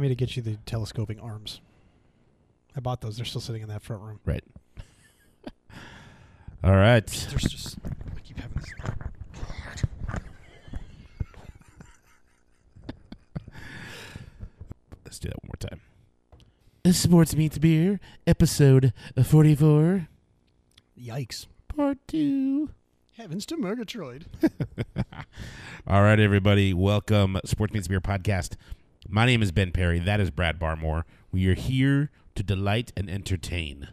remind 0.00 0.10
me 0.10 0.14
to 0.16 0.26
get 0.26 0.34
you 0.36 0.42
the 0.42 0.56
telescoping 0.64 1.20
arms. 1.20 1.60
I 2.74 2.80
bought 2.80 3.02
those. 3.02 3.16
They're 3.16 3.26
still 3.26 3.40
sitting 3.40 3.60
in 3.62 3.68
that 3.68 3.82
front 3.82 4.02
room. 4.02 4.20
Right. 4.24 4.44
All 6.64 6.76
right. 6.76 7.06
There's 7.06 7.42
just 7.42 7.76
I 7.84 8.20
keep 8.20 8.38
having 8.38 8.56
this. 8.56 8.72
Let's 15.04 15.18
do 15.18 15.28
that 15.28 15.42
one 15.42 15.50
more 15.50 15.70
time. 15.70 15.80
Sports 16.94 17.36
Meets 17.36 17.58
Beer, 17.58 18.00
episode 18.26 18.94
44, 19.22 20.08
Yikes! 20.98 21.46
part 21.76 21.98
two. 22.08 22.70
Heavens 23.18 23.44
to 23.46 23.56
Murgatroyd. 23.58 24.24
All 25.86 26.02
right, 26.02 26.18
everybody. 26.18 26.72
Welcome, 26.72 27.38
Sports 27.44 27.74
Meets 27.74 27.86
Beer 27.88 28.00
podcast. 28.00 28.56
My 29.12 29.26
name 29.26 29.42
is 29.42 29.50
Ben 29.50 29.72
Perry. 29.72 29.98
That 29.98 30.20
is 30.20 30.30
Brad 30.30 30.60
Barmore. 30.60 31.02
We 31.32 31.48
are 31.48 31.54
here 31.54 32.10
to 32.36 32.44
delight 32.44 32.92
and 32.96 33.10
entertain. 33.10 33.88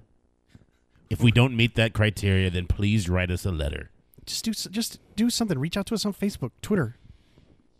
If 1.09 1.22
we 1.23 1.32
don't 1.32 1.55
meet 1.55 1.73
that 1.73 1.94
criteria, 1.94 2.52
then 2.52 2.68
please 2.68 3.09
write 3.09 3.32
us 3.32 3.44
a 3.44 3.52
letter. 3.52 3.90
just 4.28 4.45
do 4.45 4.52
just 4.54 5.00
do 5.16 5.32
something. 5.32 5.58
Reach 5.58 5.76
out 5.76 5.88
to 5.88 5.95
us 5.95 6.06
on 6.06 6.14
Facebook, 6.14 6.52
Twitter, 6.62 6.98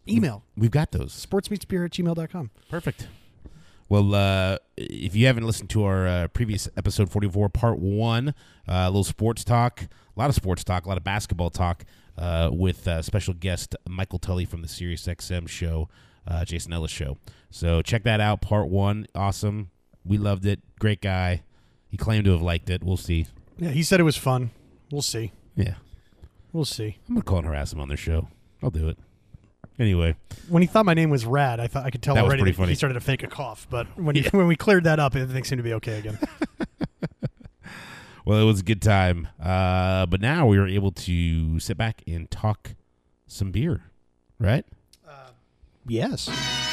email. 0.08 0.44
We've 0.56 0.72
got 0.72 0.92
those. 0.92 1.14
Sportsmeetsbeer 1.14 1.86
at 1.86 1.92
gmail.com. 1.92 2.50
Perfect. 2.70 3.08
Well, 3.88 4.16
uh, 4.16 4.58
if 4.76 5.16
you 5.16 5.28
haven't 5.28 5.46
listened 5.46 5.70
to 5.72 5.84
our 5.84 6.08
uh, 6.08 6.28
previous 6.30 6.68
episode 6.76 7.10
44, 7.12 7.50
part 7.50 7.78
one, 7.78 8.30
uh, 8.30 8.34
a 8.68 8.90
little 8.90 9.04
sports 9.04 9.44
talk, 9.44 9.84
a 9.84 10.20
lot 10.20 10.30
of 10.30 10.36
sports 10.36 10.64
talk, 10.64 10.86
a 10.86 10.90
lot 10.90 10.98
of 10.98 11.04
basketball 11.04 11.52
talk 11.52 11.86
uh, 12.18 12.50
with 12.52 12.88
uh, 12.88 13.02
special 13.02 13.34
guest 13.34 13.76
Michael 13.88 14.20
Tully 14.20 14.44
from 14.44 14.62
the 14.62 14.68
Sirius 14.68 15.06
XM 15.06 15.48
show, 15.48 15.88
uh, 16.28 16.46
Jason 16.46 16.74
Ellis 16.74 16.92
show. 16.92 17.18
So 17.50 17.82
check 17.82 18.04
that 18.04 18.20
out. 18.20 18.42
Part 18.42 18.68
one, 18.68 19.08
awesome. 19.16 19.72
We 20.06 20.18
loved 20.18 20.46
it. 20.46 20.60
Great 20.80 21.02
guy. 21.02 21.44
He 21.90 21.98
claimed 21.98 22.26
to 22.26 22.32
have 22.32 22.42
liked 22.42 22.70
it. 22.70 22.84
We'll 22.84 22.98
see. 22.98 23.28
Yeah, 23.58 23.70
he 23.70 23.84
said 23.84 24.00
it 24.00 24.04
was 24.04 24.18
fun. 24.18 24.52
We'll 24.92 25.02
see. 25.02 25.32
Yeah, 25.56 25.76
We'll 26.54 26.66
see. 26.66 26.98
I'm 27.08 27.16
gonna 27.16 27.24
call 27.24 27.40
and 27.40 27.48
harass 27.48 27.74
him 27.74 27.80
on 27.80 27.88
their 27.88 27.98
show. 27.98 28.28
I'll 28.62 28.70
do 28.70 28.90
it. 28.90 28.98
Anyway, 29.80 30.16
When 30.50 30.64
he 30.64 30.68
thought 30.68 30.86
my 30.86 30.96
name 30.96 31.10
was 31.12 31.26
Rad, 31.26 31.60
I 31.60 31.68
thought 31.68 31.86
I 31.86 31.92
could 31.92 32.02
tell 32.02 32.16
That 32.16 32.24
was 32.24 32.30
already 32.30 32.42
pretty 32.42 32.52
that 32.54 32.58
funny. 32.58 32.72
he 32.72 32.76
started 32.76 32.96
to 32.96 33.00
fake 33.00 33.22
a 33.24 33.28
cough. 33.28 33.68
But 33.70 33.86
when 33.98 34.16
he, 34.16 34.24
when 34.32 34.48
we 34.48 34.56
cleared 34.56 34.84
that 34.86 35.00
up, 35.00 35.16
everything 35.16 35.44
seemed 35.44 35.60
to 35.60 35.64
be 35.64 35.74
okay 35.74 36.00
again. 36.00 36.18
well, 38.26 38.40
it 38.40 38.44
was 38.46 38.62
a 38.62 38.64
good 38.64 38.82
time. 38.82 39.28
Uh, 39.42 40.06
but 40.08 40.20
now 40.22 40.48
we 40.48 40.58
were 40.58 40.68
able 40.68 40.92
to 40.92 41.60
sit 41.60 41.78
back 41.78 42.02
and 42.08 42.30
talk 42.32 42.76
some 43.28 43.52
beer, 43.52 43.84
right? 44.40 44.66
Yes. 45.88 46.67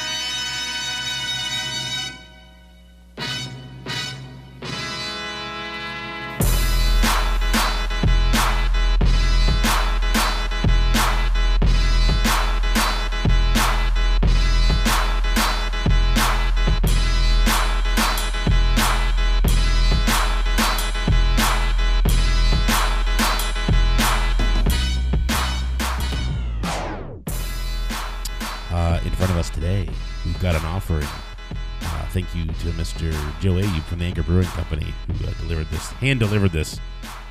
Uh, 31.02 32.06
thank 32.08 32.34
you 32.34 32.46
to 32.46 32.68
Mr. 32.72 33.10
Joe 33.40 33.54
Ayub 33.54 33.82
from 33.84 33.98
the 33.98 34.04
Anchor 34.04 34.22
Brewing 34.22 34.46
Company 34.48 34.92
who 35.06 35.26
uh, 35.26 35.32
delivered 35.34 35.68
this, 35.68 35.90
hand 35.92 36.20
delivered 36.20 36.52
this 36.52 36.78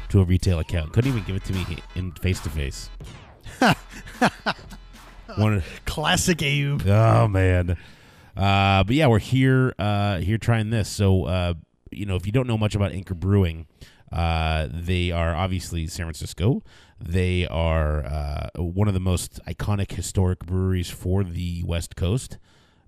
to 0.09 0.21
a 0.21 0.23
retail 0.23 0.59
account. 0.59 0.93
Couldn't 0.93 1.11
even 1.11 1.23
give 1.23 1.35
it 1.35 1.43
to 1.45 1.53
me 1.53 1.65
in 1.95 2.11
face 2.11 2.39
to 2.41 2.49
face. 2.49 2.89
One, 5.35 5.63
Classic 5.85 6.37
Ayub. 6.37 6.85
oh 6.87 7.27
man, 7.27 7.77
uh, 8.35 8.83
but 8.83 8.95
yeah, 8.95 9.07
we're 9.07 9.19
here, 9.19 9.73
uh, 9.77 10.17
here 10.19 10.37
trying 10.37 10.69
this. 10.69 10.89
So, 10.89 11.25
uh, 11.25 11.53
you 11.91 12.05
know, 12.05 12.15
if 12.15 12.25
you 12.25 12.31
don't 12.31 12.47
know 12.47 12.57
much 12.57 12.75
about 12.75 12.91
Anchor 12.91 13.13
Brewing, 13.13 13.67
uh, 14.11 14.67
they 14.71 15.11
are 15.11 15.35
obviously 15.35 15.87
San 15.87 16.05
Francisco. 16.05 16.63
They 16.99 17.47
are 17.47 18.05
uh, 18.05 18.49
one 18.55 18.87
of 18.87 18.93
the 18.93 18.99
most 18.99 19.39
iconic 19.47 19.91
historic 19.91 20.39
breweries 20.39 20.89
for 20.89 21.23
the 21.23 21.63
West 21.63 21.95
Coast. 21.95 22.37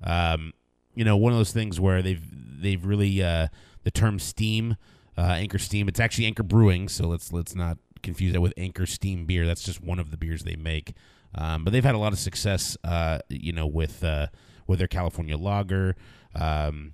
Um, 0.03 0.53
you 0.95 1.05
know, 1.05 1.17
one 1.17 1.33
of 1.33 1.37
those 1.39 1.51
things 1.51 1.79
where 1.79 2.01
they've 2.01 2.23
they've 2.61 2.83
really 2.83 3.21
uh, 3.21 3.47
the 3.83 3.91
term 3.91 4.19
steam, 4.19 4.77
uh, 5.17 5.21
Anchor 5.21 5.59
Steam. 5.59 5.87
It's 5.87 5.99
actually 5.99 6.25
Anchor 6.25 6.43
Brewing, 6.43 6.89
so 6.89 7.07
let's 7.07 7.31
let's 7.31 7.55
not 7.55 7.77
confuse 8.01 8.33
that 8.33 8.41
with 8.41 8.53
Anchor 8.57 8.85
Steam 8.85 9.25
beer. 9.25 9.45
That's 9.45 9.63
just 9.63 9.81
one 9.83 9.99
of 9.99 10.11
the 10.11 10.17
beers 10.17 10.43
they 10.43 10.55
make. 10.55 10.93
Um, 11.33 11.63
but 11.63 11.73
they've 11.73 11.83
had 11.83 11.95
a 11.95 11.99
lot 11.99 12.13
of 12.13 12.19
success, 12.19 12.77
uh, 12.83 13.19
you 13.29 13.51
know, 13.51 13.67
with 13.67 14.03
uh, 14.03 14.27
with 14.67 14.79
their 14.79 14.87
California 14.87 15.37
lager. 15.37 15.95
Um, 16.33 16.93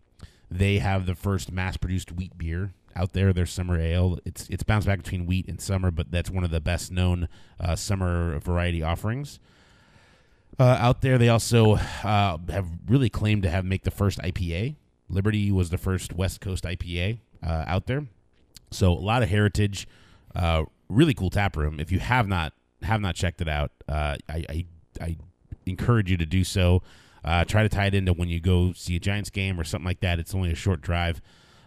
they 0.49 0.79
have 0.79 1.05
the 1.05 1.15
first 1.15 1.51
mass-produced 1.51 2.11
wheat 2.11 2.37
beer 2.37 2.73
out 2.95 3.13
there. 3.13 3.31
Their 3.31 3.45
summer 3.45 3.79
ale. 3.79 4.19
It's 4.25 4.47
it's 4.49 4.63
bounced 4.63 4.87
back 4.87 4.97
between 4.97 5.25
wheat 5.25 5.47
and 5.47 5.61
summer, 5.61 5.91
but 5.91 6.11
that's 6.11 6.29
one 6.29 6.43
of 6.43 6.51
the 6.51 6.59
best 6.59 6.91
known 6.91 7.29
uh, 7.59 7.75
summer 7.75 8.39
variety 8.39 8.81
offerings. 8.81 9.39
Uh, 10.59 10.77
out 10.79 11.01
there, 11.01 11.17
they 11.17 11.29
also 11.29 11.75
uh, 12.03 12.37
have 12.49 12.67
really 12.87 13.09
claimed 13.09 13.43
to 13.43 13.49
have 13.49 13.65
make 13.65 13.83
the 13.83 13.91
first 13.91 14.19
IPA. 14.19 14.75
Liberty 15.09 15.51
was 15.51 15.69
the 15.69 15.77
first 15.77 16.13
West 16.13 16.39
Coast 16.41 16.63
IPA 16.63 17.19
uh, 17.45 17.63
out 17.67 17.87
there, 17.87 18.05
so 18.69 18.91
a 18.91 18.93
lot 18.93 19.23
of 19.23 19.29
heritage. 19.29 19.87
Uh, 20.35 20.63
really 20.89 21.13
cool 21.13 21.29
tap 21.29 21.55
room. 21.57 21.79
If 21.79 21.91
you 21.91 21.99
have 21.99 22.27
not 22.27 22.53
have 22.83 23.01
not 23.01 23.15
checked 23.15 23.41
it 23.41 23.47
out, 23.47 23.71
uh, 23.89 24.17
I, 24.29 24.45
I 24.49 24.65
I 25.01 25.17
encourage 25.65 26.09
you 26.09 26.17
to 26.17 26.25
do 26.25 26.43
so. 26.43 26.81
Uh, 27.23 27.45
try 27.45 27.63
to 27.63 27.69
tie 27.69 27.85
it 27.85 27.93
into 27.93 28.13
when 28.13 28.29
you 28.29 28.39
go 28.39 28.73
see 28.73 28.95
a 28.95 28.99
Giants 28.99 29.29
game 29.29 29.59
or 29.59 29.63
something 29.63 29.85
like 29.85 29.99
that. 29.99 30.19
It's 30.19 30.33
only 30.33 30.51
a 30.51 30.55
short 30.55 30.81
drive, 30.81 31.21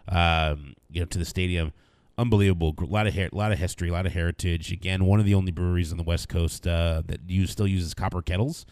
um, 0.08 0.74
you 0.90 1.00
know, 1.00 1.06
to 1.06 1.18
the 1.18 1.24
stadium. 1.24 1.72
Unbelievable, 2.16 2.74
a 2.80 2.84
lot 2.84 3.08
of 3.08 3.32
lot 3.32 3.50
of 3.50 3.58
history, 3.58 3.88
a 3.88 3.92
lot 3.92 4.06
of 4.06 4.12
heritage. 4.12 4.70
Again, 4.70 5.04
one 5.04 5.18
of 5.18 5.26
the 5.26 5.34
only 5.34 5.50
breweries 5.50 5.90
on 5.90 5.98
the 5.98 6.04
West 6.04 6.28
Coast 6.28 6.64
uh, 6.66 7.02
that 7.06 7.28
use 7.28 7.50
still 7.50 7.66
uses 7.66 7.92
copper 7.92 8.22
kettles, 8.22 8.66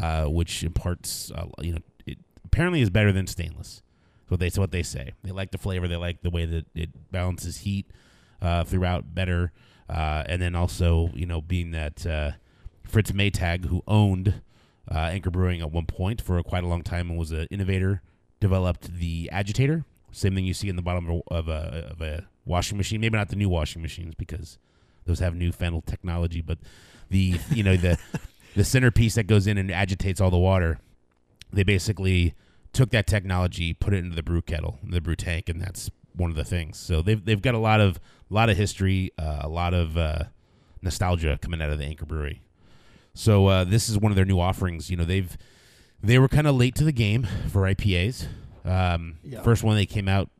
uh, 0.00 0.26
which 0.26 0.62
imparts, 0.62 1.32
uh, 1.32 1.46
you 1.60 1.72
know, 1.72 1.80
it 2.06 2.18
apparently 2.44 2.80
is 2.80 2.90
better 2.90 3.10
than 3.10 3.26
stainless. 3.26 3.82
What 4.28 4.40
they 4.40 4.48
what 4.50 4.70
they 4.70 4.82
say. 4.82 5.12
They 5.22 5.32
like 5.32 5.50
the 5.50 5.58
flavor. 5.58 5.86
They 5.86 5.96
like 5.96 6.22
the 6.22 6.30
way 6.30 6.44
that 6.46 6.66
it 6.74 6.90
balances 7.10 7.58
heat 7.58 7.90
uh, 8.40 8.64
throughout 8.64 9.14
better. 9.14 9.52
Uh, 9.88 10.22
and 10.26 10.40
then 10.40 10.54
also, 10.54 11.10
you 11.14 11.26
know, 11.26 11.40
being 11.40 11.72
that 11.72 12.06
uh, 12.06 12.32
Fritz 12.84 13.10
Maytag, 13.10 13.66
who 13.66 13.82
owned 13.86 14.40
Anchor 14.90 15.30
Brewing 15.30 15.60
at 15.60 15.72
one 15.72 15.86
point 15.86 16.22
for 16.22 16.42
quite 16.42 16.64
a 16.64 16.68
long 16.68 16.82
time 16.82 17.10
and 17.10 17.18
was 17.18 17.32
an 17.32 17.48
innovator, 17.50 18.02
developed 18.40 18.94
the 18.94 19.28
agitator. 19.32 19.84
Same 20.12 20.34
thing 20.34 20.44
you 20.44 20.54
see 20.54 20.68
in 20.68 20.76
the 20.76 20.82
bottom 20.82 21.08
of 21.08 21.16
a, 21.16 21.34
of 21.34 21.48
a, 21.48 21.88
of 21.90 22.00
a 22.00 22.26
washing 22.44 22.76
machine. 22.76 23.00
Maybe 23.00 23.16
not 23.16 23.28
the 23.28 23.36
new 23.36 23.48
washing 23.48 23.82
machines 23.82 24.14
because 24.14 24.58
those 25.06 25.18
have 25.20 25.34
newfangled 25.34 25.86
technology, 25.86 26.40
but 26.40 26.58
the 27.10 27.38
you 27.50 27.62
know 27.62 27.76
the 27.76 27.98
the 28.56 28.64
centerpiece 28.64 29.14
that 29.16 29.26
goes 29.26 29.46
in 29.46 29.58
and 29.58 29.70
agitates 29.70 30.20
all 30.20 30.30
the 30.30 30.38
water. 30.38 30.78
They 31.52 31.62
basically 31.62 32.34
took 32.72 32.90
that 32.90 33.06
technology, 33.06 33.72
put 33.74 33.94
it 33.94 33.98
into 33.98 34.16
the 34.16 34.22
brew 34.22 34.42
kettle, 34.42 34.78
the 34.82 35.00
brew 35.00 35.14
tank, 35.16 35.48
and 35.48 35.60
that's 35.60 35.90
one 36.16 36.30
of 36.30 36.36
the 36.36 36.44
things. 36.44 36.78
So 36.78 37.02
they've 37.02 37.24
they've 37.24 37.40
got 37.42 37.54
a 37.54 37.58
lot 37.58 37.80
of 37.80 37.96
a 38.30 38.34
lot 38.34 38.48
of 38.50 38.56
history, 38.56 39.12
uh, 39.18 39.40
a 39.42 39.48
lot 39.48 39.74
of 39.74 39.96
uh, 39.96 40.24
nostalgia 40.82 41.38
coming 41.40 41.62
out 41.62 41.70
of 41.70 41.78
the 41.78 41.84
Anchor 41.84 42.06
Brewery. 42.06 42.42
So 43.14 43.46
uh, 43.46 43.64
this 43.64 43.88
is 43.88 43.98
one 43.98 44.10
of 44.10 44.16
their 44.16 44.24
new 44.24 44.40
offerings. 44.40 44.90
You 44.90 44.96
know 44.96 45.04
they've 45.04 45.36
they 46.02 46.18
were 46.18 46.28
kind 46.28 46.46
of 46.46 46.56
late 46.56 46.74
to 46.76 46.84
the 46.84 46.92
game 46.92 47.26
for 47.50 47.62
IPAs. 47.62 48.26
Um, 48.64 49.18
Yeah. 49.22 49.42
First 49.42 49.62
one 49.62 49.76
they 49.76 49.86
came 49.86 50.08
out, 50.08 50.30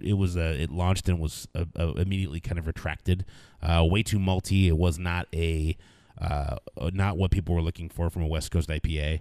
it 0.00 0.14
was 0.14 0.36
uh, 0.36 0.56
it 0.58 0.70
launched 0.70 1.08
and 1.08 1.20
was 1.20 1.48
uh, 1.54 1.64
uh, 1.78 1.92
immediately 1.92 2.40
kind 2.40 2.58
of 2.58 2.66
retracted. 2.66 3.24
Uh, 3.62 3.86
way 3.88 4.02
too 4.02 4.18
malty. 4.18 4.66
It 4.66 4.76
was 4.76 4.98
not 4.98 5.26
a 5.34 5.76
uh, 6.20 6.56
not 6.92 7.16
what 7.16 7.30
people 7.30 7.54
were 7.54 7.62
looking 7.62 7.88
for 7.88 8.10
from 8.10 8.22
a 8.22 8.26
West 8.26 8.50
Coast 8.50 8.68
IPA. 8.68 9.20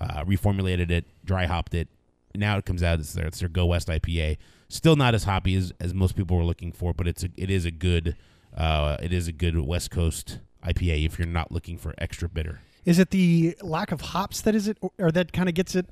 Uh, 0.00 0.24
reformulated 0.24 0.90
it, 0.90 1.04
dry 1.24 1.46
hopped 1.46 1.74
it. 1.74 1.88
Now 2.34 2.56
it 2.56 2.64
comes 2.64 2.82
out 2.82 3.00
it's 3.00 3.12
their 3.12 3.26
it's 3.26 3.40
their 3.40 3.48
Go 3.48 3.66
West 3.66 3.88
IPA. 3.88 4.38
Still 4.68 4.96
not 4.96 5.14
as 5.14 5.24
hoppy 5.24 5.56
as, 5.56 5.72
as 5.80 5.92
most 5.92 6.14
people 6.16 6.36
were 6.36 6.44
looking 6.44 6.72
for, 6.72 6.94
but 6.94 7.08
it's 7.08 7.24
a, 7.24 7.28
it 7.36 7.50
is 7.50 7.64
a 7.64 7.70
good 7.70 8.16
uh, 8.56 8.96
it 9.02 9.12
is 9.12 9.28
a 9.28 9.32
good 9.32 9.58
West 9.58 9.90
Coast 9.90 10.38
IPA 10.64 11.06
if 11.06 11.18
you're 11.18 11.28
not 11.28 11.52
looking 11.52 11.76
for 11.76 11.94
extra 11.98 12.28
bitter. 12.28 12.60
Is 12.84 12.98
it 12.98 13.10
the 13.10 13.56
lack 13.62 13.92
of 13.92 14.00
hops 14.00 14.40
that 14.42 14.54
is 14.54 14.68
it, 14.68 14.78
or, 14.80 14.90
or 14.98 15.12
that 15.12 15.32
kind 15.32 15.48
of 15.48 15.54
gets 15.54 15.74
it 15.74 15.86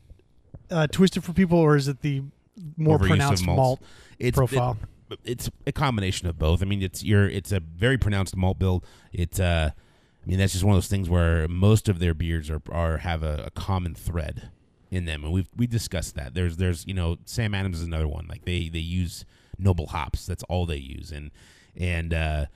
uh, 0.70 0.86
twisted 0.86 1.24
for 1.24 1.32
people, 1.32 1.58
or 1.58 1.76
is 1.76 1.88
it 1.88 2.02
the 2.02 2.22
more 2.76 2.98
pronounced 2.98 3.44
malt 3.46 3.80
It's 4.18 4.36
profile? 4.36 4.76
it- 5.10 5.18
it's 5.24 5.50
a 5.66 5.72
combination 5.72 6.28
of 6.28 6.38
both. 6.38 6.60
I 6.62 6.66
mean, 6.66 6.82
it's 6.82 7.02
your 7.02 7.26
it's 7.28 7.50
a 7.52 7.60
very 7.60 7.96
pronounced 7.96 8.36
malt 8.36 8.58
bill. 8.58 8.84
It's 9.12 9.40
uh, 9.40 9.70
I 9.72 10.28
mean 10.28 10.38
that's 10.38 10.52
just 10.52 10.64
one 10.64 10.74
of 10.74 10.76
those 10.76 10.88
things 10.88 11.08
where 11.08 11.48
most 11.48 11.88
of 11.88 11.98
their 11.98 12.12
beers 12.14 12.50
are 12.50 12.60
are 12.70 12.98
have 12.98 13.22
a, 13.22 13.44
a 13.46 13.50
common 13.50 13.94
thread. 13.94 14.50
in 14.90 15.04
them, 15.04 15.22
and 15.24 15.32
we've 15.32 15.48
we 15.56 15.66
discussed 15.66 16.14
that. 16.16 16.34
There's 16.34 16.56
there's 16.58 16.86
you 16.86 16.94
know 16.94 17.16
Sam 17.24 17.54
Adams 17.54 17.78
is 17.80 17.84
another 17.86 18.08
one. 18.08 18.26
Like 18.28 18.44
they 18.44 18.68
they 18.68 18.78
use 18.80 19.24
noble 19.58 19.86
hops. 19.88 20.26
That's 20.26 20.42
all 20.44 20.66
they 20.66 20.76
use, 20.78 21.10
and 21.12 21.30
and 21.76 22.12
uh, 22.12 22.46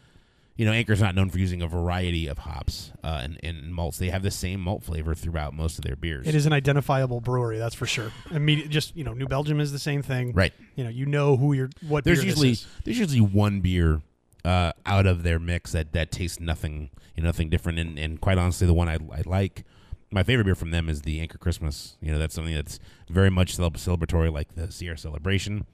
you 0.56 0.66
know 0.66 0.72
Anchor's 0.72 1.00
not 1.00 1.14
known 1.14 1.30
for 1.30 1.38
using 1.38 1.62
a 1.62 1.66
variety 1.66 2.26
of 2.26 2.38
hops 2.38 2.92
uh, 3.02 3.20
and, 3.22 3.38
and 3.42 3.74
malts. 3.74 3.98
They 3.98 4.10
have 4.10 4.22
the 4.22 4.30
same 4.30 4.60
malt 4.60 4.82
flavor 4.82 5.14
throughout 5.14 5.54
most 5.54 5.78
of 5.78 5.84
their 5.84 5.96
beers. 5.96 6.26
It 6.26 6.34
is 6.34 6.46
an 6.46 6.52
identifiable 6.52 7.20
brewery, 7.20 7.58
that's 7.58 7.74
for 7.74 7.86
sure. 7.86 8.12
Immediate, 8.30 8.68
just 8.68 8.96
you 8.96 9.04
know, 9.04 9.14
New 9.14 9.26
Belgium 9.26 9.60
is 9.60 9.72
the 9.72 9.78
same 9.78 10.02
thing. 10.02 10.32
right. 10.32 10.52
You 10.76 10.84
know, 10.84 10.90
you 10.90 11.06
know 11.06 11.36
who 11.36 11.52
you're. 11.52 11.70
What 11.86 12.04
There's 12.04 12.24
usually 12.24 12.50
is. 12.50 12.66
there's 12.84 12.98
usually 12.98 13.20
one 13.20 13.60
beer 13.60 14.02
uh, 14.44 14.72
out 14.86 15.06
of 15.06 15.22
their 15.22 15.38
mix 15.38 15.72
that 15.72 15.92
that 15.92 16.10
tastes 16.10 16.40
nothing 16.40 16.90
you 17.16 17.22
know 17.22 17.28
nothing 17.28 17.48
different, 17.48 17.78
and, 17.78 17.98
and 17.98 18.20
quite 18.20 18.38
honestly, 18.38 18.66
the 18.66 18.74
one 18.74 18.88
I, 18.88 18.94
I 18.94 19.22
like. 19.26 19.64
My 20.10 20.22
favorite 20.22 20.44
beer 20.44 20.54
from 20.54 20.72
them 20.72 20.88
is 20.88 21.02
the 21.02 21.20
Anchor 21.20 21.38
Christmas. 21.38 21.96
You 22.00 22.12
know, 22.12 22.18
that's 22.18 22.34
something 22.34 22.54
that's 22.54 22.78
very 23.08 23.30
much 23.30 23.56
celebratory, 23.56 24.30
like 24.30 24.54
the 24.54 24.70
Sierra 24.70 24.98
Celebration. 24.98 25.66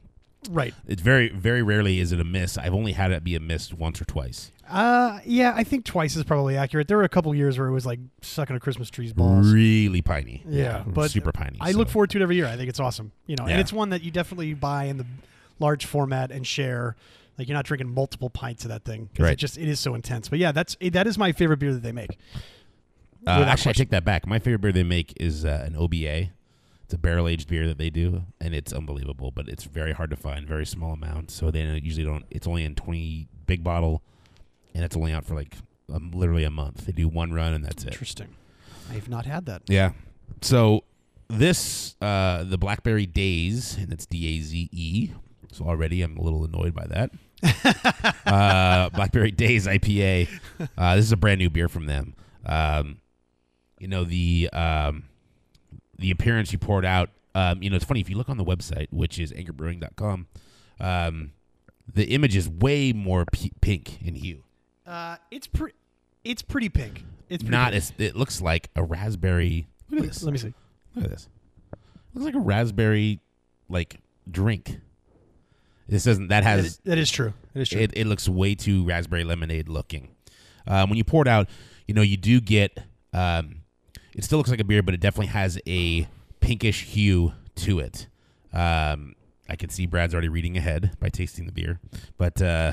Right. 0.50 0.74
It's 0.86 1.02
very, 1.02 1.28
very 1.30 1.62
rarely 1.62 1.98
is 2.00 2.12
it 2.12 2.20
a 2.20 2.24
miss. 2.24 2.56
I've 2.58 2.74
only 2.74 2.92
had 2.92 3.10
it 3.12 3.24
be 3.24 3.34
a 3.34 3.40
miss 3.40 3.72
once 3.72 4.00
or 4.00 4.04
twice. 4.04 4.52
Uh, 4.68 5.20
yeah, 5.24 5.54
I 5.56 5.64
think 5.64 5.84
twice 5.86 6.14
is 6.14 6.24
probably 6.24 6.56
accurate. 6.56 6.88
There 6.88 6.98
were 6.98 7.04
a 7.04 7.08
couple 7.08 7.34
years 7.34 7.58
where 7.58 7.68
it 7.68 7.72
was 7.72 7.86
like 7.86 8.00
sucking 8.20 8.54
a 8.54 8.60
Christmas 8.60 8.90
tree's 8.90 9.12
balls. 9.14 9.52
Really 9.52 10.02
piney. 10.02 10.42
Yeah, 10.46 10.84
but 10.86 11.10
super 11.10 11.32
piney. 11.32 11.56
I 11.60 11.72
so. 11.72 11.78
look 11.78 11.88
forward 11.88 12.10
to 12.10 12.18
it 12.18 12.22
every 12.22 12.36
year. 12.36 12.46
I 12.46 12.56
think 12.56 12.68
it's 12.68 12.80
awesome. 12.80 13.12
You 13.26 13.36
know, 13.36 13.46
Yeah. 13.46 13.52
and 13.52 13.60
it's 13.60 13.72
one 13.72 13.88
that 13.90 14.02
you 14.02 14.10
definitely 14.10 14.52
buy 14.54 14.84
in 14.84 14.98
the 14.98 15.06
large 15.58 15.86
format 15.86 16.30
and 16.30 16.46
share. 16.46 16.96
Like 17.38 17.48
you're 17.48 17.54
not 17.56 17.64
drinking 17.64 17.94
multiple 17.94 18.28
pints 18.30 18.64
of 18.64 18.68
that 18.70 18.84
thing 18.84 19.08
'cause 19.14 19.24
Right. 19.24 19.32
it 19.32 19.36
just 19.36 19.56
it 19.56 19.68
is 19.68 19.80
so 19.80 19.94
intense. 19.94 20.28
But 20.28 20.38
yeah, 20.38 20.52
that's 20.52 20.76
that 20.82 21.06
is 21.06 21.16
my 21.16 21.32
favorite 21.32 21.58
beer 21.60 21.72
that 21.72 21.82
they 21.82 21.92
make. 21.92 22.18
Uh, 23.26 23.44
actually, 23.46 23.70
I 23.70 23.72
take 23.74 23.90
that 23.90 24.04
back. 24.04 24.26
My 24.26 24.38
favorite 24.38 24.60
beer 24.60 24.72
they 24.72 24.82
make 24.84 25.12
is 25.20 25.44
uh, 25.44 25.62
an 25.66 25.76
OBA. 25.76 26.30
It's 26.88 26.94
a 26.94 26.98
barrel 26.98 27.28
aged 27.28 27.50
beer 27.50 27.68
that 27.68 27.76
they 27.76 27.90
do, 27.90 28.22
and 28.40 28.54
it's 28.54 28.72
unbelievable. 28.72 29.30
But 29.30 29.46
it's 29.46 29.64
very 29.64 29.92
hard 29.92 30.08
to 30.08 30.16
find, 30.16 30.48
very 30.48 30.64
small 30.64 30.94
amounts. 30.94 31.34
So 31.34 31.50
they 31.50 31.60
usually 31.60 32.06
don't. 32.06 32.24
It's 32.30 32.46
only 32.46 32.64
in 32.64 32.74
twenty 32.74 33.28
big 33.46 33.62
bottle, 33.62 34.00
and 34.72 34.82
it's 34.82 34.96
only 34.96 35.12
out 35.12 35.26
for 35.26 35.34
like 35.34 35.54
um, 35.92 36.12
literally 36.14 36.44
a 36.44 36.50
month. 36.50 36.86
They 36.86 36.92
do 36.92 37.06
one 37.06 37.30
run, 37.34 37.52
and 37.52 37.62
that's 37.62 37.84
it. 37.84 37.92
Interesting. 37.92 38.28
I 38.88 38.94
have 38.94 39.10
not 39.10 39.26
had 39.26 39.44
that. 39.44 39.64
Yeah. 39.66 39.92
So 40.40 40.84
this, 41.28 41.94
uh, 42.00 42.44
the 42.44 42.56
Blackberry 42.56 43.04
Days, 43.04 43.76
and 43.76 43.92
it's 43.92 44.06
D 44.06 44.38
A 44.38 44.40
Z 44.40 44.70
E. 44.72 45.10
So 45.52 45.66
already 45.66 46.00
I'm 46.00 46.16
a 46.16 46.22
little 46.22 46.42
annoyed 46.42 46.74
by 46.74 46.86
that. 46.86 47.10
uh, 48.26 48.88
Blackberry 48.88 49.32
Days 49.32 49.66
IPA. 49.66 50.26
Uh, 50.78 50.96
this 50.96 51.04
is 51.04 51.12
a 51.12 51.18
brand 51.18 51.38
new 51.38 51.50
beer 51.50 51.68
from 51.68 51.84
them. 51.84 52.14
Um, 52.46 53.02
you 53.78 53.88
know 53.88 54.04
the 54.04 54.48
um, 54.54 55.04
the 55.98 56.10
appearance 56.10 56.52
you 56.52 56.58
poured 56.58 56.84
out. 56.84 57.10
Um, 57.34 57.62
you 57.62 57.70
know 57.70 57.76
it's 57.76 57.84
funny 57.84 58.00
if 58.00 58.08
you 58.10 58.16
look 58.16 58.28
on 58.28 58.36
the 58.38 58.44
website, 58.44 58.88
which 58.90 59.18
is 59.18 59.32
anchorbrewing.com. 59.32 60.26
Um, 60.80 61.32
the 61.92 62.04
image 62.06 62.36
is 62.36 62.48
way 62.48 62.92
more 62.92 63.24
p- 63.32 63.52
pink 63.60 64.00
in 64.02 64.14
hue. 64.14 64.42
Uh, 64.86 65.16
it's 65.30 65.46
pretty. 65.46 65.74
It's 66.24 66.42
pretty 66.42 66.68
pink. 66.68 67.04
It's 67.28 67.42
pretty 67.42 67.56
Not 67.56 67.72
pink. 67.72 67.82
as 67.82 67.92
it 67.98 68.16
looks 68.16 68.40
like 68.40 68.68
a 68.76 68.82
raspberry. 68.82 69.68
Look 69.90 70.00
at 70.00 70.06
this. 70.08 70.22
Let 70.22 70.32
me 70.32 70.38
see. 70.38 70.52
Look 70.94 71.04
at 71.04 71.10
this. 71.10 71.28
Looks 72.14 72.24
like 72.26 72.34
a 72.34 72.40
raspberry 72.40 73.20
like 73.68 74.00
drink. 74.30 74.78
This 75.88 76.04
doesn't 76.04 76.28
that 76.28 76.42
That 76.42 76.48
has 76.48 76.64
is, 76.66 76.76
that 76.84 76.98
is 76.98 77.10
true. 77.10 77.32
It 77.54 77.60
is 77.62 77.68
true. 77.70 77.80
it, 77.80 77.92
it 77.96 78.06
looks 78.06 78.28
way 78.28 78.54
too 78.54 78.84
raspberry 78.84 79.24
lemonade 79.24 79.68
looking. 79.68 80.08
Um, 80.66 80.90
when 80.90 80.98
you 80.98 81.04
pour 81.04 81.22
it 81.22 81.28
out, 81.28 81.48
you 81.86 81.94
know, 81.94 82.02
you 82.02 82.18
do 82.18 82.40
get 82.40 82.78
um, 83.14 83.62
it 84.18 84.24
still 84.24 84.36
looks 84.36 84.50
like 84.50 84.60
a 84.60 84.64
beer, 84.64 84.82
but 84.82 84.92
it 84.92 85.00
definitely 85.00 85.28
has 85.28 85.58
a 85.66 86.06
pinkish 86.40 86.84
hue 86.84 87.32
to 87.54 87.78
it. 87.78 88.06
Um, 88.52 89.14
I 89.48 89.56
can 89.56 89.70
see 89.70 89.86
Brad's 89.86 90.12
already 90.12 90.28
reading 90.28 90.58
ahead 90.58 90.90
by 91.00 91.08
tasting 91.08 91.46
the 91.46 91.52
beer, 91.52 91.80
but 92.18 92.42
uh, 92.42 92.72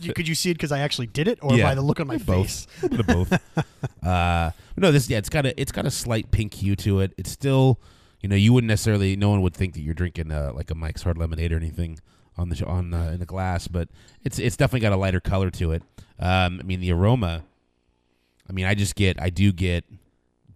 You- 0.00 0.12
could 0.12 0.28
you 0.28 0.34
see 0.34 0.50
it 0.50 0.54
because 0.54 0.70
I 0.72 0.80
actually 0.80 1.06
did 1.06 1.26
it, 1.28 1.38
or 1.42 1.54
Yeah. 1.56 1.64
by 1.64 1.74
the 1.74 1.80
look 1.82 1.98
on 2.00 2.06
my 2.06 2.18
both. 2.18 2.46
face? 2.46 2.66
little 2.82 3.04
both. 3.24 3.32
uh, 4.06 4.50
no, 4.76 4.92
this 4.92 5.08
yeah, 5.08 5.18
it's 5.18 5.28
got 5.30 5.46
a 5.46 5.58
it's 5.60 5.72
got 5.72 5.86
a 5.86 5.90
slight 5.90 6.30
pink 6.30 6.54
hue 6.54 6.76
to 6.76 7.00
it. 7.00 7.12
It's 7.16 7.30
still, 7.30 7.80
you 8.20 8.28
know, 8.28 8.36
you 8.36 8.52
wouldn't 8.52 8.68
necessarily, 8.68 9.16
no 9.16 9.30
one 9.30 9.40
would 9.42 9.54
think 9.54 9.74
that 9.74 9.80
you're 9.80 9.94
drinking 9.94 10.30
uh, 10.30 10.52
like 10.54 10.70
a 10.70 10.74
Mike's 10.74 11.02
Hard 11.02 11.16
Lemonade 11.18 11.52
or 11.52 11.56
anything 11.56 11.98
on 12.36 12.48
the 12.50 12.64
on 12.66 12.92
uh, 12.94 13.10
in 13.12 13.18
the 13.20 13.26
glass, 13.26 13.66
but 13.68 13.88
it's 14.24 14.38
it's 14.38 14.56
definitely 14.56 14.80
got 14.80 14.92
a 14.92 14.96
lighter 14.96 15.20
color 15.20 15.50
to 15.50 15.72
it. 15.72 15.82
Um, 16.18 16.60
I 16.60 16.62
mean, 16.64 16.80
the 16.80 16.92
aroma. 16.92 17.44
I 18.48 18.52
mean, 18.52 18.66
I 18.66 18.74
just 18.74 18.94
get 18.94 19.20
I 19.20 19.30
do 19.30 19.52
get 19.52 19.84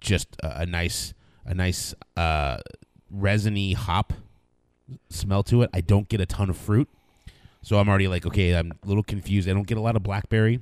just 0.00 0.36
a, 0.42 0.62
a 0.62 0.66
nice 0.66 1.14
a 1.44 1.54
nice 1.54 1.94
uh, 2.16 2.58
resiny 3.10 3.72
hop 3.72 4.12
smell 5.08 5.42
to 5.44 5.62
it. 5.62 5.70
I 5.72 5.80
don't 5.80 6.08
get 6.08 6.20
a 6.20 6.26
ton 6.26 6.50
of 6.50 6.56
fruit. 6.56 6.88
So 7.62 7.78
I'm 7.78 7.88
already 7.88 8.06
like, 8.06 8.24
okay, 8.26 8.54
I'm 8.54 8.72
a 8.82 8.86
little 8.86 9.02
confused. 9.02 9.48
I 9.48 9.52
don't 9.52 9.66
get 9.66 9.76
a 9.76 9.80
lot 9.80 9.96
of 9.96 10.02
blackberry. 10.02 10.60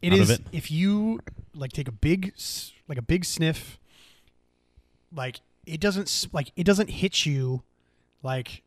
It 0.00 0.12
of 0.18 0.30
it. 0.30 0.40
if 0.50 0.70
you 0.70 1.20
like 1.54 1.72
take 1.72 1.86
a 1.86 1.92
big 1.92 2.34
like 2.88 2.98
a 2.98 3.02
big 3.02 3.24
sniff 3.24 3.78
like 5.14 5.40
it 5.66 5.80
doesn't 5.80 6.28
like 6.32 6.50
it 6.56 6.64
doesn't 6.64 6.90
hit 6.90 7.24
you 7.24 7.62
like 8.22 8.62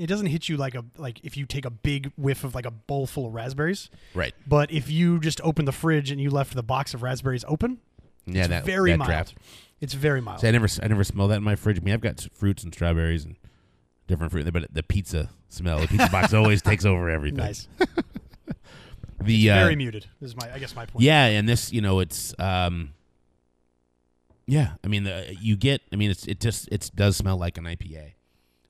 it 0.00 0.06
doesn't 0.06 0.26
hit 0.26 0.48
you 0.48 0.56
like 0.56 0.74
a 0.74 0.84
like 0.96 1.20
if 1.22 1.36
you 1.36 1.46
take 1.46 1.64
a 1.64 1.70
big 1.70 2.10
whiff 2.16 2.42
of 2.44 2.54
like 2.54 2.66
a 2.66 2.70
bowl 2.70 3.06
full 3.06 3.26
of 3.26 3.34
raspberries 3.34 3.90
Right. 4.14 4.34
but 4.46 4.70
if 4.72 4.90
you 4.90 5.20
just 5.20 5.40
open 5.42 5.64
the 5.66 5.72
fridge 5.72 6.10
and 6.10 6.20
you 6.20 6.30
left 6.30 6.54
the 6.54 6.62
box 6.62 6.94
of 6.94 7.02
raspberries 7.02 7.44
open 7.46 7.78
Yeah, 8.26 8.40
it's 8.40 8.48
that 8.48 8.64
very 8.64 8.92
that 8.92 8.98
mild 8.98 9.08
draft. 9.08 9.34
it's 9.80 9.94
very 9.94 10.20
mild 10.20 10.40
See, 10.40 10.48
I 10.48 10.50
never, 10.52 10.68
I 10.82 10.88
never 10.88 11.04
smell 11.04 11.28
that 11.28 11.36
in 11.36 11.42
my 11.42 11.56
fridge. 11.56 11.78
I 11.78 11.82
mean, 11.82 11.94
I've 11.94 12.00
got 12.00 12.26
fruits 12.32 12.64
and 12.64 12.72
strawberries 12.74 13.24
and 13.24 13.36
different 14.06 14.32
fruit, 14.32 14.50
but 14.52 14.72
the 14.72 14.82
pizza 14.82 15.30
smell, 15.48 15.78
the 15.80 15.86
pizza 15.88 16.08
box 16.10 16.32
always 16.34 16.62
takes 16.62 16.84
over 16.84 17.08
everything. 17.10 17.38
nice 17.38 17.68
The 19.22 19.50
uh, 19.50 19.54
very 19.56 19.76
muted 19.76 20.06
is 20.22 20.34
my 20.34 20.50
i 20.54 20.58
guess 20.58 20.74
my 20.74 20.86
point 20.86 21.04
yeah, 21.04 21.26
and 21.26 21.46
this, 21.46 21.72
you 21.74 21.82
know, 21.82 22.00
it's 22.00 22.34
um, 22.38 22.94
yeah. 24.46 24.72
I 24.82 24.88
mean, 24.88 25.04
the, 25.04 25.36
you 25.40 25.56
get. 25.56 25.82
I 25.92 25.96
mean, 25.96 26.10
it's 26.10 26.26
it 26.26 26.40
just 26.40 26.68
it 26.72 26.90
does 26.94 27.16
smell 27.18 27.36
like 27.36 27.58
an 27.58 27.64
IPA. 27.64 28.14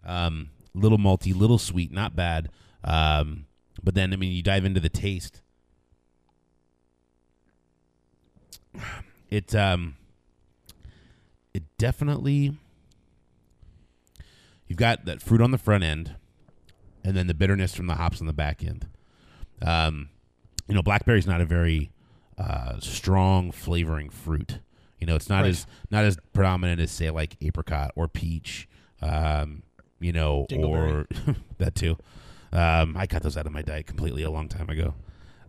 Um, 0.04 0.50
little 0.75 0.99
malty, 0.99 1.34
little 1.37 1.58
sweet, 1.58 1.90
not 1.93 2.14
bad. 2.17 2.50
Um, 2.84 3.46
but 3.82 3.94
then 3.94 4.12
I 4.12 4.17
mean, 4.17 4.32
you 4.32 4.43
dive 4.43 4.64
into 4.64 4.81
the 4.81 4.88
taste. 4.88 5.43
It 9.31 9.55
um, 9.55 9.96
it 11.55 11.64
definitely. 11.78 12.56
You've 14.67 14.78
got 14.78 15.05
that 15.06 15.20
fruit 15.20 15.40
on 15.40 15.50
the 15.50 15.58
front 15.58 15.82
end, 15.82 16.14
and 17.04 17.16
then 17.16 17.26
the 17.26 17.35
bitterness 17.35 17.75
from 17.75 17.87
the 17.88 17.94
hops 17.97 18.21
on 18.21 18.26
the 18.28 18.33
back 18.33 18.62
end. 18.64 18.87
Um, 19.62 20.11
you 20.68 20.75
know, 20.75 20.83
blackberry's 20.83 21.26
not 21.26 21.40
a 21.40 21.44
very 21.44 21.90
uh, 22.38 22.78
strong 22.78 23.50
flavoring 23.50 24.11
fruit. 24.11 24.61
You 25.00 25.06
know, 25.06 25.16
it's 25.16 25.28
not 25.28 25.42
Right. 25.42 25.50
as 25.50 25.66
not 25.90 26.04
as 26.04 26.18
predominant 26.33 26.80
as 26.80 26.90
say 26.90 27.11
like 27.11 27.37
apricot 27.40 27.90
or 27.97 28.06
peach. 28.09 28.68
Um, 29.02 29.62
you 30.00 30.12
know, 30.12 30.47
or 30.52 31.07
that 31.59 31.75
too. 31.75 31.97
Um, 32.52 32.97
I 32.97 33.07
cut 33.07 33.23
those 33.23 33.37
out 33.37 33.47
of 33.47 33.52
my 33.52 33.62
diet 33.62 33.87
completely 33.87 34.23
a 34.23 34.30
long 34.30 34.49
time 34.49 34.69
ago. 34.69 34.95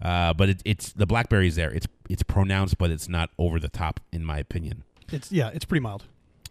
Uh, 0.02 0.34
but 0.34 0.50
it, 0.50 0.62
it's 0.66 0.94
the 0.94 1.06
blackberry's 1.06 1.56
there. 1.56 1.72
It's 1.72 1.88
it's 2.10 2.24
pronounced, 2.24 2.78
but 2.78 2.92
it's 2.92 3.08
not 3.08 3.30
over 3.38 3.60
the 3.60 3.70
top, 3.70 4.00
in 4.12 4.24
my 4.26 4.38
opinion. 4.38 4.84
it's 5.12 5.32
yeah 5.32 5.50
it's 5.54 5.66
pretty 5.66 5.82
mild 5.82 6.06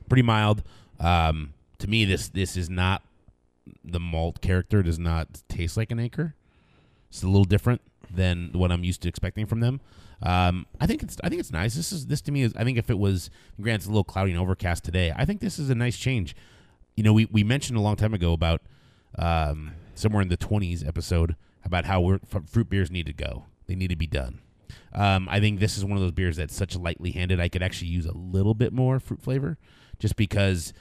Pretty 0.08 0.22
mild. 0.22 0.62
Um, 0.98 1.54
to 1.78 1.88
me, 1.88 2.04
this 2.04 2.28
this 2.28 2.56
is 2.56 2.68
not 2.68 3.02
the 3.84 4.00
malt 4.00 4.40
character. 4.40 4.82
Does 4.82 4.98
not 4.98 5.42
taste 5.48 5.76
like 5.76 5.92
an 5.92 6.00
anchor. 6.00 6.34
It's 7.08 7.22
a 7.22 7.26
little 7.26 7.44
different 7.44 7.80
than 8.12 8.50
what 8.52 8.72
I'm 8.72 8.82
used 8.84 9.02
to 9.02 9.08
expecting 9.08 9.46
from 9.46 9.60
them. 9.60 9.80
Um, 10.22 10.66
I 10.80 10.86
think 10.86 11.02
it's 11.02 11.16
I 11.24 11.28
think 11.28 11.40
it's 11.40 11.52
nice. 11.52 11.74
This 11.74 11.92
is 11.92 12.06
this 12.06 12.20
to 12.22 12.32
me 12.32 12.42
is 12.42 12.54
I 12.56 12.64
think 12.64 12.76
if 12.76 12.90
it 12.90 12.98
was 12.98 13.30
granted 13.60 13.76
it's 13.82 13.86
a 13.86 13.90
little 13.90 14.04
cloudy 14.04 14.32
and 14.32 14.40
overcast 14.40 14.84
today, 14.84 15.12
I 15.16 15.24
think 15.24 15.40
this 15.40 15.58
is 15.58 15.70
a 15.70 15.74
nice 15.74 15.96
change. 15.96 16.34
You 16.96 17.04
know, 17.04 17.12
we, 17.12 17.26
we 17.26 17.44
mentioned 17.44 17.78
a 17.78 17.80
long 17.80 17.96
time 17.96 18.14
ago 18.14 18.32
about 18.32 18.62
um, 19.18 19.72
somewhere 19.94 20.22
in 20.22 20.28
the 20.28 20.36
20s 20.36 20.86
episode 20.86 21.36
about 21.64 21.84
how 21.84 22.00
we're, 22.00 22.20
f- 22.32 22.48
fruit 22.48 22.68
beers 22.68 22.90
need 22.90 23.06
to 23.06 23.12
go. 23.12 23.44
They 23.66 23.74
need 23.74 23.88
to 23.88 23.96
be 23.96 24.06
done. 24.06 24.40
Um, 24.92 25.28
I 25.30 25.40
think 25.40 25.60
this 25.60 25.76
is 25.78 25.84
one 25.84 25.96
of 25.96 26.02
those 26.02 26.12
beers 26.12 26.36
that's 26.36 26.54
such 26.54 26.76
lightly 26.76 27.12
handed. 27.12 27.40
I 27.40 27.48
could 27.48 27.62
actually 27.62 27.88
use 27.88 28.06
a 28.06 28.12
little 28.16 28.54
bit 28.54 28.72
more 28.72 28.98
fruit 28.98 29.22
flavor, 29.22 29.58
just 29.98 30.16
because 30.16 30.72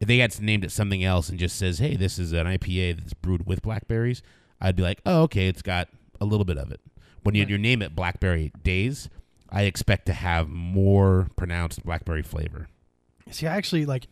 if 0.00 0.08
they 0.08 0.18
had 0.18 0.40
named 0.40 0.64
it 0.64 0.72
something 0.72 1.04
else 1.04 1.28
and 1.28 1.38
just 1.38 1.56
says, 1.56 1.78
"Hey, 1.78 1.94
this 1.96 2.18
is 2.18 2.32
an 2.32 2.46
IPA 2.46 2.96
that's 2.98 3.14
brewed 3.14 3.46
with 3.46 3.62
blackberries," 3.62 4.22
I'd 4.60 4.76
be 4.76 4.82
like, 4.82 5.00
"Oh, 5.06 5.22
okay, 5.22 5.46
it's 5.46 5.62
got 5.62 5.88
a 6.20 6.24
little 6.24 6.44
bit 6.44 6.58
of 6.58 6.72
it." 6.72 6.80
When 7.22 7.34
you, 7.34 7.44
you 7.46 7.58
name 7.58 7.80
it 7.80 7.94
Blackberry 7.94 8.52
Days, 8.62 9.08
I 9.50 9.62
expect 9.62 10.06
to 10.06 10.12
have 10.12 10.48
more 10.48 11.28
pronounced 11.36 11.84
blackberry 11.84 12.22
flavor. 12.22 12.68
See, 13.30 13.46
I 13.46 13.56
actually 13.56 13.86
like 13.86 14.08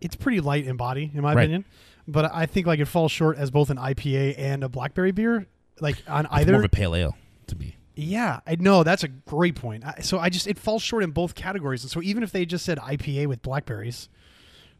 it's 0.00 0.16
pretty 0.16 0.40
light 0.40 0.66
in 0.66 0.76
body, 0.76 1.10
in 1.14 1.22
my 1.22 1.34
Right. 1.34 1.42
opinion. 1.42 1.64
But 2.08 2.30
I 2.34 2.46
think 2.46 2.66
like 2.66 2.80
it 2.80 2.86
falls 2.86 3.12
short 3.12 3.36
as 3.38 3.50
both 3.50 3.70
an 3.70 3.76
IPA 3.78 4.34
and 4.38 4.64
a 4.64 4.68
blackberry 4.68 5.12
beer. 5.12 5.46
Like 5.80 6.02
on 6.08 6.24
It's 6.26 6.34
either, 6.34 6.52
more 6.52 6.60
of 6.60 6.64
a 6.64 6.68
pale 6.68 6.94
ale 6.94 7.16
to 7.46 7.56
me. 7.56 7.76
Yeah, 7.94 8.40
I 8.46 8.56
know 8.56 8.82
that's 8.82 9.04
a 9.04 9.08
great 9.08 9.54
point. 9.54 9.84
I, 9.84 10.00
so 10.00 10.18
I 10.18 10.28
just 10.30 10.46
it 10.46 10.58
falls 10.58 10.82
short 10.82 11.02
in 11.04 11.10
both 11.10 11.34
categories, 11.34 11.82
and 11.84 11.90
so 11.90 12.02
even 12.02 12.22
if 12.22 12.32
they 12.32 12.44
just 12.46 12.64
said 12.64 12.78
IPA 12.78 13.26
with 13.26 13.42
blackberries, 13.42 14.08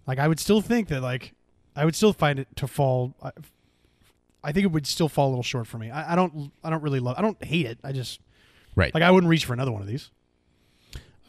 like 0.06 0.18
I 0.18 0.26
would 0.28 0.40
still 0.40 0.60
think 0.60 0.88
that 0.88 1.02
like 1.02 1.34
I 1.76 1.84
would 1.84 1.94
still 1.94 2.12
find 2.12 2.38
it 2.38 2.48
to 2.56 2.66
fall. 2.66 3.14
I, 3.22 3.30
I 4.42 4.52
think 4.52 4.64
it 4.64 4.72
would 4.72 4.86
still 4.86 5.08
fall 5.08 5.28
a 5.28 5.30
little 5.30 5.42
short 5.42 5.66
for 5.66 5.76
me. 5.78 5.90
I, 5.90 6.12
I 6.14 6.16
don't. 6.16 6.50
I 6.64 6.70
don't 6.70 6.82
really 6.82 7.00
love. 7.00 7.16
I 7.18 7.22
don't 7.22 7.42
hate 7.44 7.66
it. 7.66 7.78
I 7.84 7.92
just 7.92 8.20
Right. 8.74 8.92
like 8.94 9.02
I 9.02 9.10
wouldn't 9.10 9.28
reach 9.30 9.44
for 9.44 9.52
another 9.52 9.72
one 9.72 9.82
of 9.82 9.88
these. 9.88 10.10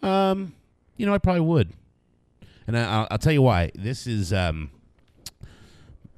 Um, 0.01 0.53
you 0.97 1.05
know, 1.05 1.13
I 1.13 1.17
probably 1.17 1.41
would, 1.41 1.69
and 2.67 2.77
I, 2.77 2.83
I'll, 2.83 3.07
I'll 3.11 3.17
tell 3.17 3.33
you 3.33 3.41
why. 3.41 3.71
This 3.75 4.07
is 4.07 4.33
um, 4.33 4.71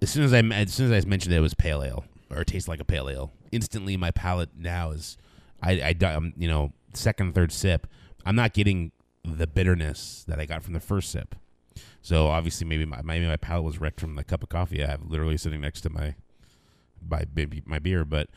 as 0.01 0.09
soon 0.09 0.23
as 0.23 0.33
I 0.33 0.39
as 0.39 0.73
soon 0.73 0.91
as 0.91 1.05
I 1.05 1.07
mentioned 1.07 1.33
that 1.33 1.38
it 1.38 1.41
was 1.41 1.53
pale 1.53 1.83
ale 1.83 2.05
or 2.29 2.41
it 2.41 2.47
tastes 2.47 2.67
like 2.67 2.79
a 2.79 2.85
pale 2.85 3.09
ale, 3.09 3.31
instantly 3.51 3.97
my 3.97 4.12
palate 4.12 4.50
now 4.57 4.91
is, 4.91 5.17
I 5.62 5.95
I 6.01 6.05
um, 6.05 6.33
you 6.38 6.47
know 6.47 6.73
second 6.93 7.33
third 7.33 7.51
sip, 7.51 7.88
I'm 8.25 8.35
not 8.35 8.53
getting 8.53 8.91
the 9.23 9.47
bitterness 9.47 10.25
that 10.27 10.39
I 10.39 10.45
got 10.45 10.63
from 10.63 10.73
the 10.73 10.79
first 10.79 11.12
sip. 11.12 11.35
So 12.01 12.27
obviously 12.27 12.67
maybe 12.67 12.85
my 12.85 13.01
maybe 13.01 13.25
my 13.25 13.38
palate 13.38 13.63
was 13.63 13.79
wrecked 13.79 14.00
from 14.00 14.15
the 14.15 14.23
cup 14.23 14.43
of 14.43 14.50
coffee 14.50 14.83
I 14.83 14.88
have 14.88 15.05
literally 15.05 15.38
sitting 15.38 15.62
next 15.62 15.81
to 15.81 15.89
my 15.89 16.15
my 17.07 17.25
my 17.65 17.79
beer, 17.79 18.05
but 18.05 18.29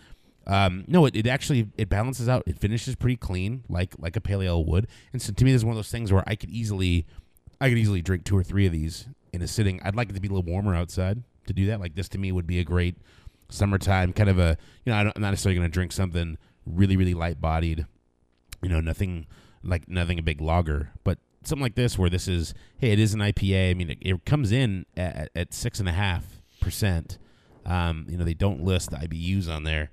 um, 0.47 0.85
no, 0.87 1.07
it, 1.07 1.17
it 1.17 1.27
actually 1.27 1.69
it 1.77 1.89
balances 1.89 2.29
out. 2.29 2.45
It 2.47 2.59
finishes 2.59 2.95
pretty 2.95 3.17
clean, 3.17 3.65
like 3.69 3.95
like 3.99 4.17
a 4.17 4.21
pale 4.21 4.43
ale 4.43 4.65
would. 4.65 4.87
And 5.13 5.21
so 5.21 5.33
to 5.33 5.45
me, 5.45 5.53
this 5.53 5.61
is 5.61 5.65
one 5.65 5.73
of 5.73 5.79
those 5.79 5.91
things 5.91 6.13
where 6.13 6.23
I 6.27 6.37
could 6.37 6.51
easily, 6.51 7.07
I 7.61 7.69
could 7.69 7.79
easily 7.79 8.03
drink 8.03 8.25
two 8.25 8.37
or 8.37 8.43
three 8.43 8.67
of 8.67 8.73
these 8.73 9.07
in 9.33 9.43
a 9.43 9.49
sitting. 9.49 9.81
I'd 9.83 9.97
like 9.97 10.11
it 10.11 10.15
to 10.15 10.21
be 10.21 10.29
a 10.29 10.31
little 10.31 10.51
warmer 10.51 10.75
outside 10.75 11.23
to 11.47 11.53
do 11.53 11.67
that. 11.67 11.81
Like 11.81 11.95
this 11.95 12.09
to 12.11 12.19
me 12.19 12.33
would 12.33 12.47
be 12.47 12.59
a 12.59 12.65
great 12.65 12.97
summertime 13.49 14.13
kind 14.13 14.29
of 14.29 14.39
a. 14.39 14.57
You 14.85 14.93
know, 14.93 14.99
I 14.99 15.01
am 15.01 15.07
not 15.07 15.31
necessarily 15.31 15.59
going 15.59 15.69
to 15.69 15.73
drink 15.73 15.93
something 15.93 16.39
really 16.67 16.97
really 16.97 17.15
light 17.15 17.41
bodied. 17.41 17.87
You 18.63 18.69
know, 18.69 18.81
nothing 18.81 19.27
like 19.63 19.89
nothing 19.89 20.19
a 20.19 20.23
big 20.23 20.41
lager, 20.41 20.93
but 21.05 21.19
something 21.45 21.63
like 21.63 21.77
this 21.77 21.99
where 21.99 22.11
this 22.11 22.29
is 22.29 22.55
hey, 22.79 22.93
it 22.93 22.99
is 22.99 23.15
an 23.15 23.21
IPA. 23.21 23.71
I 23.71 23.75
mean, 23.75 23.91
it, 23.91 23.99
it 24.01 24.25
comes 24.25 24.53
in 24.53 24.87
at, 24.97 25.31
at 25.35 25.55
six 25.55 25.81
and 25.81 25.89
a 25.89 25.93
half 25.93 26.43
percent. 26.61 27.19
Um, 27.65 28.07
you 28.09 28.17
know, 28.17 28.25
they 28.25 28.35
don't 28.35 28.63
list 28.63 28.91
the 28.91 28.97
IBUs 28.97 29.49
on 29.49 29.65
there 29.65 29.91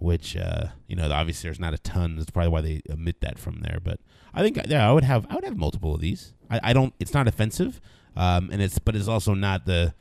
which 0.00 0.36
uh, 0.36 0.66
you 0.88 0.96
know 0.96 1.10
obviously 1.10 1.48
there's 1.48 1.60
not 1.60 1.74
a 1.74 1.78
ton. 1.78 2.16
That's 2.16 2.30
probably 2.30 2.50
why 2.50 2.60
they 2.60 2.82
omit 2.90 3.20
that 3.20 3.38
from 3.38 3.60
there. 3.60 3.78
But 3.82 4.00
I 4.34 4.42
think 4.42 4.58
yeah, 4.66 4.88
I 4.88 4.92
would 4.92 5.04
have 5.04 5.26
I 5.30 5.34
would 5.36 5.44
have 5.44 5.56
multiple 5.56 5.94
of 5.94 6.00
these. 6.00 6.32
I, 6.50 6.60
I 6.62 6.72
don't. 6.72 6.92
It's 6.98 7.14
not 7.14 7.28
offensive, 7.28 7.80
um, 8.16 8.50
and 8.52 8.60
it's 8.60 8.78
but 8.78 8.96
it's 8.96 9.08
also 9.08 9.34
not 9.34 9.66
the. 9.66 9.94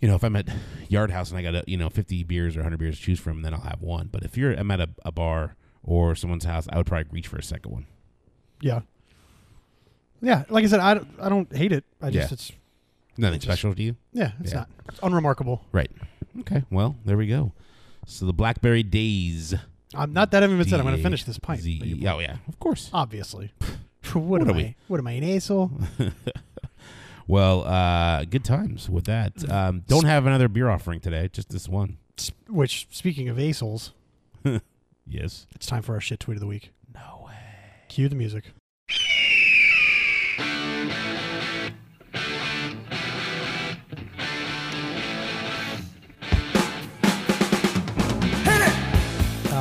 You 0.00 0.08
know, 0.08 0.16
if 0.16 0.24
I'm 0.24 0.36
at 0.36 0.48
Yard 0.88 1.10
House 1.12 1.30
and 1.30 1.38
I 1.38 1.42
got 1.42 1.54
a 1.54 1.64
you 1.66 1.76
know 1.78 1.88
50 1.88 2.24
beers 2.24 2.56
or 2.56 2.60
100 2.60 2.76
beers 2.78 2.98
to 2.98 3.02
choose 3.02 3.20
from, 3.20 3.40
then 3.42 3.54
I'll 3.54 3.60
have 3.60 3.80
one. 3.80 4.08
But 4.12 4.22
if 4.22 4.36
you're 4.36 4.52
I'm 4.52 4.70
at 4.70 4.80
a, 4.80 4.88
a 5.04 5.12
bar 5.12 5.56
or 5.82 6.14
someone's 6.14 6.44
house, 6.44 6.66
I 6.70 6.76
would 6.76 6.86
probably 6.86 7.06
reach 7.10 7.26
for 7.28 7.36
a 7.38 7.42
second 7.42 7.72
one. 7.72 7.86
Yeah. 8.60 8.80
Yeah, 10.20 10.44
like 10.48 10.64
I 10.64 10.68
said, 10.68 10.80
I 10.80 10.94
don't, 10.94 11.08
I 11.20 11.28
don't 11.28 11.54
hate 11.54 11.72
it. 11.72 11.84
I 12.00 12.10
just 12.10 12.30
Yeah. 12.30 12.34
it's 12.34 12.52
Nothing 13.16 13.38
Just- 13.40 13.46
special 13.46 13.74
to 13.74 13.82
you, 13.82 13.94
yeah, 14.12 14.32
it's 14.40 14.50
Yeah. 14.52 14.58
not 14.60 14.68
it's 14.88 14.98
unremarkable. 15.02 15.64
right? 15.72 15.90
Okay, 16.40 16.64
well 16.70 16.96
there 17.04 17.16
we 17.16 17.26
go. 17.28 17.52
So 18.06 18.26
the 18.26 18.32
Blackberry 18.32 18.82
Days. 18.82 19.54
I'm 19.94 20.12
not 20.12 20.30
that 20.32 20.38
I 20.38 20.40
haven't 20.42 20.56
even 20.56 20.68
said 20.68 20.80
I'm 20.80 20.86
going 20.86 20.96
to 20.96 21.02
finish 21.02 21.24
this 21.24 21.38
pint. 21.38 21.60
Z- 21.60 22.04
oh 22.08 22.18
yeah, 22.18 22.36
of 22.48 22.58
course. 22.58 22.90
Obviously. 22.92 23.52
what, 24.12 24.22
What 24.24 24.40
am 24.42 24.48
are 24.48 24.52
I? 24.52 24.56
we? 24.56 24.76
What 24.88 24.98
am 25.00 25.06
I, 25.06 25.12
an 25.12 25.24
asshole? 25.24 25.70
Well, 27.26 27.64
uh, 27.64 28.24
good 28.26 28.44
times 28.44 28.90
with 28.90 29.04
that. 29.06 29.50
Um, 29.50 29.82
don't 29.88 30.04
have 30.04 30.26
another 30.26 30.46
beer 30.46 30.68
offering 30.68 31.00
today, 31.00 31.28
just 31.32 31.48
this 31.48 31.66
one. 31.68 31.96
Which, 32.48 32.86
speaking 32.90 33.30
of 33.30 33.40
assholes, 33.40 33.92
Yes. 35.06 35.46
it's 35.54 35.64
time 35.66 35.80
for 35.80 35.94
our 35.94 36.02
shit 36.02 36.20
tweet 36.20 36.36
of 36.36 36.40
the 36.42 36.46
week. 36.46 36.72
No 36.94 37.24
way. 37.26 37.32
Cue 37.88 38.10
the 38.10 38.14
music. 38.14 38.52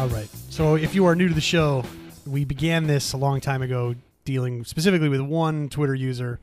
All 0.03 0.09
right. 0.09 0.27
So, 0.49 0.75
if 0.75 0.93
you 0.95 1.05
are 1.05 1.15
new 1.15 1.29
to 1.29 1.33
the 1.33 1.39
show, 1.39 1.85
we 2.25 2.43
began 2.43 2.87
this 2.87 3.13
a 3.13 3.17
long 3.17 3.39
time 3.39 3.61
ago, 3.61 3.95
dealing 4.25 4.65
specifically 4.65 5.07
with 5.07 5.21
one 5.21 5.69
Twitter 5.69 5.95
user, 5.95 6.41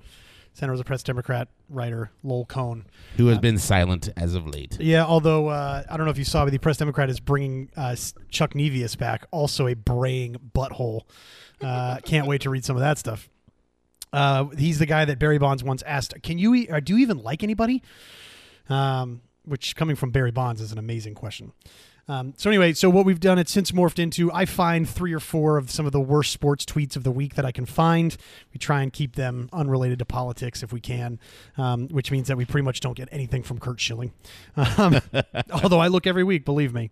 Santa 0.55 0.73
Rosa 0.73 0.83
Press 0.85 1.03
Democrat 1.03 1.49
writer 1.69 2.11
Lowell 2.23 2.47
Cohn. 2.47 2.87
Who 3.19 3.27
has 3.27 3.37
Uh, 3.37 3.41
been 3.43 3.59
silent 3.59 4.09
as 4.17 4.35
of 4.35 4.47
late? 4.47 4.79
Yeah, 4.81 5.05
although 5.05 5.49
uh, 5.49 5.83
I 5.91 5.97
don't 5.99 6.07
know 6.07 6.11
if 6.11 6.17
you 6.17 6.25
saw, 6.25 6.45
but 6.45 6.53
the 6.53 6.59
Press 6.59 6.79
Democrat 6.79 7.11
is 7.11 7.21
bringing 7.21 7.69
uh, 7.77 7.97
Chuck 8.31 8.55
Nevius 8.55 8.97
back, 8.97 9.27
also 9.31 9.67
a 9.67 9.75
braying 9.75 10.37
butthole. 10.55 11.03
Uh, 11.61 11.99
can't 12.03 12.27
wait 12.27 12.41
to 12.41 12.49
read 12.51 12.65
some 12.65 12.77
of 12.77 12.81
that 12.81 12.97
stuff. 12.97 13.29
Uh, 14.11 14.47
he's 14.57 14.79
the 14.79 14.87
guy 14.87 15.05
that 15.05 15.19
Barry 15.19 15.37
Bonds 15.37 15.63
once 15.63 15.83
asked, 15.83 16.15
"Can 16.23 16.39
you 16.39 16.55
e- 16.55 16.69
or 16.71 16.81
do 16.81 16.95
you 16.97 17.01
even 17.03 17.19
like 17.19 17.43
anybody?" 17.43 17.83
Um, 18.71 19.21
which, 19.45 19.77
coming 19.77 19.97
from 19.97 20.13
Barry 20.13 20.31
Bonds, 20.31 20.63
is 20.63 20.73
an 20.73 20.79
amazing 20.79 21.15
question. 21.15 21.53
Um, 22.11 22.35
so 22.37 22.51
anyway, 22.51 22.73
so 22.73 22.91
what 22.91 23.05
we've 23.05 23.21
done, 23.21 23.39
it's 23.39 23.53
since 23.53 23.71
morphed 23.71 24.01
into 24.01 24.33
I 24.33 24.45
find 24.45 24.89
three 24.89 25.13
or 25.13 25.21
four 25.21 25.59
of 25.59 25.71
some 25.71 25.87
of 25.87 25.93
the 25.93 26.01
worst 26.01 26.33
sports 26.33 26.65
tweets 26.65 26.97
of 26.97 27.05
the 27.05 27.13
week 27.13 27.37
that 27.37 27.45
I 27.45 27.53
can 27.53 27.67
find. 27.67 28.17
We 28.53 28.59
try 28.59 28.83
and 28.83 28.93
keep 28.93 29.15
them 29.15 29.49
unrelated 29.53 30.01
to 30.01 30.05
politics 30.05 30.65
if 30.65 30.73
we 30.73 30.81
can, 30.81 31.21
um, 31.57 31.87
which 31.87 32.11
means 32.11 32.27
that 32.27 32.37
we 32.37 32.45
pretty 32.45 32.65
much 32.65 32.81
don't 32.81 32.97
get 32.97 33.09
anything 33.13 33.45
from 33.45 33.61
Curt 33.61 33.79
Schilling. 33.79 34.13
Um, 34.57 35.01
although 35.53 35.79
I 35.79 35.87
look 35.87 36.05
every 36.05 36.25
week, 36.25 36.45
believe 36.45 36.75
me. 36.75 36.91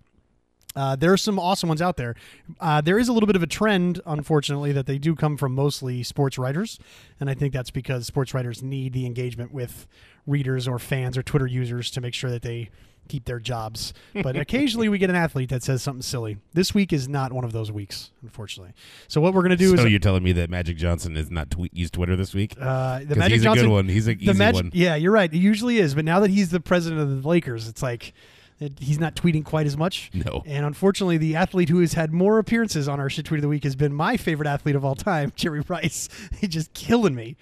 Uh, 0.76 0.94
there 0.94 1.12
are 1.12 1.16
some 1.16 1.40
awesome 1.40 1.68
ones 1.68 1.82
out 1.82 1.96
there. 1.96 2.14
Uh, 2.60 2.80
there 2.80 3.00
is 3.00 3.08
a 3.08 3.12
little 3.12 3.26
bit 3.26 3.34
of 3.34 3.42
a 3.42 3.46
trend, 3.48 4.00
unfortunately, 4.06 4.70
that 4.70 4.87
they 4.87 4.98
do 4.98 5.16
come 5.16 5.37
from 5.37 5.52
mostly 5.52 6.04
sports 6.04 6.38
writers, 6.38 6.78
and 7.18 7.28
I 7.28 7.34
think 7.34 7.52
that's 7.52 7.72
because 7.72 8.06
sports 8.06 8.34
writers 8.34 8.62
need 8.62 8.92
the 8.92 9.04
engagement 9.04 9.52
with 9.52 9.88
readers 10.28 10.68
or 10.68 10.78
fans 10.78 11.18
or 11.18 11.25
Twitter 11.25 11.48
users 11.48 11.90
to 11.90 12.00
make 12.00 12.14
sure 12.14 12.30
that 12.30 12.42
they 12.42 12.70
keep 13.09 13.25
their 13.25 13.41
jobs. 13.41 13.93
But 14.23 14.37
occasionally 14.37 14.88
we 14.88 14.99
get 14.99 15.11
an 15.11 15.17
athlete 15.17 15.49
that 15.50 15.62
says 15.62 15.83
something 15.83 16.03
silly. 16.03 16.38
This 16.55 16.75
week 16.75 16.93
is 16.93 17.09
not 17.09 17.33
one 17.33 17.45
of 17.45 17.53
those 17.53 17.71
weeks, 17.71 18.11
unfortunately. 18.23 18.75
So 19.07 19.21
what 19.21 19.33
we're 19.33 19.43
going 19.43 19.50
to 19.50 19.57
do 19.57 19.77
so 19.77 19.85
is 19.85 19.91
you're 19.91 20.00
telling 20.00 20.25
me 20.25 20.33
that 20.33 20.50
Magic 20.50 20.77
Johnson 20.77 21.17
is 21.17 21.31
not 21.31 21.50
tweet 21.50 21.73
used 21.75 21.95
Twitter 21.95 22.17
this 22.17 22.35
week? 22.35 22.55
uh, 22.61 23.00
the 23.05 23.15
Magic 23.17 23.35
he's 23.35 23.43
Johnson. 23.45 23.67
a 23.67 23.69
good 23.69 23.73
one. 23.73 23.88
He's 23.88 24.09
a 24.09 24.12
easy 24.12 24.33
Magic, 24.33 24.55
one. 24.55 24.71
yeah, 24.75 24.97
you're 24.97 25.12
right. 25.12 25.33
It 25.33 25.38
usually 25.38 25.79
is, 25.79 25.95
but 25.95 26.05
now 26.05 26.21
that 26.21 26.31
he's 26.31 26.50
the 26.50 26.61
president 26.61 27.00
of 27.00 27.23
the 27.23 27.29
Lakers, 27.29 27.69
it's 27.69 27.83
like 27.83 28.12
it, 28.61 28.73
he's 28.81 28.99
not 28.99 29.15
tweeting 29.15 29.45
quite 29.45 29.67
as 29.67 29.77
much. 29.77 30.11
No. 30.12 30.43
And 30.45 30.67
unfortunately, 30.67 31.17
the 31.17 31.37
athlete 31.37 31.69
who 31.69 31.79
has 31.81 31.93
had 31.93 32.12
more 32.12 32.38
appearances 32.38 32.88
on 32.88 32.99
our 32.99 33.09
shit 33.09 33.25
tweet 33.27 33.38
of 33.38 33.43
the 33.43 33.49
week 33.49 33.62
has 33.65 33.77
been 33.77 33.95
my 33.95 34.17
favorite 34.17 34.49
athlete 34.49 34.75
of 34.75 34.85
all 34.85 34.97
time, 34.97 35.33
Jerry 35.37 35.61
Rice. 35.69 36.09
He's 36.41 36.50
just 36.50 36.75
killing 36.75 37.15
me. 37.15 37.37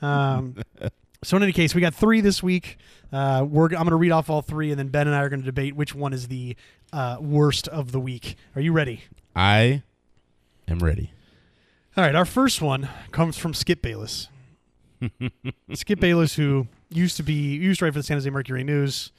Um, 0.00 0.56
so 1.22 1.36
in 1.36 1.42
any 1.42 1.52
case, 1.52 1.74
we 1.74 1.80
got 1.80 1.94
three 1.94 2.20
this 2.20 2.42
week. 2.42 2.78
Uh, 3.12 3.44
we're 3.48 3.66
I'm 3.66 3.70
going 3.70 3.90
to 3.90 3.96
read 3.96 4.12
off 4.12 4.30
all 4.30 4.42
three, 4.42 4.70
and 4.70 4.78
then 4.78 4.88
Ben 4.88 5.06
and 5.06 5.16
I 5.16 5.20
are 5.20 5.28
going 5.28 5.40
to 5.40 5.46
debate 5.46 5.74
which 5.74 5.94
one 5.94 6.12
is 6.12 6.28
the 6.28 6.56
uh, 6.92 7.16
worst 7.20 7.68
of 7.68 7.92
the 7.92 8.00
week. 8.00 8.36
Are 8.54 8.60
you 8.60 8.72
ready? 8.72 9.02
I 9.34 9.82
am 10.68 10.78
ready. 10.78 11.12
All 11.96 12.04
right, 12.04 12.14
our 12.14 12.24
first 12.24 12.62
one 12.62 12.88
comes 13.10 13.36
from 13.36 13.52
Skip 13.52 13.82
Bayless. 13.82 14.28
Skip 15.74 15.98
Bayless, 15.98 16.34
who 16.36 16.68
used 16.88 17.16
to 17.16 17.22
be 17.22 17.56
used 17.56 17.80
to 17.80 17.86
write 17.86 17.94
for 17.94 17.98
the 17.98 18.04
San 18.04 18.16
Jose 18.16 18.30
Mercury 18.30 18.62
News, 18.62 19.10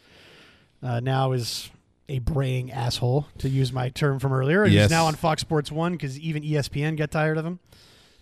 uh, 0.81 0.99
now 0.99 1.33
is 1.33 1.69
a 2.07 2.19
braying 2.19 2.71
asshole, 2.71 3.27
to 3.37 3.49
use 3.49 3.71
my 3.71 3.89
term 3.89 4.19
from 4.19 4.33
earlier. 4.33 4.65
Yes. 4.65 4.85
He's 4.85 4.91
now 4.91 5.05
on 5.05 5.15
Fox 5.15 5.41
Sports 5.41 5.71
One 5.71 5.93
because 5.93 6.19
even 6.19 6.43
ESPN 6.43 6.97
got 6.97 7.11
tired 7.11 7.37
of 7.37 7.45
him. 7.45 7.59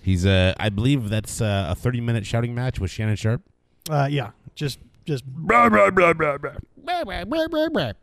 He's 0.02 0.26
uh, 0.26 0.54
I 0.60 0.70
believe 0.70 1.10
that's 1.10 1.42
uh, 1.42 1.68
a 1.70 1.76
30 1.76 2.02
minute 2.02 2.26
shouting 2.26 2.56
match 2.56 2.80
with 2.80 2.92
Shannon 2.92 3.16
Sharpe. 3.16 3.42
Uh, 3.90 4.08
yeah, 4.10 4.32
just 4.56 4.80
just 5.10 5.26
blah 5.26 5.68
blah 5.70 5.90
blah 5.90 6.14
blah 6.14 6.38
blah. 6.38 6.52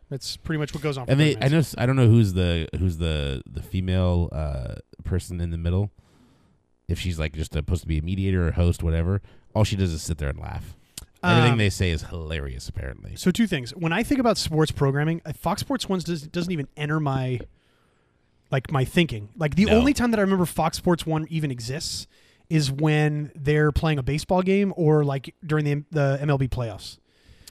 That's 0.09 0.37
pretty 0.37 0.59
much 0.59 0.73
what 0.73 0.83
goes 0.83 0.97
on. 0.97 1.05
For 1.05 1.11
And 1.11 1.19
they, 1.19 1.35
I 1.41 1.47
know, 1.47 1.61
I 1.77 1.85
don't 1.85 1.95
know 1.95 2.07
who's 2.07 2.33
the 2.33 2.67
who's 2.77 2.97
the 2.97 3.41
the 3.49 3.61
female 3.61 4.29
uh, 4.31 4.75
person 5.03 5.39
in 5.41 5.51
the 5.51 5.57
middle. 5.57 5.91
If 6.87 6.99
she's 6.99 7.17
like 7.19 7.33
just 7.33 7.53
supposed 7.53 7.81
to 7.81 7.87
be 7.87 7.97
a 7.97 8.01
mediator 8.01 8.47
or 8.47 8.51
host, 8.51 8.83
whatever. 8.83 9.21
All 9.55 9.63
she 9.63 9.75
does 9.75 9.91
is 9.93 10.01
sit 10.01 10.17
there 10.19 10.29
and 10.29 10.39
laugh. 10.39 10.75
Everything 11.23 11.53
Um, 11.53 11.57
they 11.57 11.69
say 11.69 11.89
is 11.89 12.03
hilarious. 12.03 12.69
Apparently, 12.69 13.15
So 13.15 13.31
two 13.31 13.47
things. 13.47 13.71
When 13.71 13.91
I 13.91 14.03
think 14.03 14.19
about 14.19 14.37
sports 14.37 14.71
programming, 14.71 15.21
uh, 15.25 15.33
Fox 15.33 15.61
Sports 15.61 15.89
One 15.89 15.99
does, 15.99 16.21
doesn't 16.27 16.51
even 16.51 16.67
enter 16.77 16.99
my 16.99 17.39
like 18.51 18.71
my 18.71 18.85
thinking. 18.85 19.29
Like 19.35 19.55
the 19.55 19.65
No. 19.65 19.77
only 19.79 19.93
time 19.93 20.11
that 20.11 20.19
I 20.19 20.23
remember 20.23 20.45
Fox 20.45 20.77
Sports 20.77 21.05
One 21.05 21.25
even 21.29 21.51
exists 21.51 22.07
is 22.49 22.71
when 22.71 23.31
they're 23.35 23.71
playing 23.71 23.99
a 23.99 24.03
baseball 24.03 24.41
game 24.41 24.73
or 24.77 25.03
like 25.03 25.33
during 25.45 25.65
the 25.65 25.83
the 25.91 26.17
MLB 26.21 26.49
playoffs, 26.49 26.97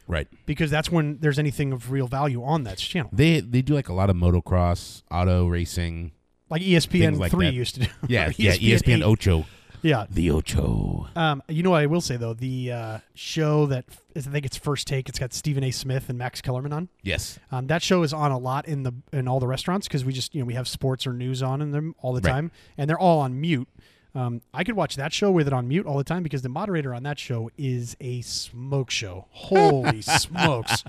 right? 0.08 0.28
because 0.46 0.70
that's 0.70 0.90
when 0.90 1.18
there's 1.20 1.38
anything 1.38 1.72
of 1.72 1.90
real 1.90 2.06
value 2.06 2.42
on 2.42 2.64
that 2.64 2.78
channel. 2.78 3.10
They 3.12 3.40
they 3.40 3.62
do 3.62 3.74
like 3.74 3.88
a 3.88 3.92
lot 3.94 4.10
of 4.10 4.16
motocross, 4.16 5.02
auto 5.10 5.46
racing. 5.46 6.12
Like 6.48 6.62
ESPN 6.62 7.18
like 7.18 7.32
three 7.32 7.46
that. 7.46 7.54
used 7.54 7.74
to 7.74 7.80
do. 7.80 7.86
Yeah, 8.08 8.26
Or 8.28 8.30
E 8.30 8.34
yeah. 8.38 8.52
ESPN 8.52 8.98
8. 8.98 9.02
Ocho. 9.02 9.46
Yeah. 9.82 10.06
The 10.08 10.30
Ocho. 10.30 11.06
Um, 11.14 11.42
you 11.48 11.62
know 11.62 11.70
what 11.70 11.82
I 11.82 11.86
will 11.86 12.00
say 12.00 12.16
though, 12.16 12.34
the 12.34 12.72
uh, 12.72 12.98
show 13.14 13.66
that 13.66 13.84
I 14.16 14.20
think 14.20 14.46
it's 14.46 14.56
First 14.56 14.86
Take. 14.86 15.08
It's 15.08 15.18
got 15.18 15.32
Stephen 15.34 15.62
A. 15.64 15.70
Smith 15.70 16.08
and 16.08 16.16
Max 16.18 16.40
Kellerman 16.40 16.72
on. 16.72 16.88
Yes. 17.02 17.38
Um, 17.52 17.66
that 17.66 17.82
show 17.82 18.02
is 18.02 18.12
on 18.12 18.30
a 18.32 18.38
lot 18.38 18.66
in 18.66 18.84
the 18.84 18.92
in 19.12 19.28
all 19.28 19.38
the 19.40 19.46
restaurants 19.46 19.86
because 19.86 20.04
we 20.04 20.12
just 20.12 20.34
you 20.34 20.40
know 20.40 20.46
we 20.46 20.54
have 20.54 20.66
sports 20.66 21.06
or 21.06 21.12
news 21.12 21.42
on 21.42 21.60
in 21.60 21.72
them 21.72 21.94
all 22.00 22.12
the 22.14 22.20
Right. 22.22 22.32
time, 22.32 22.50
and 22.78 22.88
they're 22.88 22.98
all 22.98 23.18
on 23.20 23.40
mute. 23.40 23.68
Um, 24.16 24.40
I 24.54 24.64
could 24.64 24.76
watch 24.76 24.96
that 24.96 25.12
show 25.12 25.30
with 25.30 25.46
it 25.46 25.52
on 25.52 25.68
mute 25.68 25.84
all 25.84 25.98
the 25.98 26.04
time 26.04 26.22
because 26.22 26.40
the 26.40 26.48
moderator 26.48 26.94
on 26.94 27.02
that 27.02 27.18
show 27.18 27.50
is 27.58 27.96
a 28.00 28.22
smoke 28.22 28.90
show. 28.90 29.26
Holy 29.30 30.00
smokes! 30.02 30.82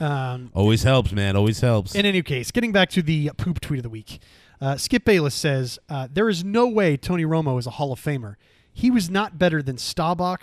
Um, 0.00 0.50
Always 0.52 0.82
helps, 0.82 1.12
man. 1.12 1.36
Always 1.36 1.60
helps. 1.60 1.94
in 1.94 2.04
any 2.04 2.20
case, 2.22 2.50
getting 2.50 2.72
back 2.72 2.90
to 2.90 3.02
the 3.02 3.30
poop 3.36 3.60
tweet 3.60 3.78
of 3.78 3.84
the 3.84 3.90
week, 3.90 4.18
uh, 4.60 4.76
Skip 4.76 5.04
Bayless 5.04 5.36
says 5.36 5.78
uh, 5.88 6.08
there 6.12 6.28
is 6.28 6.42
no 6.42 6.66
way 6.66 6.96
Tony 6.96 7.24
Romo 7.24 7.58
is 7.60 7.66
a 7.66 7.70
Hall 7.70 7.92
of 7.92 8.00
Famer. 8.00 8.34
He 8.72 8.90
was 8.90 9.08
not 9.08 9.38
better 9.38 9.62
than 9.62 9.76
Staubach, 9.76 10.40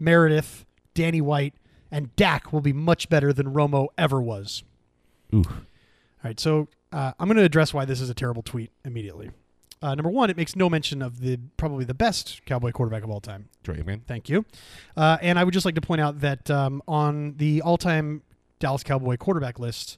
Meredith, 0.00 0.64
Danny 0.94 1.20
White, 1.20 1.54
and 1.92 2.14
Dak 2.16 2.52
will 2.52 2.60
be 2.60 2.72
much 2.72 3.08
better 3.08 3.32
than 3.32 3.52
Romo 3.54 3.88
ever 3.96 4.20
was. 4.20 4.64
Ooh. 5.32 5.44
All 5.46 5.54
right, 6.24 6.40
so 6.40 6.66
uh, 6.92 7.12
I'm 7.20 7.28
going 7.28 7.36
to 7.36 7.44
address 7.44 7.72
why 7.72 7.84
this 7.84 8.00
is 8.00 8.10
a 8.10 8.14
terrible 8.14 8.42
tweet 8.42 8.72
immediately. 8.84 9.30
Uh, 9.82 9.94
number 9.94 10.10
one, 10.10 10.28
it 10.28 10.36
makes 10.36 10.54
no 10.54 10.68
mention 10.68 11.00
of 11.00 11.20
the 11.20 11.38
probably 11.56 11.84
the 11.84 11.94
best 11.94 12.42
Cowboy 12.44 12.70
quarterback 12.70 13.02
of 13.02 13.10
all 13.10 13.20
time. 13.20 13.48
Troy 13.62 13.76
Aikman. 13.76 14.02
Thank 14.06 14.28
you. 14.28 14.44
Uh, 14.96 15.16
and 15.22 15.38
I 15.38 15.44
would 15.44 15.54
just 15.54 15.64
like 15.64 15.74
to 15.76 15.80
point 15.80 16.00
out 16.02 16.20
that 16.20 16.50
um, 16.50 16.82
on 16.86 17.34
the 17.38 17.62
all-time 17.62 18.22
Dallas 18.58 18.82
Cowboy 18.82 19.16
quarterback 19.16 19.58
list, 19.58 19.96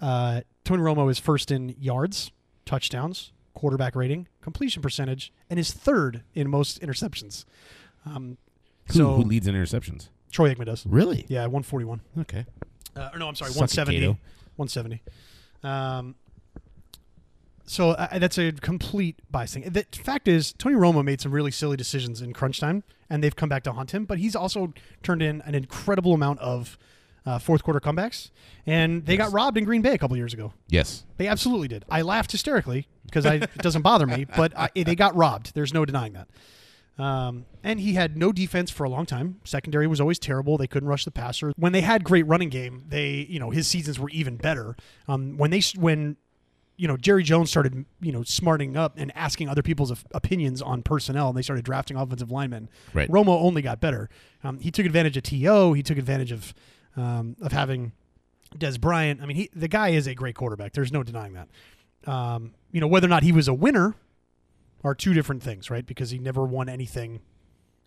uh, 0.00 0.40
Tony 0.64 0.82
Romo 0.82 1.08
is 1.10 1.18
first 1.20 1.52
in 1.52 1.76
yards, 1.78 2.32
touchdowns, 2.66 3.32
quarterback 3.54 3.94
rating, 3.94 4.26
completion 4.40 4.82
percentage, 4.82 5.32
and 5.48 5.60
is 5.60 5.72
third 5.72 6.22
in 6.34 6.50
most 6.50 6.80
interceptions. 6.80 7.44
Um, 8.04 8.36
Who, 8.88 8.94
so 8.94 9.14
who 9.16 9.22
leads 9.22 9.46
in 9.46 9.54
interceptions? 9.54 10.08
Troy 10.32 10.52
Aikman 10.52 10.66
does. 10.66 10.84
Really? 10.86 11.26
Yeah, 11.28 11.42
141. 11.42 12.00
Okay. 12.20 12.46
Uh, 12.96 13.10
or 13.12 13.18
no, 13.18 13.28
I'm 13.28 13.34
sorry, 13.36 13.52
Suck 13.52 13.60
170. 13.76 14.06
170. 14.56 15.02
Um, 15.62 16.14
so 17.70 17.90
uh, 17.90 18.18
that's 18.18 18.36
a 18.38 18.50
complete 18.52 19.20
bias 19.30 19.54
thing. 19.54 19.62
The 19.70 19.84
fact 19.92 20.26
is, 20.26 20.52
Tony 20.52 20.74
Romo 20.74 21.04
made 21.04 21.20
some 21.20 21.30
really 21.32 21.50
silly 21.52 21.76
decisions 21.76 22.20
in 22.20 22.32
crunch 22.32 22.58
time, 22.58 22.82
and 23.08 23.22
they've 23.22 23.36
come 23.36 23.48
back 23.48 23.62
to 23.64 23.72
haunt 23.72 23.92
him. 23.92 24.04
But 24.06 24.18
he's 24.18 24.34
also 24.34 24.72
turned 25.04 25.22
in 25.22 25.40
an 25.42 25.54
incredible 25.54 26.12
amount 26.14 26.40
of 26.40 26.76
uh, 27.24 27.38
fourth 27.38 27.62
quarter 27.62 27.78
comebacks, 27.78 28.30
and 28.66 29.06
they 29.06 29.14
Yes. 29.16 29.28
got 29.28 29.32
robbed 29.32 29.56
in 29.56 29.64
Green 29.64 29.82
Bay 29.82 29.92
a 29.94 29.98
couple 29.98 30.16
years 30.16 30.34
ago. 30.34 30.52
Yes. 30.68 31.04
They 31.16 31.28
absolutely 31.28 31.68
did. 31.68 31.84
I 31.88 32.02
laughed 32.02 32.32
hysterically 32.32 32.88
because 33.04 33.24
it 33.24 33.48
doesn't 33.58 33.82
bother 33.82 34.06
me, 34.06 34.24
but 34.36 34.52
I, 34.58 34.70
they 34.74 34.96
got 34.96 35.14
robbed. 35.14 35.54
There's 35.54 35.72
no 35.72 35.84
denying 35.84 36.14
that. 36.14 36.28
Um, 36.98 37.46
and 37.62 37.78
he 37.80 37.94
had 37.94 38.16
no 38.16 38.32
defense 38.32 38.70
for 38.70 38.84
a 38.84 38.88
long 38.90 39.06
time. 39.06 39.40
Secondary 39.44 39.86
was 39.86 40.00
always 40.00 40.18
terrible. 40.18 40.58
They 40.58 40.66
couldn't 40.66 40.88
rush 40.88 41.04
the 41.04 41.10
passer. 41.10 41.52
When 41.56 41.72
they 41.72 41.80
had 41.80 42.04
great 42.04 42.26
running 42.26 42.48
game, 42.50 42.84
they 42.88 43.26
you 43.28 43.38
know 43.38 43.50
his 43.50 43.66
seasons 43.68 43.98
were 43.98 44.10
even 44.10 44.36
better. 44.36 44.76
Um, 45.08 45.36
when 45.38 45.50
they 45.50 45.62
when 45.78 46.16
you 46.80 46.88
know 46.88 46.96
Jerry 46.96 47.22
Jones 47.22 47.50
started 47.50 47.84
you 48.00 48.10
know 48.10 48.22
smarting 48.22 48.74
up 48.74 48.94
and 48.96 49.12
asking 49.14 49.50
other 49.50 49.62
people's 49.62 49.92
opinions 50.12 50.62
on 50.62 50.82
personnel, 50.82 51.28
and 51.28 51.36
they 51.36 51.42
started 51.42 51.64
drafting 51.64 51.96
offensive 51.96 52.30
linemen. 52.30 52.70
Right. 52.94 53.08
Romo 53.10 53.40
only 53.40 53.60
got 53.60 53.80
better. 53.80 54.08
Um, 54.42 54.58
he 54.58 54.70
took 54.70 54.86
advantage 54.86 55.16
of 55.18 55.22
To. 55.24 55.72
He 55.74 55.82
took 55.82 55.98
advantage 55.98 56.32
of 56.32 56.54
um, 56.96 57.36
of 57.42 57.52
having 57.52 57.92
Dez 58.56 58.80
Bryant. 58.80 59.20
I 59.20 59.26
mean, 59.26 59.36
he 59.36 59.50
the 59.54 59.68
guy 59.68 59.90
is 59.90 60.06
a 60.06 60.14
great 60.14 60.34
quarterback. 60.34 60.72
There's 60.72 60.90
no 60.90 61.02
denying 61.02 61.34
that. 61.34 61.48
Um, 62.10 62.54
you 62.72 62.80
know 62.80 62.86
whether 62.86 63.06
or 63.06 63.10
not 63.10 63.22
he 63.22 63.32
was 63.32 63.46
a 63.46 63.54
winner 63.54 63.94
are 64.82 64.94
two 64.94 65.12
different 65.12 65.42
things, 65.42 65.70
right? 65.70 65.84
Because 65.84 66.08
he 66.10 66.18
never 66.18 66.44
won 66.44 66.70
anything 66.70 67.20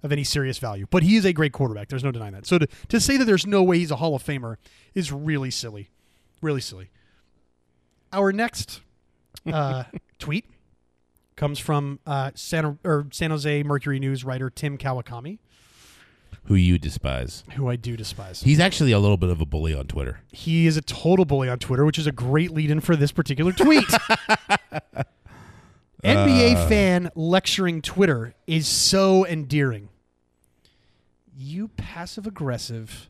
of 0.03 0.11
any 0.11 0.23
serious 0.23 0.59
value. 0.59 0.85
But 0.91 1.01
he 1.01 1.15
is 1.15 1.25
a 1.25 1.33
great 1.33 1.51
quarterback. 1.51 1.87
There's 1.87 2.03
no 2.03 2.11
denying 2.11 2.33
that. 2.33 2.45
So 2.45 2.59
to, 2.59 2.67
to 2.89 2.99
say 2.99 3.17
that 3.17 3.25
there's 3.25 3.47
no 3.47 3.63
way 3.63 3.79
he's 3.79 3.89
a 3.89 3.95
Hall 3.95 4.15
of 4.15 4.23
Famer 4.23 4.57
is 4.93 5.11
really 5.11 5.49
silly. 5.49 5.89
Really 6.41 6.61
silly. 6.61 6.91
Our 8.13 8.31
next 8.31 8.81
uh, 9.51 9.83
tweet 10.19 10.45
comes 11.35 11.57
from 11.59 11.99
uh, 12.05 12.31
San, 12.35 12.77
or 12.83 13.07
San 13.11 13.31
Jose 13.31 13.63
Mercury 13.63 13.99
News 13.99 14.23
writer 14.23 14.49
Tim 14.51 14.77
Kawakami, 14.77 15.39
Who 16.45 16.53
you 16.55 16.77
despise. 16.77 17.43
who 17.55 17.67
I 17.69 17.75
do 17.75 17.97
despise. 17.97 18.43
He's 18.43 18.59
actually 18.59 18.91
a 18.91 18.99
little 18.99 19.17
bit 19.17 19.29
of 19.31 19.41
a 19.41 19.45
bully 19.45 19.73
on 19.73 19.87
Twitter. 19.87 20.19
He 20.31 20.67
is 20.67 20.77
a 20.77 20.81
total 20.81 21.25
bully 21.25 21.49
on 21.49 21.57
Twitter, 21.59 21.85
which 21.85 21.97
is 21.97 22.05
a 22.07 22.11
great 22.11 22.51
lead 22.51 22.69
in 22.69 22.81
for 22.81 22.95
this 22.95 23.11
particular 23.11 23.51
tweet. 23.51 23.87
NBA 26.03 26.67
fan 26.67 27.09
lecturing 27.15 27.81
Twitter 27.81 28.35
is 28.45 28.67
so 28.67 29.25
endearing. 29.25 29.87
You 31.35 31.69
passive 31.69 32.27
aggressive, 32.27 33.09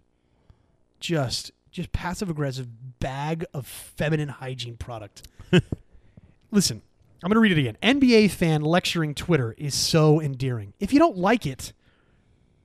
just 0.99 1.51
just 1.73 1.91
passive 1.91 2.29
aggressive 2.29 2.99
bag 2.99 3.45
of 3.53 3.65
feminine 3.67 4.29
hygiene 4.29 4.77
product. 4.77 5.27
Listen, 6.51 6.81
I'm 7.23 7.29
going 7.29 7.35
to 7.35 7.39
read 7.39 7.51
it 7.51 7.57
again. 7.57 7.77
NBA 7.81 8.31
fan 8.31 8.61
lecturing 8.61 9.15
Twitter 9.15 9.55
is 9.57 9.73
so 9.73 10.21
endearing. 10.21 10.73
If 10.79 10.93
you 10.93 10.99
don't 10.99 11.17
like 11.17 11.45
it, 11.45 11.73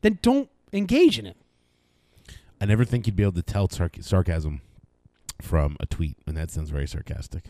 then 0.03 0.19
don't 0.23 0.51
engage 0.73 1.19
in 1.19 1.27
it. 1.27 1.37
I 2.61 2.67
never 2.67 2.85
think 2.85 3.07
you'd 3.07 3.17
be 3.17 3.23
able 3.23 3.33
to 3.33 3.43
tell 3.43 3.67
sarc- 3.69 4.05
sarcasm 4.05 4.61
from 5.41 5.77
a 5.81 5.87
tweet, 5.87 6.17
and 6.27 6.37
that 6.37 6.51
sounds 6.51 6.71
very 6.71 6.87
sarcastic. 6.87 7.45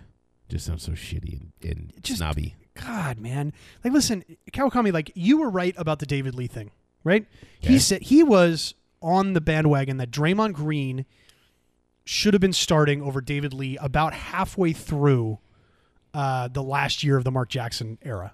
Just 0.49 0.67
sounds 0.67 0.83
so 0.85 0.93
shitty 0.93 1.33
and, 1.41 1.53
and 1.63 1.93
Just- 2.03 2.19
snobby. 2.19 2.55
God, 2.75 3.19
man. 3.19 3.53
Like, 3.83 3.93
listen, 3.93 4.25
Kawakami, 4.53 4.93
like, 4.93 5.11
you 5.17 5.39
were 5.39 5.51
right 5.51 5.75
about 5.77 5.99
the 5.99 6.07
David 6.07 6.37
Lee 6.37 6.47
thing, 6.47 6.71
right? 7.03 7.27
Okay. 7.65 7.73
He 7.73 7.79
said 7.81 8.03
he 8.03 8.23
was 8.23 8.75
on 9.03 9.33
the 9.33 9.41
bandwagon 9.41 9.97
that 9.97 10.13
Draymond 10.13 10.53
Green 10.53 11.05
should 12.09 12.33
have 12.33 12.41
been 12.41 12.55
starting 12.55 13.03
over 13.03 13.21
David 13.21 13.53
Lee 13.53 13.77
about 13.83 14.15
halfway 14.15 14.73
through 14.73 15.39
uh, 16.15 16.49
the 16.49 16.63
last 16.63 17.05
year 17.05 17.19
of 17.19 17.25
the 17.25 17.31
Mark 17.31 17.51
Jackson 17.51 17.99
era. 18.01 18.33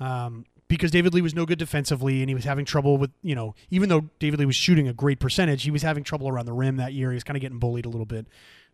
Um, 0.00 0.44
because 0.66 0.90
David 0.90 1.14
Lee 1.14 1.22
was 1.22 1.32
no 1.32 1.46
good 1.46 1.60
defensively 1.60 2.20
and 2.20 2.28
he 2.28 2.34
was 2.34 2.42
having 2.42 2.64
trouble 2.64 2.98
with, 2.98 3.12
you 3.22 3.36
know, 3.36 3.54
even 3.70 3.88
though 3.88 4.10
David 4.18 4.40
Lee 4.40 4.44
was 4.44 4.56
shooting 4.56 4.88
a 4.88 4.92
great 4.92 5.20
percentage, 5.20 5.62
he 5.62 5.70
was 5.70 5.82
having 5.82 6.02
trouble 6.02 6.28
around 6.28 6.46
the 6.46 6.52
rim 6.52 6.78
that 6.78 6.94
year. 6.94 7.12
He 7.12 7.14
was 7.14 7.22
kind 7.22 7.36
of 7.36 7.40
getting 7.42 7.60
bullied 7.60 7.86
a 7.86 7.88
little 7.88 8.06
bit. 8.06 8.26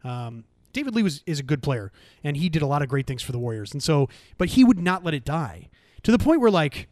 Um, 0.02 0.44
David 0.72 0.94
Lee 0.94 1.02
was 1.02 1.22
is 1.26 1.38
a 1.38 1.42
good 1.42 1.62
player 1.62 1.92
and 2.24 2.34
he 2.34 2.48
did 2.48 2.62
a 2.62 2.66
lot 2.66 2.80
of 2.80 2.88
great 2.88 3.06
things 3.06 3.22
for 3.22 3.32
the 3.32 3.38
Warriors. 3.38 3.72
And 3.74 3.82
so, 3.82 4.08
but 4.38 4.48
he 4.48 4.64
would 4.64 4.78
not 4.78 5.04
let 5.04 5.12
it 5.12 5.26
die 5.26 5.68
to 6.04 6.10
the 6.10 6.18
point 6.18 6.40
where, 6.40 6.50
like, 6.50 6.88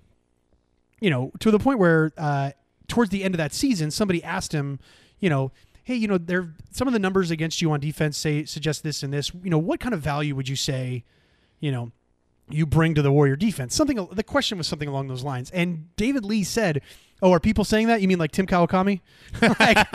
you 1.00 1.09
know, 1.09 1.33
to 1.40 1.50
the 1.50 1.59
point 1.59 1.79
where 1.79 2.12
uh, 2.18 2.50
towards 2.87 3.09
the 3.09 3.24
end 3.24 3.33
of 3.35 3.38
that 3.38 3.55
season, 3.55 3.90
somebody 3.90 4.22
asked 4.22 4.53
him, 4.53 4.79
you 5.20 5.31
know, 5.31 5.53
hey, 5.90 5.96
you 5.96 6.07
know, 6.07 6.18
there 6.18 6.55
some 6.70 6.87
of 6.87 6.92
the 6.92 7.00
numbers 7.00 7.33
against 7.33 7.61
you 7.61 7.72
on 7.72 7.81
defense 7.81 8.16
say 8.16 8.44
suggest 8.44 8.85
this 8.85 9.03
and 9.03 9.12
this. 9.12 9.33
You 9.42 9.50
know, 9.50 9.59
what 9.59 9.81
kind 9.81 9.92
of 9.92 10.00
value 10.00 10.37
would 10.37 10.48
you 10.48 10.55
say, 10.55 11.03
you 11.59 11.72
know, 11.72 11.90
you 12.48 12.64
bring 12.64 12.94
to 12.94 13.03
the 13.03 13.11
Warrior 13.11 13.35
defense? 13.35 13.74
Something. 13.74 14.07
The 14.12 14.22
question 14.22 14.57
was 14.57 14.68
something 14.68 14.88
along 14.88 15.09
those 15.09 15.24
lines, 15.24 15.50
and 15.50 15.94
David 15.96 16.24
Lee 16.24 16.44
said. 16.44 16.81
Oh, 17.22 17.33
are 17.33 17.38
people 17.38 17.64
saying 17.64 17.88
that? 17.88 18.00
You 18.00 18.09
mean 18.09 18.18
like 18.18 18.33
Tim 18.33 18.46
Kawakami? 18.46 19.03
like, 19.61 19.87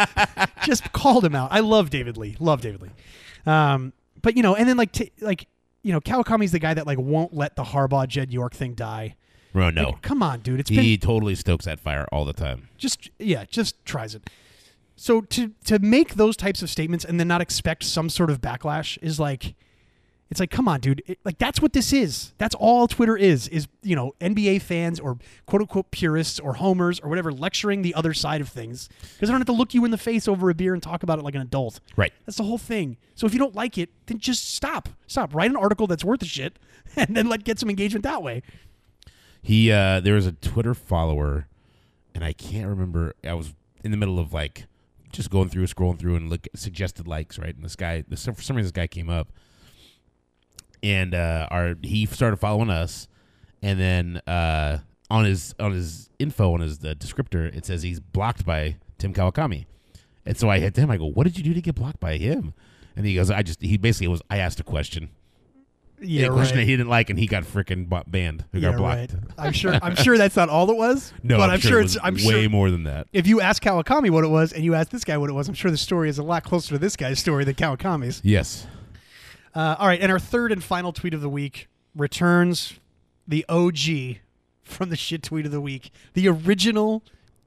just 0.61 0.93
called 0.93 1.25
him 1.25 1.33
out. 1.33 1.51
I 1.51 1.59
love 1.61 1.89
David 1.89 2.17
Lee. 2.17 2.37
Love 2.39 2.61
David 2.61 2.83
Lee. 2.83 2.91
Um, 3.47 3.93
but 4.21 4.37
you 4.37 4.43
know, 4.43 4.55
and 4.55 4.69
then 4.69 4.77
like 4.77 4.91
t- 4.91 5.11
like 5.21 5.47
you 5.81 5.91
know, 5.91 5.99
Kawakami's 5.99 6.51
the 6.51 6.59
guy 6.59 6.75
that 6.75 6.85
like 6.85 6.99
won't 6.99 7.33
let 7.33 7.55
the 7.55 7.63
Harbaugh 7.63 8.07
Jed 8.07 8.31
York 8.31 8.53
thing 8.53 8.75
die. 8.75 9.15
Bro, 9.53 9.71
no. 9.71 9.85
Like, 9.85 10.03
come 10.03 10.21
on, 10.21 10.41
dude. 10.41 10.59
It's 10.59 10.69
been 10.69 10.83
he 10.83 10.99
totally 10.99 11.33
stokes 11.33 11.65
that 11.65 11.79
fire 11.79 12.05
all 12.11 12.25
the 12.25 12.33
time. 12.33 12.69
just 12.77 13.09
yeah, 13.17 13.45
just 13.45 13.83
tries 13.85 14.13
it. 14.13 14.29
So 14.95 15.21
to 15.21 15.51
to 15.65 15.79
make 15.79 16.15
those 16.15 16.37
types 16.37 16.61
of 16.61 16.69
statements 16.69 17.03
and 17.05 17.19
then 17.19 17.27
not 17.27 17.41
expect 17.41 17.83
some 17.83 18.09
sort 18.09 18.29
of 18.29 18.41
backlash 18.41 18.97
is 19.01 19.19
like 19.19 19.55
it's 20.31 20.39
like 20.39 20.49
come 20.49 20.67
on 20.67 20.79
dude. 20.79 21.03
It- 21.05 21.19
like 21.25 21.37
that's 21.37 21.61
what 21.61 21.73
this 21.73 21.91
is. 21.93 22.33
That's 22.37 22.55
all 22.55 22.87
twitter 22.87 23.15
is 23.17 23.47
is 23.49 23.67
you 23.83 23.95
know 23.95 24.13
nba 24.21 24.61
fans 24.61 24.99
or 24.99 25.17
quote 25.45 25.61
unquote 25.61 25.91
purists 25.91 26.39
or 26.39 26.53
homers 26.55 26.99
or 27.01 27.09
whatever 27.09 27.31
lecturing 27.31 27.81
the 27.81 27.93
other 27.93 28.13
side 28.13 28.39
of 28.41 28.47
things. 28.49 28.87
Because 29.13 29.29
i 29.29 29.33
don't 29.33 29.41
have 29.41 29.47
to 29.47 29.51
look 29.53 29.73
you 29.73 29.83
in 29.85 29.91
the 29.91 29.97
face 29.97 30.27
over 30.27 30.49
a 30.49 30.55
beer 30.55 30.73
and 30.73 30.81
talk 30.81 31.03
about 31.03 31.19
it 31.19 31.23
like 31.23 31.35
an 31.35 31.41
adult. 31.41 31.79
Right. 31.97 32.13
that's 32.25 32.37
the 32.37 32.43
whole 32.43 32.57
thing. 32.57 32.97
So 33.15 33.27
if 33.27 33.33
you 33.33 33.39
don't 33.39 33.53
like 33.55 33.77
it 33.77 33.89
then 34.07 34.17
just 34.17 34.55
stop. 34.55 34.89
Stop. 35.07 35.35
Write 35.35 35.49
an 35.51 35.57
article 35.57 35.87
that's 35.87 36.03
worth 36.05 36.21
a 36.21 36.25
shit 36.25 36.57
and 36.95 37.15
then 37.17 37.27
let 37.27 37.43
get 37.43 37.59
some 37.59 37.69
engagement 37.69 38.03
that 38.03 38.23
way. 38.23 38.41
He 39.41 39.71
uh 39.71 39.99
there 39.99 40.15
was 40.15 40.25
a 40.25 40.31
Twitter 40.31 40.73
follower 40.73 41.47
and 42.15 42.23
I 42.23 42.31
can't 42.33 42.67
remember. 42.67 43.13
I 43.23 43.33
was 43.33 43.53
in 43.83 43.91
the 43.91 43.97
middle 43.97 44.17
of 44.19 44.33
like 44.33 44.65
just 45.15 45.29
going 45.29 45.49
through, 45.49 45.65
scrolling 45.67 45.99
through 45.99 46.15
and 46.15 46.29
look 46.29 46.47
suggested 46.55 47.07
likes, 47.07 47.39
right? 47.39 47.55
And 47.55 47.63
this 47.63 47.75
guy 47.75 48.03
this 48.07 48.25
for 48.25 48.41
some 48.41 48.55
reason 48.55 48.65
this 48.65 48.71
guy 48.71 48.87
came 48.87 49.09
up 49.09 49.31
and 50.83 51.15
uh 51.15 51.47
our 51.51 51.75
he 51.81 52.05
started 52.05 52.37
following 52.37 52.69
us 52.69 53.07
and 53.61 53.79
then 53.79 54.17
uh 54.27 54.79
on 55.09 55.25
his 55.25 55.55
on 55.59 55.71
his 55.71 56.09
info 56.19 56.53
on 56.53 56.59
his 56.59 56.83
uh, 56.83 56.93
descriptor 56.97 57.55
it 57.55 57.65
says 57.65 57.83
he's 57.83 57.99
blocked 57.99 58.45
by 58.45 58.77
Tim 58.97 59.13
Kawakami. 59.13 59.65
And 60.25 60.35
so 60.37 60.49
I 60.49 60.59
hit 60.59 60.75
him, 60.75 60.89
I 60.89 60.97
go, 60.97 61.05
What 61.05 61.25
did 61.25 61.37
you 61.37 61.43
do 61.43 61.53
to 61.53 61.61
get 61.61 61.75
blocked 61.75 61.99
by 61.99 62.17
him? 62.17 62.53
And 62.95 63.05
he 63.05 63.15
goes, 63.15 63.29
I 63.29 63.43
just 63.43 63.61
he 63.61 63.77
basically 63.77 64.07
was 64.07 64.21
I 64.29 64.37
asked 64.37 64.59
a 64.59 64.63
question. 64.63 65.09
Yeah, 66.07 66.27
question 66.27 66.57
right. 66.57 66.61
that 66.61 66.69
he 66.69 66.77
didn't 66.77 66.89
like, 66.89 67.09
and 67.09 67.17
he 67.19 67.27
got 67.27 67.43
freaking 67.43 67.87
banned. 68.09 68.45
Who 68.51 68.59
Yeah, 68.59 68.71
got 68.71 68.77
blocked? 68.77 69.13
right. 69.13 69.21
I'm 69.37 69.53
sure. 69.53 69.73
I'm 69.81 69.95
sure 69.95 70.17
that's 70.17 70.35
not 70.35 70.49
all 70.49 70.69
it 70.69 70.77
was. 70.77 71.13
No, 71.23 71.37
but 71.37 71.49
I'm, 71.49 71.59
sure, 71.59 71.79
it 71.79 71.83
was 71.83 71.95
it's. 71.95 72.05
I'm 72.05 72.15
way 72.15 72.41
sure. 72.43 72.49
more 72.49 72.71
than 72.71 72.83
that. 72.83 73.07
If 73.13 73.27
you 73.27 73.41
ask 73.41 73.61
Kawakami 73.63 74.09
what 74.09 74.23
it 74.23 74.29
was, 74.29 74.53
and 74.53 74.63
you 74.63 74.75
ask 74.75 74.89
this 74.89 75.03
guy 75.03 75.17
what 75.17 75.29
it 75.29 75.33
was, 75.33 75.47
I'm 75.47 75.53
sure 75.55 75.71
the 75.71 75.77
story 75.77 76.09
is 76.09 76.17
a 76.17 76.23
lot 76.23 76.43
closer 76.43 76.69
to 76.75 76.77
this 76.79 76.95
guy's 76.95 77.19
story 77.19 77.43
than 77.43 77.55
Kawakami's. 77.55 78.21
Yes. 78.23 78.67
Uh, 79.53 79.75
all 79.79 79.87
right, 79.87 80.01
and 80.01 80.11
our 80.11 80.19
third 80.19 80.51
and 80.51 80.63
final 80.63 80.91
tweet 80.91 81.13
of 81.13 81.21
the 81.21 81.29
week 81.29 81.67
returns 81.95 82.73
the 83.27 83.45
OG 83.47 84.17
from 84.63 84.89
the 84.89 84.95
shit 84.97 85.23
tweet 85.23 85.45
of 85.45 85.51
the 85.51 85.61
week, 85.61 85.91
the 86.13 86.27
original 86.27 87.03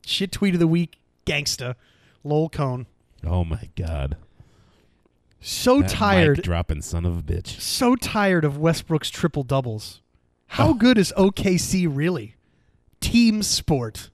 shit 0.07 0.33
tweet 0.33 0.55
of 0.55 0.61
the 0.61 0.67
week, 0.67 0.97
gangsta, 1.27 1.75
Lowell 2.25 2.49
Cohn. 2.49 2.87
Oh 3.27 3.45
my 3.45 3.69
god. 3.77 4.17
So 5.41 5.81
That 5.83 5.91
tired, 5.91 6.43
dropping 6.43 6.83
son 6.83 7.05
of 7.07 7.17
a 7.19 7.23
bitch. 7.23 7.61
so 7.61 7.95
tired 7.97 8.45
of 8.45 8.59
Westbrook's 8.59 9.09
triple 9.11 9.45
doubles. 9.45 10.01
How 10.53 10.71
Oh. 10.71 10.75
good 10.75 10.99
is 10.99 11.13
OKC 11.17 11.87
really? 11.87 12.35
Team 13.01 13.43
sport. 13.43 14.11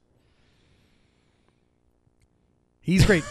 He's 2.80 3.06
great. 3.06 3.24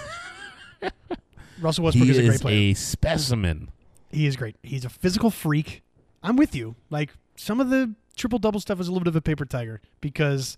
Russell 1.61 1.83
Westbrook 1.85 2.05
he 2.05 2.11
is 2.11 2.17
a 2.17 2.21
great 2.23 2.35
is 2.35 2.41
player. 2.41 2.57
a 2.57 2.73
specimen. 2.73 3.69
He 4.11 4.25
is 4.25 4.35
great. 4.35 4.55
He's 4.63 4.83
a 4.85 4.89
physical 4.89 5.29
freak. 5.29 5.81
I'm 6.23 6.35
with 6.35 6.55
you. 6.55 6.75
Like 6.89 7.11
some 7.35 7.59
of 7.59 7.69
the 7.69 7.93
triple 8.15 8.39
double 8.39 8.59
stuff 8.59 8.79
is 8.79 8.87
a 8.87 8.91
little 8.91 9.03
bit 9.03 9.09
of 9.09 9.15
a 9.15 9.21
paper 9.21 9.45
tiger 9.45 9.81
because 10.01 10.57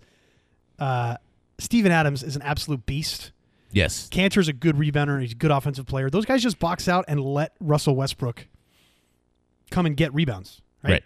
uh, 0.78 1.16
Steven 1.58 1.92
Adams 1.92 2.22
is 2.22 2.36
an 2.36 2.42
absolute 2.42 2.86
beast. 2.86 3.32
Yes. 3.72 4.08
Kanter's 4.08 4.48
a 4.48 4.52
good 4.52 4.76
rebounder. 4.76 5.20
He's 5.20 5.32
a 5.32 5.36
good 5.36 5.50
offensive 5.50 5.86
player. 5.86 6.08
Those 6.08 6.24
guys 6.24 6.42
just 6.42 6.58
box 6.58 6.88
out 6.88 7.04
and 7.08 7.20
let 7.20 7.52
Russell 7.60 7.94
Westbrook 7.96 8.46
come 9.70 9.86
and 9.86 9.96
get 9.96 10.14
rebounds. 10.14 10.62
Right. 10.82 11.02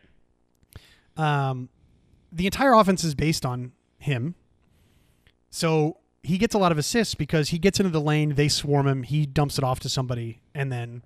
Right. 1.17 1.49
Um, 1.51 1.69
the 2.33 2.47
entire 2.47 2.73
offense 2.73 3.03
is 3.05 3.15
based 3.15 3.45
on 3.45 3.73
him. 3.99 4.35
So 5.51 5.97
he 6.23 6.39
gets 6.39 6.55
a 6.55 6.59
lot 6.59 6.71
of 6.73 6.79
assists 6.79 7.15
because 7.15 7.49
he 7.49 7.59
gets 7.59 7.81
into 7.81 7.91
the 7.91 8.01
lane, 8.01 8.35
they 8.35 8.49
swarm 8.49 8.87
him, 8.87 9.03
he 9.03 9.27
dumps 9.27 9.59
it 9.59 9.65
off 9.65 9.81
to 9.81 9.89
somebody, 9.89 10.41
and 10.55 10.71
then 10.71 11.03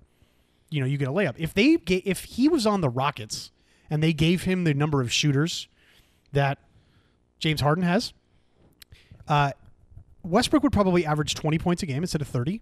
you 0.69 0.79
know 0.79 0.85
you 0.85 0.97
get 0.97 1.07
a 1.07 1.11
layup. 1.11 1.35
If 1.37 1.53
they 1.53 1.77
ga- 1.77 2.03
if 2.05 2.23
he 2.25 2.47
was 2.47 2.67
on 2.67 2.81
the 2.81 2.89
Rockets 2.89 3.51
and 3.89 4.03
they 4.03 4.13
gave 4.13 4.43
him 4.43 4.63
the 4.65 4.73
number 4.73 5.01
of 5.01 5.11
shooters 5.11 5.67
that 6.33 6.59
James 7.39 7.61
Harden 7.61 7.83
has, 7.83 8.13
uh, 9.27 9.51
Westbrook 10.25 10.63
would 10.63 10.71
probably 10.71 11.05
average 11.05 11.35
20 11.35 11.57
points 11.59 11.83
a 11.83 11.85
game 11.85 12.03
instead 12.03 12.21
of 12.21 12.27
30, 12.27 12.61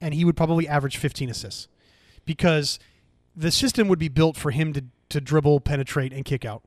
and 0.00 0.14
he 0.14 0.24
would 0.24 0.36
probably 0.36 0.68
average 0.68 0.96
15 0.96 1.30
assists 1.30 1.68
because 2.24 2.78
the 3.36 3.50
system 3.50 3.88
would 3.88 3.98
be 3.98 4.08
built 4.08 4.36
for 4.36 4.50
him 4.50 4.72
to, 4.72 4.84
to 5.08 5.20
dribble, 5.20 5.60
penetrate, 5.60 6.12
and 6.12 6.24
kick 6.24 6.44
out. 6.44 6.62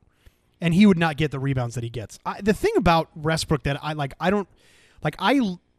And 0.60 0.74
he 0.74 0.86
would 0.86 0.98
not 0.98 1.16
get 1.16 1.30
the 1.30 1.38
rebounds 1.38 1.74
that 1.76 1.84
he 1.84 1.90
gets. 1.90 2.18
I, 2.26 2.40
the 2.40 2.52
thing 2.52 2.72
about 2.76 3.16
Westbrook 3.16 3.62
that 3.62 3.78
I 3.82 3.92
like, 3.92 4.12
I 4.18 4.30
don't 4.30 4.48
like. 5.04 5.14
I 5.18 5.34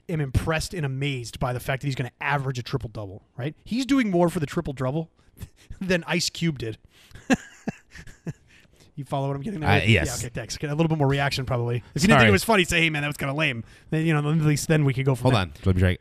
am 0.08 0.22
impressed 0.22 0.74
and 0.74 0.86
amazed 0.86 1.38
by 1.40 1.52
the 1.52 1.60
fact 1.60 1.82
that 1.82 1.88
he's 1.88 1.96
going 1.96 2.10
to 2.10 2.24
average 2.24 2.60
a 2.60 2.64
triple 2.64 2.90
double. 2.90 3.24
Right? 3.38 3.56
He's 3.66 3.86
doing 3.86 4.10
more 4.10 4.30
for 4.30 4.40
the 4.40 4.46
triple 4.46 4.72
double 4.72 5.10
than 5.82 6.06
Ice 6.08 6.30
Cube 6.30 6.60
did. 6.60 6.78
you 9.00 9.06
follow 9.06 9.28
what 9.28 9.36
I'm 9.36 9.42
getting 9.42 9.64
at? 9.64 9.84
Uh, 9.84 9.86
yes. 9.86 10.22
Yeah. 10.22 10.28
Okay. 10.28 10.34
Thanks. 10.34 10.58
Get 10.58 10.70
a 10.70 10.76
little 10.76 10.90
bit 10.90 10.98
more 10.98 11.08
reaction, 11.08 11.46
probably. 11.46 11.78
If 11.96 12.04
you 12.04 12.08
didn't 12.08 12.20
think 12.20 12.30
it 12.30 12.34
was 12.34 12.44
funny, 12.44 12.66
say, 12.66 12.82
"Hey, 12.82 12.90
man, 12.90 13.02
that 13.02 13.08
was 13.08 13.18
kind 13.18 13.30
of 13.30 13.38
lame." 13.38 13.64
Then 13.90 14.06
you 14.06 14.14
know, 14.14 14.30
at 14.30 14.38
least 14.38 14.68
then 14.68 14.86
we 14.86 14.94
could 14.94 15.06
go 15.06 15.16
from 15.16 15.32
Hold 15.32 15.36
there. 15.36 15.42
on. 15.42 15.54
Let 15.66 15.76
me 15.76 15.82
try. 15.82 15.98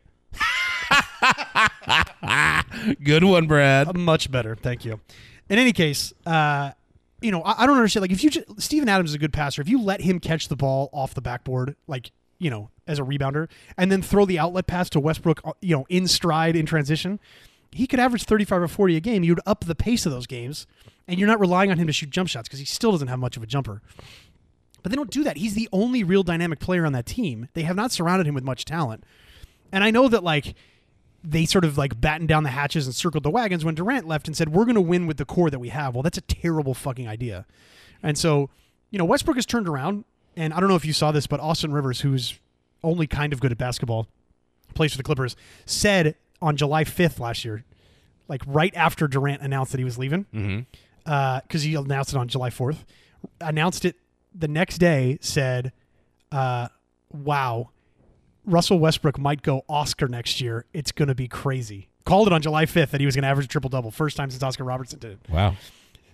Good 3.03 3.25
one, 3.25 3.47
Brad. 3.47 3.89
Uh, 3.89 3.93
much 3.95 4.31
better. 4.31 4.57
Thank 4.57 4.85
you. 4.85 5.01
In 5.49 5.59
any 5.59 5.73
case, 5.73 6.13
uh, 6.27 6.73
you 7.21 7.31
know, 7.31 7.43
I, 7.43 7.63
I 7.63 7.67
don't 7.67 7.77
understand. 7.77 8.03
Like, 8.03 8.13
if 8.13 8.23
you 8.23 8.31
just, 8.31 8.61
Steven 8.61 8.89
Adams 8.89 9.11
is 9.11 9.15
a 9.15 9.19
good 9.19 9.33
passer, 9.33 9.63
if 9.63 9.69
you 9.69 9.81
let 9.81 10.01
him 10.01 10.21
catch 10.21 10.49
the 10.49 10.57
ball 10.57 10.91
off 10.93 11.15
the 11.15 11.23
backboard, 11.23 11.77
like 11.87 12.11
you 12.39 12.51
know, 12.51 12.71
as 12.87 12.99
a 12.99 13.03
rebounder, 13.03 13.49
and 13.77 13.91
then 13.91 14.03
throw 14.03 14.25
the 14.25 14.39
outlet 14.39 14.67
pass 14.67 14.89
to 14.91 15.01
Westbrook, 15.01 15.41
uh, 15.45 15.53
you 15.61 15.77
know, 15.77 15.87
in 15.89 16.07
stride 16.07 16.57
in 16.57 16.67
transition, 16.67 17.19
he 17.73 17.87
could 17.87 18.01
average 18.01 18.25
thirty-five 18.25 18.63
or 18.63 18.69
forty 18.69 18.97
a 18.97 19.01
game. 19.01 19.25
You'd 19.25 19.41
up 19.47 19.65
the 19.65 19.75
pace 19.75 20.07
of 20.07 20.13
those 20.13 20.27
games, 20.27 20.67
and 21.07 21.19
you're 21.19 21.29
not 21.29 21.41
relying 21.41 21.71
on 21.71 21.79
him 21.79 21.87
to 21.87 21.93
shoot 21.93 22.11
jump 22.11 22.29
shots 22.29 22.49
because 22.49 22.59
he 22.59 22.65
still 22.65 22.93
doesn't 22.93 23.09
have 23.09 23.19
much 23.19 23.37
of 23.37 23.43
a 23.43 23.47
jumper. 23.47 23.83
But 24.83 24.91
they 24.91 24.97
don't 24.97 25.11
do 25.11 25.25
that. 25.25 25.37
He's 25.37 25.55
the 25.55 25.69
only 25.73 26.05
real 26.05 26.23
dynamic 26.23 26.61
player 26.61 26.87
on 26.87 26.93
that 26.93 27.07
team. 27.07 27.49
They 27.55 27.63
have 27.63 27.77
not 27.77 27.93
surrounded 27.93 28.27
him 28.27 28.35
with 28.35 28.45
much 28.45 28.65
talent. 28.65 29.05
And 29.73 29.83
I 29.83 29.91
know 29.91 30.09
that 30.09 30.23
like 30.23 30.55
they 31.23 31.45
sort 31.47 31.65
of 31.65 31.77
like 31.77 32.01
battened 32.01 32.29
down 32.29 32.45
the 32.45 32.51
hatches 32.51 32.87
and 32.87 32.95
circled 32.95 33.25
the 33.25 33.31
wagons 33.31 33.65
when 33.65 33.75
Durant 33.75 34.07
left 34.07 34.29
and 34.29 34.37
said, 34.37 34.51
"We're 34.51 34.65
going 34.65 34.77
to 34.77 34.81
win 34.81 35.07
with 35.07 35.17
the 35.17 35.25
core 35.25 35.51
that 35.51 35.59
we 35.59 35.69
have." 35.71 35.95
Well, 35.95 36.03
that's 36.03 36.19
a 36.19 36.23
terrible 36.23 36.75
fucking 36.75 37.09
idea. 37.09 37.45
And 38.03 38.17
so, 38.17 38.51
you 38.91 38.99
know, 38.99 39.05
Westbrook 39.05 39.37
has 39.37 39.45
turned 39.45 39.69
around, 39.69 40.05
and 40.37 40.55
I 40.55 40.61
don't 40.61 40.69
know 40.69 40.77
if 40.77 40.85
you 40.85 40.93
saw 40.93 41.11
this, 41.11 41.27
but 41.27 41.41
Austin 41.41 41.73
Rivers, 41.73 42.01
who's 42.01 42.39
only 42.85 43.09
kind 43.09 43.33
of 43.33 43.41
good 43.41 43.51
at 43.51 43.59
basketball, 43.59 44.07
plays 44.75 44.93
for 44.93 44.99
the 44.99 45.03
Clippers, 45.03 45.35
said 45.67 46.15
on 46.43 46.57
July 46.57 46.85
5th 46.85 47.19
last 47.21 47.45
year, 47.45 47.65
like 48.29 48.43
right 48.47 48.75
after 48.75 49.09
Durant 49.09 49.43
announced 49.43 49.73
that 49.73 49.79
he 49.79 49.85
was 49.85 49.99
leaving, 49.99 50.25
Mm-hmm. 50.35 51.41
because 51.47 51.63
he 51.63 51.75
announced 51.75 52.13
it 52.13 52.17
on 52.19 52.29
July 52.29 52.51
4th, 52.51 52.85
announced 53.41 53.85
it 53.85 53.97
the 54.35 54.49
next 54.49 54.79
day, 54.79 55.19
said, 55.21 55.73
uh, 56.31 56.69
wow, 57.13 57.71
Russell 58.45 58.79
Westbrook 58.79 59.19
might 59.19 59.43
go 59.43 59.63
Oscar 59.69 60.09
next 60.09 60.41
year. 60.41 60.65
It's 60.73 60.93
going 60.93 61.09
to 61.09 61.15
be 61.15 61.29
crazy. 61.29 61.89
Called 62.05 62.27
it 62.29 62.33
on 62.33 62.41
July 62.41 62.65
5th 62.67 62.91
that 62.91 63.01
he 63.01 63.07
was 63.07 63.15
going 63.15 63.23
to 63.23 63.29
average 63.29 63.47
a 63.47 63.49
triple 63.49 63.69
double. 63.71 63.91
First 63.91 64.17
time 64.17 64.31
since 64.31 64.43
Oscar 64.43 64.65
Robertson 64.65 64.99
did 64.99 65.13
it. 65.13 65.19
Wow. 65.31 65.57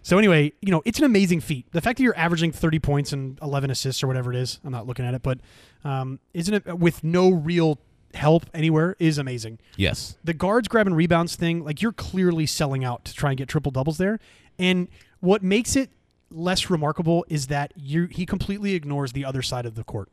So 0.02 0.18
anyway, 0.18 0.52
you 0.60 0.70
know, 0.70 0.82
it's 0.84 0.98
an 0.98 1.04
amazing 1.04 1.40
feat. 1.40 1.66
The 1.72 1.80
fact 1.80 1.96
that 1.98 2.02
you're 2.02 2.16
averaging 2.18 2.52
30 2.52 2.78
points 2.80 3.12
and 3.12 3.38
11 3.40 3.70
assists 3.70 4.02
or 4.02 4.06
whatever 4.06 4.30
it 4.32 4.36
is, 4.36 4.58
I'm 4.64 4.72
not 4.72 4.86
looking 4.86 5.04
at 5.06 5.14
it, 5.14 5.22
but 5.22 5.38
um, 5.84 6.18
isn't 6.34 6.52
it 6.54 6.78
with 6.78 7.02
no 7.04 7.30
real 7.30 7.78
help 8.14 8.46
anywhere 8.54 8.96
is 8.98 9.18
amazing. 9.18 9.58
Yes. 9.76 10.16
The 10.24 10.34
guards 10.34 10.68
grabbing 10.68 10.94
rebounds 10.94 11.36
thing, 11.36 11.64
like 11.64 11.82
you're 11.82 11.92
clearly 11.92 12.46
selling 12.46 12.84
out 12.84 13.04
to 13.06 13.14
try 13.14 13.30
and 13.30 13.38
get 13.38 13.48
triple 13.48 13.72
doubles 13.72 13.98
there. 13.98 14.18
And 14.58 14.88
what 15.20 15.42
makes 15.42 15.76
it 15.76 15.90
less 16.30 16.70
remarkable 16.70 17.24
is 17.28 17.48
that 17.48 17.72
you 17.76 18.06
he 18.06 18.26
completely 18.26 18.74
ignores 18.74 19.12
the 19.12 19.24
other 19.24 19.42
side 19.42 19.66
of 19.66 19.74
the 19.74 19.84
court. 19.84 20.08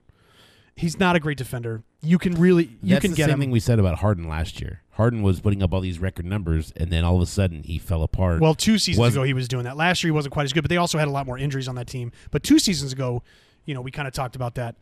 He's 0.76 1.00
not 1.00 1.16
a 1.16 1.20
great 1.20 1.38
defender. 1.38 1.84
You 2.02 2.18
can 2.18 2.34
really 2.36 2.78
you 2.82 2.96
That's 2.96 3.02
can 3.02 3.12
the 3.12 3.18
get 3.18 3.26
same 3.26 3.34
him. 3.36 3.40
thing 3.42 3.52
we 3.52 3.60
said 3.60 3.78
about 3.80 4.00
Harden 4.00 4.28
last 4.28 4.62
year. 4.62 4.82
Harden 4.92 5.22
was 5.22 5.40
putting 5.42 5.62
up 5.62 5.74
all 5.74 5.82
these 5.82 6.00
record 6.00 6.26
numbers, 6.26 6.74
and 6.76 6.92
then 6.92 7.04
all 7.04 7.16
of 7.16 7.22
a 7.22 7.26
sudden 7.26 7.64
he 7.64 7.78
fell 7.78 8.04
apart. 8.04 8.40
Well, 8.42 8.56
two 8.56 8.78
seasons 8.78 9.00
Was- 9.02 9.16
ago 9.16 9.24
he 9.24 9.34
was 9.34 9.48
doing 9.48 9.64
that. 9.66 9.78
Last 9.78 10.04
year 10.04 10.10
he 10.10 10.16
wasn't 10.16 10.34
quite 10.34 10.44
as 10.44 10.54
good, 10.54 10.62
but 10.62 10.70
they 10.70 10.78
also 10.78 10.98
had 10.98 11.08
a 11.08 11.12
lot 11.12 11.26
more 11.26 11.38
injuries 11.38 11.68
on 11.68 11.76
that 11.76 11.88
team. 11.88 12.12
But 12.32 12.44
two 12.44 12.58
seasons 12.60 12.94
ago, 12.94 13.22
you 13.66 13.74
know, 13.74 13.82
we 13.82 13.92
kind 13.92 14.08
of 14.08 14.14
talked 14.14 14.36
about 14.36 14.56
that. 14.56 14.76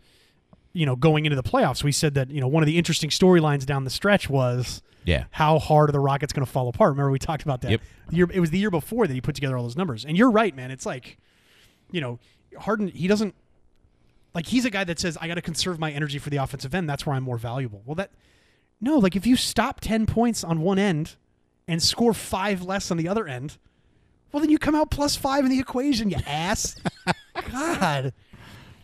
You 0.73 0.85
know, 0.85 0.95
going 0.95 1.25
into 1.25 1.35
the 1.35 1.43
playoffs, 1.43 1.83
we 1.83 1.91
said 1.91 2.13
that 2.13 2.29
you 2.29 2.41
know 2.41 2.47
one 2.47 2.63
of 2.63 2.67
the 2.67 2.77
interesting 2.77 3.09
storylines 3.09 3.65
down 3.65 3.83
the 3.83 3.89
stretch 3.89 4.29
was 4.29 4.81
yeah. 5.03 5.25
how 5.31 5.59
hard 5.59 5.89
are 5.89 5.91
the 5.91 5.99
Rockets 5.99 6.33
going 6.33 6.45
to 6.45 6.51
fall 6.51 6.67
apart. 6.67 6.91
Remember 6.91 7.11
we 7.11 7.19
talked 7.19 7.43
about 7.43 7.61
that. 7.61 7.71
Yep. 7.71 7.81
Year, 8.11 8.29
it 8.31 8.39
was 8.39 8.51
the 8.51 8.59
year 8.59 8.71
before 8.71 9.07
that 9.07 9.13
he 9.13 9.21
put 9.21 9.35
together 9.35 9.57
all 9.57 9.63
those 9.63 9.75
numbers. 9.75 10.05
And 10.05 10.17
you're 10.17 10.31
right, 10.31 10.55
man. 10.55 10.71
It's 10.71 10.85
like, 10.85 11.17
you 11.91 12.01
know, 12.01 12.19
Harden. 12.57 12.87
He 12.87 13.07
doesn't 13.07 13.35
like 14.33 14.47
he's 14.47 14.65
a 14.65 14.69
guy 14.69 14.83
that 14.83 14.99
says 14.99 15.17
I 15.19 15.27
got 15.27 15.35
to 15.35 15.41
conserve 15.41 15.79
my 15.79 15.91
energy 15.91 16.19
for 16.19 16.29
the 16.29 16.37
offensive 16.37 16.73
end. 16.73 16.89
That's 16.89 17.05
where 17.05 17.15
I'm 17.15 17.23
more 17.23 17.37
valuable. 17.37 17.81
Well, 17.85 17.95
that 17.95 18.11
no, 18.81 18.97
like 18.97 19.15
if 19.15 19.25
you 19.25 19.35
stop 19.35 19.79
ten 19.79 20.05
points 20.05 20.43
on 20.43 20.61
one 20.61 20.79
end 20.79 21.15
and 21.67 21.81
score 21.81 22.13
five 22.13 22.61
less 22.61 22.91
on 22.91 22.97
the 22.97 23.07
other 23.07 23.27
end, 23.27 23.57
well 24.31 24.41
then 24.41 24.49
you 24.49 24.57
come 24.57 24.75
out 24.75 24.91
plus 24.91 25.15
five 25.15 25.45
in 25.45 25.51
the 25.51 25.59
equation, 25.59 26.09
you 26.09 26.17
ass. 26.25 26.75
God. 27.51 28.13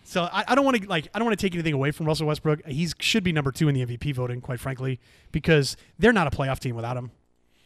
So 0.07 0.29
I, 0.31 0.43
I 0.47 0.55
don't 0.55 0.63
want 0.63 0.81
to 0.81 0.87
like 0.87 1.07
I 1.13 1.19
don't 1.19 1.25
want 1.25 1.37
to 1.37 1.45
take 1.45 1.53
anything 1.55 1.73
away 1.73 1.91
from 1.91 2.05
Russell 2.05 2.27
Westbrook. 2.27 2.65
He 2.67 2.87
should 2.99 3.23
be 3.23 3.31
number 3.31 3.51
two 3.51 3.67
in 3.67 3.73
the 3.75 3.85
MVP 3.85 4.13
voting, 4.13 4.39
quite 4.39 4.59
frankly, 4.59 4.99
because 5.31 5.75
they're 5.97 6.13
not 6.13 6.31
a 6.31 6.35
playoff 6.35 6.59
team 6.59 6.75
without 6.75 6.95
him. 6.95 7.11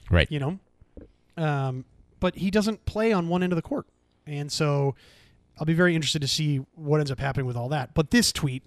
Right. 0.10 0.32
You 0.32 0.40
know, 0.40 0.60
um, 1.38 1.86
but 2.20 2.36
he 2.36 2.50
doesn't 2.50 2.86
play 2.86 3.12
on 3.12 3.28
one 3.28 3.44
end 3.44 3.52
of 3.52 3.58
the 3.58 3.62
court, 3.62 3.88
and 4.26 4.50
so 4.50 4.96
I'll 5.60 5.66
be 5.66 5.74
very 5.74 5.96
interested 5.96 6.22
to 6.22 6.28
see 6.30 6.58
what 6.76 7.02
ends 7.02 7.12
up 7.12 7.20
happening 7.20 7.46
with 7.46 7.58
all 7.58 7.70
that. 7.70 7.94
But 7.94 8.12
this 8.12 8.32
tweet, 8.32 8.64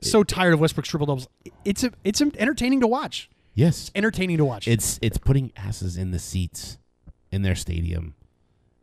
so 0.00 0.24
tired 0.24 0.52
of 0.52 0.60
Westbrook's 0.60 0.88
triple 0.88 1.06
doubles. 1.06 1.28
It's 1.64 1.84
a, 1.84 1.92
it's 2.02 2.20
entertaining 2.20 2.80
to 2.80 2.88
watch. 2.88 3.30
Yes. 3.54 3.90
Entertaining 3.94 4.36
to 4.38 4.44
watch. 4.44 4.66
It's 4.66 4.98
it's 5.00 5.16
putting 5.16 5.52
asses 5.56 5.96
in 5.96 6.10
the 6.10 6.18
seats 6.18 6.78
in 7.30 7.42
their 7.42 7.54
stadium, 7.54 8.14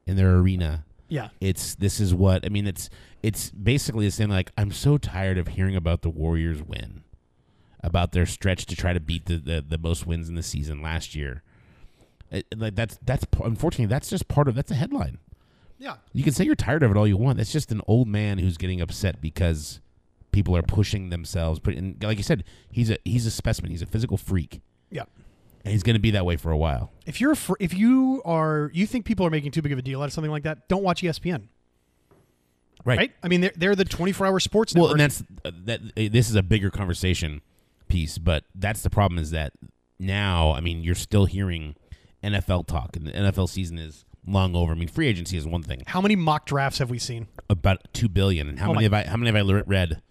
in 0.08 0.16
their 0.16 0.38
arena. 0.38 0.86
Yeah, 1.13 1.30
It's 1.39 1.76
this 1.76 1.99
is 1.99 2.13
what 2.13 2.45
I 2.45 2.49
mean. 2.49 2.65
It's 2.67 2.89
it's 3.21 3.49
basically 3.52 4.06
the 4.06 4.12
same. 4.12 4.30
Like 4.30 4.52
I'm 4.58 4.71
so 4.71 4.97
tired 4.97 5.38
of 5.38 5.47
hearing 5.49 5.76
about 5.76 6.02
the 6.02 6.10
Warriors 6.10 6.62
win, 6.63 7.04
about 7.84 8.12
their 8.13 8.26
stretch 8.26 8.65
to 8.67 8.76
try 8.76 8.93
to 8.93 8.99
beat 8.99 9.26
the 9.28 9.38
the, 9.38 9.63
the 9.67 9.78
most 9.78 10.08
wins 10.08 10.28
in 10.30 10.36
the 10.36 10.43
season 10.43 10.82
last 10.82 11.13
year. 11.15 11.43
It- 12.32 12.47
like 12.58 12.76
that's 12.76 12.97
that's 13.06 13.26
unfortunately 13.43 13.86
that's 13.95 14.10
just 14.10 14.28
part 14.28 14.47
of 14.47 14.56
that's 14.56 14.71
a 14.71 14.76
headline. 14.76 15.19
yeah, 15.78 15.95
You 16.13 16.23
can 16.23 16.34
say 16.34 16.45
you're 16.45 16.56
tired 16.56 16.82
of 16.84 16.89
it 16.91 16.97
all 16.97 17.08
you 17.08 17.17
want. 17.17 17.38
That's 17.38 17.52
just 17.54 17.71
an 17.71 17.82
old 17.88 18.08
man 18.08 18.39
who's 18.39 18.58
getting 18.58 18.82
upset 18.82 19.21
because 19.21 19.80
people 20.32 20.56
are 20.58 20.63
pushing 20.63 21.10
themselves. 21.12 21.60
But 21.60 21.76
like 22.02 22.17
you 22.17 22.23
said, 22.23 22.43
he's 22.71 22.89
a 22.89 22.97
he's 23.06 23.26
a 23.28 23.32
specimen. 23.32 23.69
He's 23.71 23.84
a 23.84 23.91
physical 23.95 24.17
freak. 24.17 24.62
yeah. 24.89 25.04
And 25.63 25.71
he's 25.71 25.84
going 25.84 25.95
to 25.95 25.99
be 26.02 26.12
that 26.12 26.26
way 26.26 26.36
for 26.36 26.52
a 26.52 26.58
while. 26.58 26.91
If 27.06 27.19
you're 27.21 27.36
fr- 27.36 27.54
if 27.60 27.73
you 27.73 28.21
are 28.26 28.69
you 28.73 28.86
think 28.86 29.06
people 29.06 29.26
are 29.26 29.30
making 29.30 29.52
too 29.52 29.62
big 29.62 29.71
of 29.71 29.80
a 29.80 29.82
deal 29.82 30.02
out 30.02 30.06
of 30.06 30.13
something 30.13 30.32
like 30.32 30.43
that, 30.43 30.67
don't 30.67 30.84
watch 30.84 31.02
ESPN. 31.02 31.47
Right. 32.86 32.97
Right? 32.97 33.12
I 33.23 33.28
mean, 33.30 33.41
they're 33.41 33.54
they're 33.56 33.76
the 33.76 33.86
24 33.86 34.28
hour 34.28 34.39
sports 34.39 34.73
Well, 34.76 34.86
network. 34.88 34.91
and 34.93 34.99
that's 35.02 35.23
uh, 35.45 35.52
that. 35.65 35.82
uh, 35.82 36.10
This 36.12 36.30
is 36.30 36.36
a 36.36 36.43
bigger 36.43 36.69
conversation 36.69 37.41
piece, 37.88 38.17
but 38.17 38.43
that's 38.56 38.82
the 38.82 38.89
problem. 38.89 39.19
Is 39.19 39.32
that 39.32 39.54
now? 39.99 40.52
I 40.52 40.60
mean, 40.60 40.84
you're 40.84 40.95
still 40.95 41.26
hearing 41.26 41.76
NFL 42.23 42.67
talk, 42.67 42.95
and 42.97 43.08
the 43.08 43.12
NFL 43.12 43.47
season 43.49 43.78
is 43.80 44.04
long 44.28 44.54
over. 44.56 44.73
I 44.73 44.76
mean, 44.76 44.89
free 44.89 45.08
agency 45.08 45.38
is 45.38 45.45
one 45.47 45.63
thing. 45.63 45.84
How 45.88 46.02
many 46.02 46.15
mock 46.17 46.45
drafts 46.45 46.80
have 46.80 46.89
we 46.89 46.99
seen? 46.99 47.28
About 47.49 47.80
two 47.93 48.10
billion, 48.10 48.49
and 48.49 48.60
how 48.60 48.71
Oh 48.71 48.73
many 48.73 48.84
have 48.84 48.93
I? 48.93 49.04
How 49.04 49.15
many 49.15 49.32
have 49.38 49.47
I 49.49 49.62
read? 49.65 50.02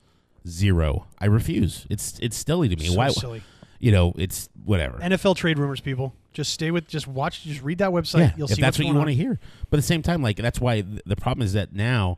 Zero. 0.49 1.07
I 1.19 1.27
refuse. 1.27 1.87
It's 1.91 2.19
it's 2.23 2.37
silly 2.37 2.69
to 2.71 2.77
me. 2.77 2.87
So 2.87 2.95
Why? 2.97 3.09
silly. 3.11 3.43
You 3.83 3.91
know, 3.91 4.13
it's 4.17 4.49
whatever. 4.65 4.99
NFL 4.99 5.35
trade 5.37 5.59
rumors, 5.59 5.81
people. 5.81 6.15
Just 6.33 6.53
stay 6.53 6.71
with, 6.71 6.87
just 6.87 7.07
watch, 7.09 7.43
just 7.43 7.63
read 7.63 7.79
that 7.79 7.91
website. 7.91 8.39
You'll 8.39 8.49
if 8.49 8.55
see 8.55 8.63
that's 8.63 8.79
what 8.79 8.87
you 8.87 8.95
want 8.95 9.09
to 9.09 9.15
hear. 9.15 9.39
But 9.71 9.79
at 9.79 9.83
the 9.83 9.87
same 9.87 10.03
time, 10.03 10.23
like 10.23 10.37
that's 10.37 10.61
why 10.61 10.83
th- 10.83 11.03
the 11.05 11.17
problem 11.17 11.45
is 11.45 11.53
that 11.55 11.75
now, 11.75 12.17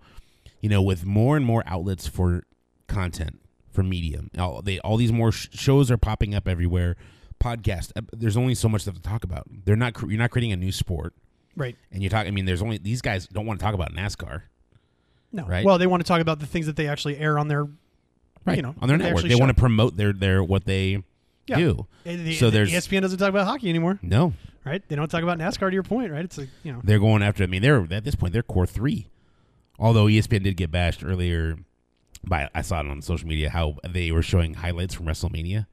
you 0.60 0.68
know, 0.68 0.82
with 0.82 1.06
more 1.06 1.36
and 1.38 1.44
more 1.46 1.64
outlets 1.66 2.06
for 2.06 2.44
content 2.86 3.40
for 3.72 3.82
medium, 3.82 4.30
all 4.38 4.60
they 4.62 4.78
all 4.80 4.98
these 4.98 5.10
more 5.10 5.32
sh- 5.32 5.48
shows 5.52 5.90
are 5.90 5.96
popping 5.96 6.34
up 6.34 6.46
everywhere. 6.46 6.96
Podcast. 7.42 7.92
uh, 7.96 8.02
There's 8.12 8.36
only 8.36 8.54
so 8.54 8.68
much 8.68 8.82
stuff 8.82 8.94
to 8.96 9.02
talk 9.02 9.24
about. 9.24 9.46
They're 9.64 9.74
not. 9.74 9.94
cr- 9.94 10.10
You're 10.10 10.18
not 10.20 10.30
creating 10.30 10.52
a 10.52 10.56
new 10.56 10.70
sport, 10.70 11.14
Right. 11.56 11.76
and 11.90 12.02
you're 12.02 12.10
talking. 12.10 12.28
I 12.28 12.30
mean, 12.30 12.44
there's 12.44 12.62
only 12.62 12.76
these 12.76 13.00
guys 13.00 13.26
don't 13.26 13.46
want 13.46 13.58
to 13.58 13.64
talk 13.64 13.74
about 13.74 13.92
NASCAR, 13.94 14.42
No. 15.32 15.46
Right. 15.46 15.64
Well, 15.64 15.78
they 15.78 15.86
want 15.86 16.02
to 16.04 16.06
talk 16.06 16.20
about 16.20 16.40
the 16.40 16.46
things 16.46 16.66
that 16.66 16.76
they 16.76 16.86
actually 16.88 17.16
air 17.18 17.38
on 17.38 17.48
their, 17.48 17.64
right? 18.44 18.56
you 18.56 18.62
know, 18.62 18.74
on 18.82 18.86
their 18.88 18.98
they 18.98 19.04
network, 19.04 19.24
actually 19.24 19.34
they 19.34 19.40
want 19.40 19.48
to 19.48 19.58
promote 19.60 19.96
their 19.96 20.12
their 20.12 20.44
what 20.44 20.66
they 20.66 21.02
Yeah. 21.46 21.56
do. 21.56 21.86
The- 22.04 22.34
So 22.34 22.46
the 22.46 22.58
there's- 22.64 22.70
ESPN 22.72 23.02
doesn't 23.02 23.18
talk 23.18 23.28
about 23.28 23.46
hockey 23.46 23.68
anymore, 23.68 23.98
No, 24.02 24.32
right? 24.64 24.82
They 24.88 24.96
don't 24.96 25.10
talk 25.10 25.22
about 25.22 25.38
NASCAR. 25.38 25.68
To 25.68 25.74
your 25.74 25.82
point, 25.82 26.10
right? 26.12 26.24
It's 26.24 26.38
like 26.38 26.48
you 26.62 26.72
know, 26.72 26.80
they're 26.84 26.98
going 26.98 27.22
after. 27.22 27.42
I 27.44 27.46
mean, 27.46 27.62
they're 27.62 27.86
at 27.90 28.04
this 28.04 28.14
point 28.14 28.32
they're 28.32 28.42
core 28.42 28.66
three. 28.66 29.08
Although 29.78 30.06
ESPN 30.06 30.42
did 30.44 30.56
get 30.56 30.70
bashed 30.70 31.04
earlier, 31.04 31.56
by 32.26 32.48
I 32.54 32.62
saw 32.62 32.80
it 32.80 32.86
on 32.86 33.02
social 33.02 33.26
media 33.28 33.50
how 33.50 33.76
they 33.88 34.10
were 34.12 34.22
showing 34.22 34.54
highlights 34.54 34.94
from 34.94 35.06
WrestleMania. 35.06 35.66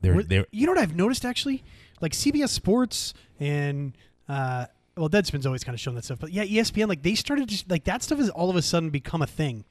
They're 0.00 0.22
they're 0.22 0.46
you 0.50 0.66
know 0.66 0.72
what 0.72 0.80
I've 0.80 0.96
noticed 0.96 1.24
actually, 1.24 1.62
like 2.00 2.12
CBS 2.12 2.50
Sports 2.50 3.14
and 3.40 3.92
uh, 4.28 4.66
well, 4.96 5.08
Deadspin's 5.08 5.46
always 5.46 5.64
kind 5.64 5.74
of 5.74 5.80
shown 5.80 5.94
that 5.94 6.04
stuff, 6.04 6.18
but 6.20 6.32
yeah, 6.32 6.44
ESPN 6.44 6.88
like 6.88 7.02
they 7.02 7.14
started 7.14 7.48
just 7.48 7.70
like 7.70 7.84
that 7.84 8.02
stuff 8.02 8.18
has 8.18 8.28
all 8.30 8.50
of 8.50 8.56
a 8.56 8.62
sudden 8.62 8.90
become 8.90 9.22
a 9.22 9.26
thing. 9.26 9.64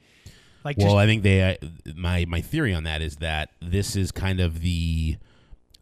Like 0.64 0.78
well. 0.78 0.88
just, 0.88 0.96
I 0.96 1.06
think 1.06 1.22
they 1.22 1.42
uh, 1.42 1.56
my 1.96 2.24
my 2.26 2.40
theory 2.40 2.72
on 2.74 2.84
that 2.84 3.02
is 3.02 3.16
that 3.16 3.50
this 3.60 3.96
is 3.96 4.12
kind 4.12 4.40
of 4.40 4.60
the 4.60 5.16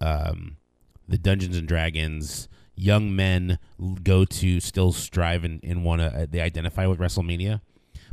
um 0.00 0.56
the 1.08 1.18
Dungeons 1.18 1.56
and 1.56 1.68
Dragons 1.68 2.48
young 2.80 3.14
men 3.14 3.58
go 4.02 4.24
to 4.24 4.58
still 4.58 4.92
strive 4.92 5.44
and, 5.44 5.62
and 5.62 5.84
want 5.84 6.00
to 6.00 6.06
uh, 6.06 6.26
they 6.28 6.40
identify 6.40 6.86
with 6.86 6.98
WrestleMania. 6.98 7.60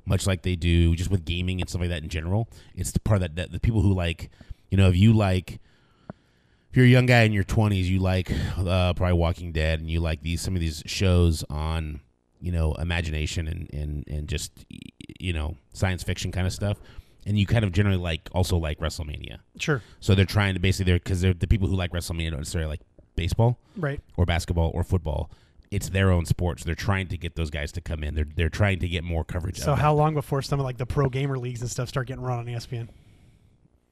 Much 0.05 0.25
like 0.25 0.43
they 0.43 0.55
do 0.55 0.95
just 0.95 1.11
with 1.11 1.25
gaming 1.25 1.59
and 1.59 1.69
stuff 1.69 1.81
like 1.81 1.89
that 1.89 2.01
in 2.01 2.07
general, 2.07 2.47
it's 2.75 2.91
the 2.91 2.99
part 2.99 3.19
that, 3.19 3.35
that 3.35 3.51
the 3.51 3.59
people 3.59 3.81
who 3.81 3.93
like, 3.93 4.29
you 4.71 4.77
know, 4.77 4.87
if 4.87 4.95
you 4.95 5.11
like 5.11 5.59
if 6.69 6.75
you're 6.75 6.85
a 6.85 6.89
young 6.89 7.05
guy 7.05 7.23
in 7.23 7.33
your 7.33 7.43
20s, 7.43 7.85
you 7.85 7.99
like 7.99 8.31
uh, 8.57 8.93
probably 8.93 9.13
Walking 9.13 9.51
Dead, 9.51 9.79
and 9.79 9.89
you 9.89 9.99
like 9.99 10.21
these 10.21 10.41
some 10.41 10.53
of 10.53 10.61
these 10.61 10.83
shows 10.85 11.43
on 11.49 12.01
you 12.47 12.53
know 12.53 12.73
imagination 12.75 13.45
and 13.49 13.69
and 13.73 14.05
and 14.07 14.29
just 14.29 14.53
you 15.19 15.33
know 15.33 15.57
science 15.73 16.01
fiction 16.01 16.31
kind 16.31 16.47
of 16.47 16.53
stuff, 16.53 16.77
and 17.25 17.37
you 17.37 17.45
kind 17.45 17.65
of 17.65 17.73
generally 17.73 17.97
like 17.97 18.29
also 18.31 18.55
like 18.55 18.79
WrestleMania. 18.79 19.39
sure, 19.59 19.81
So 19.99 20.15
they're 20.15 20.23
trying 20.23 20.53
to 20.53 20.61
basically 20.61 20.93
they're 20.93 20.99
because 20.99 21.19
they're 21.19 21.33
the 21.33 21.47
people 21.47 21.67
who 21.67 21.75
like 21.75 21.91
WrestleMania 21.91 22.29
don't 22.29 22.39
necessarily 22.39 22.69
like 22.69 22.79
baseball 23.17 23.59
right. 23.75 23.99
or 24.15 24.25
basketball 24.25 24.71
or 24.73 24.85
football. 24.85 25.29
It's 25.71 25.89
their 25.89 26.09
own 26.09 26.25
sports. 26.25 26.63
they're 26.63 26.73
trying 26.73 27.09
to 27.09 27.17
get 27.17 27.35
those 27.35 27.49
guys 27.49 27.73
to 27.73 27.81
come 27.81 28.01
in. 28.01 28.15
They're 28.15 28.31
they're 28.33 28.47
trying 28.47 28.79
to 28.79 28.87
get 28.87 29.03
more 29.03 29.25
coverage. 29.25 29.59
So 29.59 29.75
how 29.75 29.93
long 29.93 30.13
before 30.13 30.41
some 30.41 30.61
of 30.61 30.63
like 30.63 30.77
the 30.77 30.85
pro 30.85 31.09
gamer 31.09 31.37
leagues 31.37 31.59
and 31.59 31.69
stuff 31.69 31.89
start 31.89 32.07
getting 32.07 32.23
run 32.23 32.39
on 32.39 32.45
ESPN? 32.45 32.87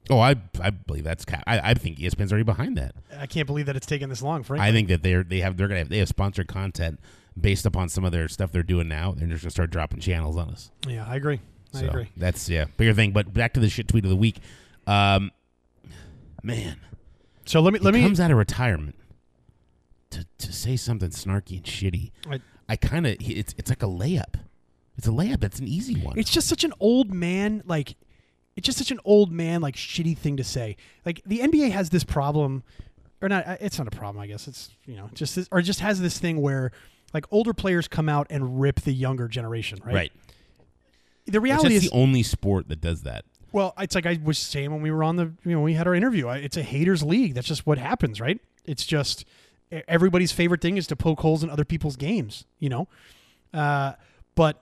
Oh, 0.10 0.20
I 0.20 0.36
I 0.62 0.70
believe 0.70 1.04
that's 1.04 1.26
I 1.46 1.60
I 1.72 1.74
think 1.74 1.98
ESPN's 1.98 2.32
already 2.32 2.46
behind 2.46 2.78
that. 2.78 2.96
I 3.20 3.26
can't 3.26 3.48
believe 3.48 3.66
that 3.66 3.76
it's 3.76 3.88
taken 3.88 4.08
this 4.08 4.22
long. 4.22 4.44
Frankly, 4.44 4.66
I 4.66 4.72
think 4.72 4.88
that 4.88 5.04
they're 5.04 5.24
they 5.26 5.42
have 5.42 5.58
they're 5.58 5.68
gonna 5.68 5.80
have, 5.80 5.90
they 5.90 5.98
have 5.98 6.08
sponsored 6.08 6.48
content 6.48 7.02
based 7.40 7.66
upon 7.66 7.90
some 7.90 8.06
of 8.06 8.12
their 8.12 8.28
stuff 8.28 8.52
they're 8.52 8.64
doing 8.64 8.88
now. 8.88 9.12
They're 9.12 9.28
just 9.28 9.44
gonna 9.44 9.52
start 9.52 9.72
dropping 9.72 10.00
channels 10.00 10.38
on 10.38 10.50
us. 10.50 10.72
yeah, 10.88 11.06
I 11.08 11.16
agree. 11.16 11.40
I 11.74 11.80
So 11.82 11.88
agree. 11.88 12.10
That's 12.18 12.50
yeah, 12.50 12.66
bigger 12.78 12.94
thing. 12.94 13.12
But 13.12 13.34
back 13.34 13.54
to 13.54 13.60
the 13.60 13.70
shit 13.70 13.88
tweet 13.88 14.04
of 14.06 14.10
the 14.10 14.16
week. 14.16 14.38
Um, 14.88 15.32
man, 16.44 16.78
So 17.46 17.60
let 17.62 17.74
me 17.74 17.80
let 17.80 17.94
me. 17.94 18.02
comes 18.02 18.20
out 18.20 18.32
of 18.32 18.38
retirement 18.38 18.96
to 20.12 20.26
to 20.38 20.54
say 20.54 20.76
something 20.76 21.10
snarky 21.10 21.58
and 21.58 21.64
shitty. 21.66 22.12
I- 22.30 22.42
I 22.68 22.76
kind 22.78 23.06
of 23.06 23.16
it's 23.20 23.54
it's 23.60 23.70
like 23.70 23.84
a 23.84 23.88
layup. 23.88 24.40
It's 24.98 25.06
a 25.08 25.12
layup. 25.12 25.44
It's 25.44 25.60
an 25.60 25.68
easy 25.68 26.00
one. 26.02 26.18
It's 26.18 26.32
just 26.32 26.48
such 26.48 26.64
an 26.64 26.74
old 26.80 27.14
man 27.14 27.62
like. 27.66 27.96
It's 28.56 28.66
just 28.66 28.78
such 28.80 28.90
an 28.90 29.00
old 29.06 29.32
man 29.32 29.60
like 29.62 29.76
shitty 29.76 30.18
thing 30.18 30.38
to 30.38 30.44
say. 30.44 30.78
Like 31.06 31.22
the 31.26 31.40
NBA 31.42 31.72
has 31.72 31.90
this 31.92 32.04
problem, 32.06 32.64
or 33.22 33.28
not? 33.30 33.46
uh, 33.46 33.58
It's 33.60 33.78
not 33.78 33.88
a 33.88 33.92
problem. 33.92 34.20
I 34.24 34.28
guess 34.28 34.48
it's 34.48 34.70
you 34.88 34.96
know 34.96 35.10
just 35.14 35.36
this, 35.36 35.48
or 35.52 35.62
just 35.62 35.82
has 35.82 36.00
this 36.02 36.18
thing 36.18 36.42
where 36.42 36.72
like 37.16 37.26
older 37.32 37.54
players 37.54 37.88
come 37.88 38.08
out 38.08 38.28
and 38.30 38.60
rip 38.62 38.82
the 38.82 38.94
younger 38.94 39.28
generation. 39.28 39.80
Right. 39.84 39.96
right. 39.96 40.12
The 41.26 41.38
It's 41.38 41.44
reality 41.44 41.70
just 41.74 41.86
is 41.86 41.90
the 41.92 41.98
only 41.98 42.22
sport 42.22 42.68
that 42.70 42.82
does 42.82 43.02
that. 43.02 43.26
Well, 43.52 43.74
it's 43.80 43.96
like 43.96 44.06
I 44.06 44.20
was 44.24 44.38
saying 44.38 44.70
when 44.72 44.82
we 44.82 44.92
were 44.92 45.04
on 45.04 45.16
the, 45.16 45.32
you 45.44 45.52
know, 45.56 45.62
we 45.62 45.74
had 45.74 45.88
our 45.88 45.96
interview. 45.96 46.28
It's 46.30 46.58
a 46.58 46.62
haters 46.62 47.02
league. 47.02 47.34
That's 47.34 47.48
just 47.48 47.66
what 47.66 47.78
happens, 47.78 48.20
right? 48.22 48.40
It's 48.66 48.86
just 48.86 49.26
everybody's 49.88 50.32
favorite 50.32 50.62
thing 50.62 50.78
is 50.78 50.86
to 50.88 50.96
poke 50.96 51.22
holes 51.22 51.42
in 51.44 51.50
other 51.50 51.66
people's 51.66 51.96
games, 51.96 52.46
you 52.60 52.70
know. 52.70 52.88
Uh, 53.54 53.94
but 54.36 54.62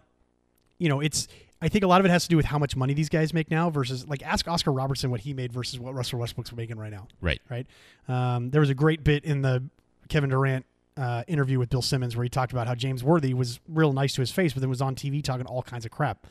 you 0.77 0.87
know, 0.89 0.99
it's. 1.01 1.27
I 1.61 1.69
think 1.69 1.83
a 1.85 1.87
lot 1.87 2.01
of 2.01 2.05
it 2.05 2.09
has 2.09 2.23
to 2.23 2.29
do 2.29 2.35
with 2.35 2.45
how 2.45 2.59
much 2.59 2.75
money 2.75 2.93
these 2.93 3.07
guys 3.07 3.33
make 3.33 3.49
now 3.49 3.69
versus 3.69 4.05
like 4.07 4.21
ask 4.21 4.47
Oscar 4.49 4.71
Robertson 4.73 5.09
what 5.11 5.21
he 5.21 5.33
made 5.33 5.53
versus 5.53 5.79
what 5.79 5.93
Russell 5.95 6.19
Westbrook's 6.19 6.51
making 6.51 6.77
right 6.77 6.91
now, 6.91 7.07
Right. 7.21 7.39
right? 7.49 7.65
Um, 8.09 8.49
there 8.49 8.59
was 8.59 8.69
a 8.69 8.73
great 8.75 9.01
bit 9.03 9.23
in 9.23 9.41
the 9.43 9.63
Kevin 10.09 10.29
Durant 10.29 10.65
uh, 10.97 11.23
interview 11.27 11.59
with 11.59 11.69
Bill 11.69 11.81
Simmons 11.81 12.15
where 12.15 12.23
he 12.23 12.29
talked 12.29 12.51
about 12.51 12.67
how 12.67 12.75
James 12.75 13.03
Worthy 13.03 13.33
was 13.33 13.59
real 13.67 13.93
nice 13.93 14.13
to 14.15 14.21
his 14.21 14.31
face, 14.31 14.53
but 14.53 14.61
then 14.61 14.69
was 14.69 14.81
on 14.81 14.95
TV 14.95 15.23
talking 15.23 15.45
all 15.45 15.63
kinds 15.63 15.85
of 15.85 15.91
crap. 15.91 16.27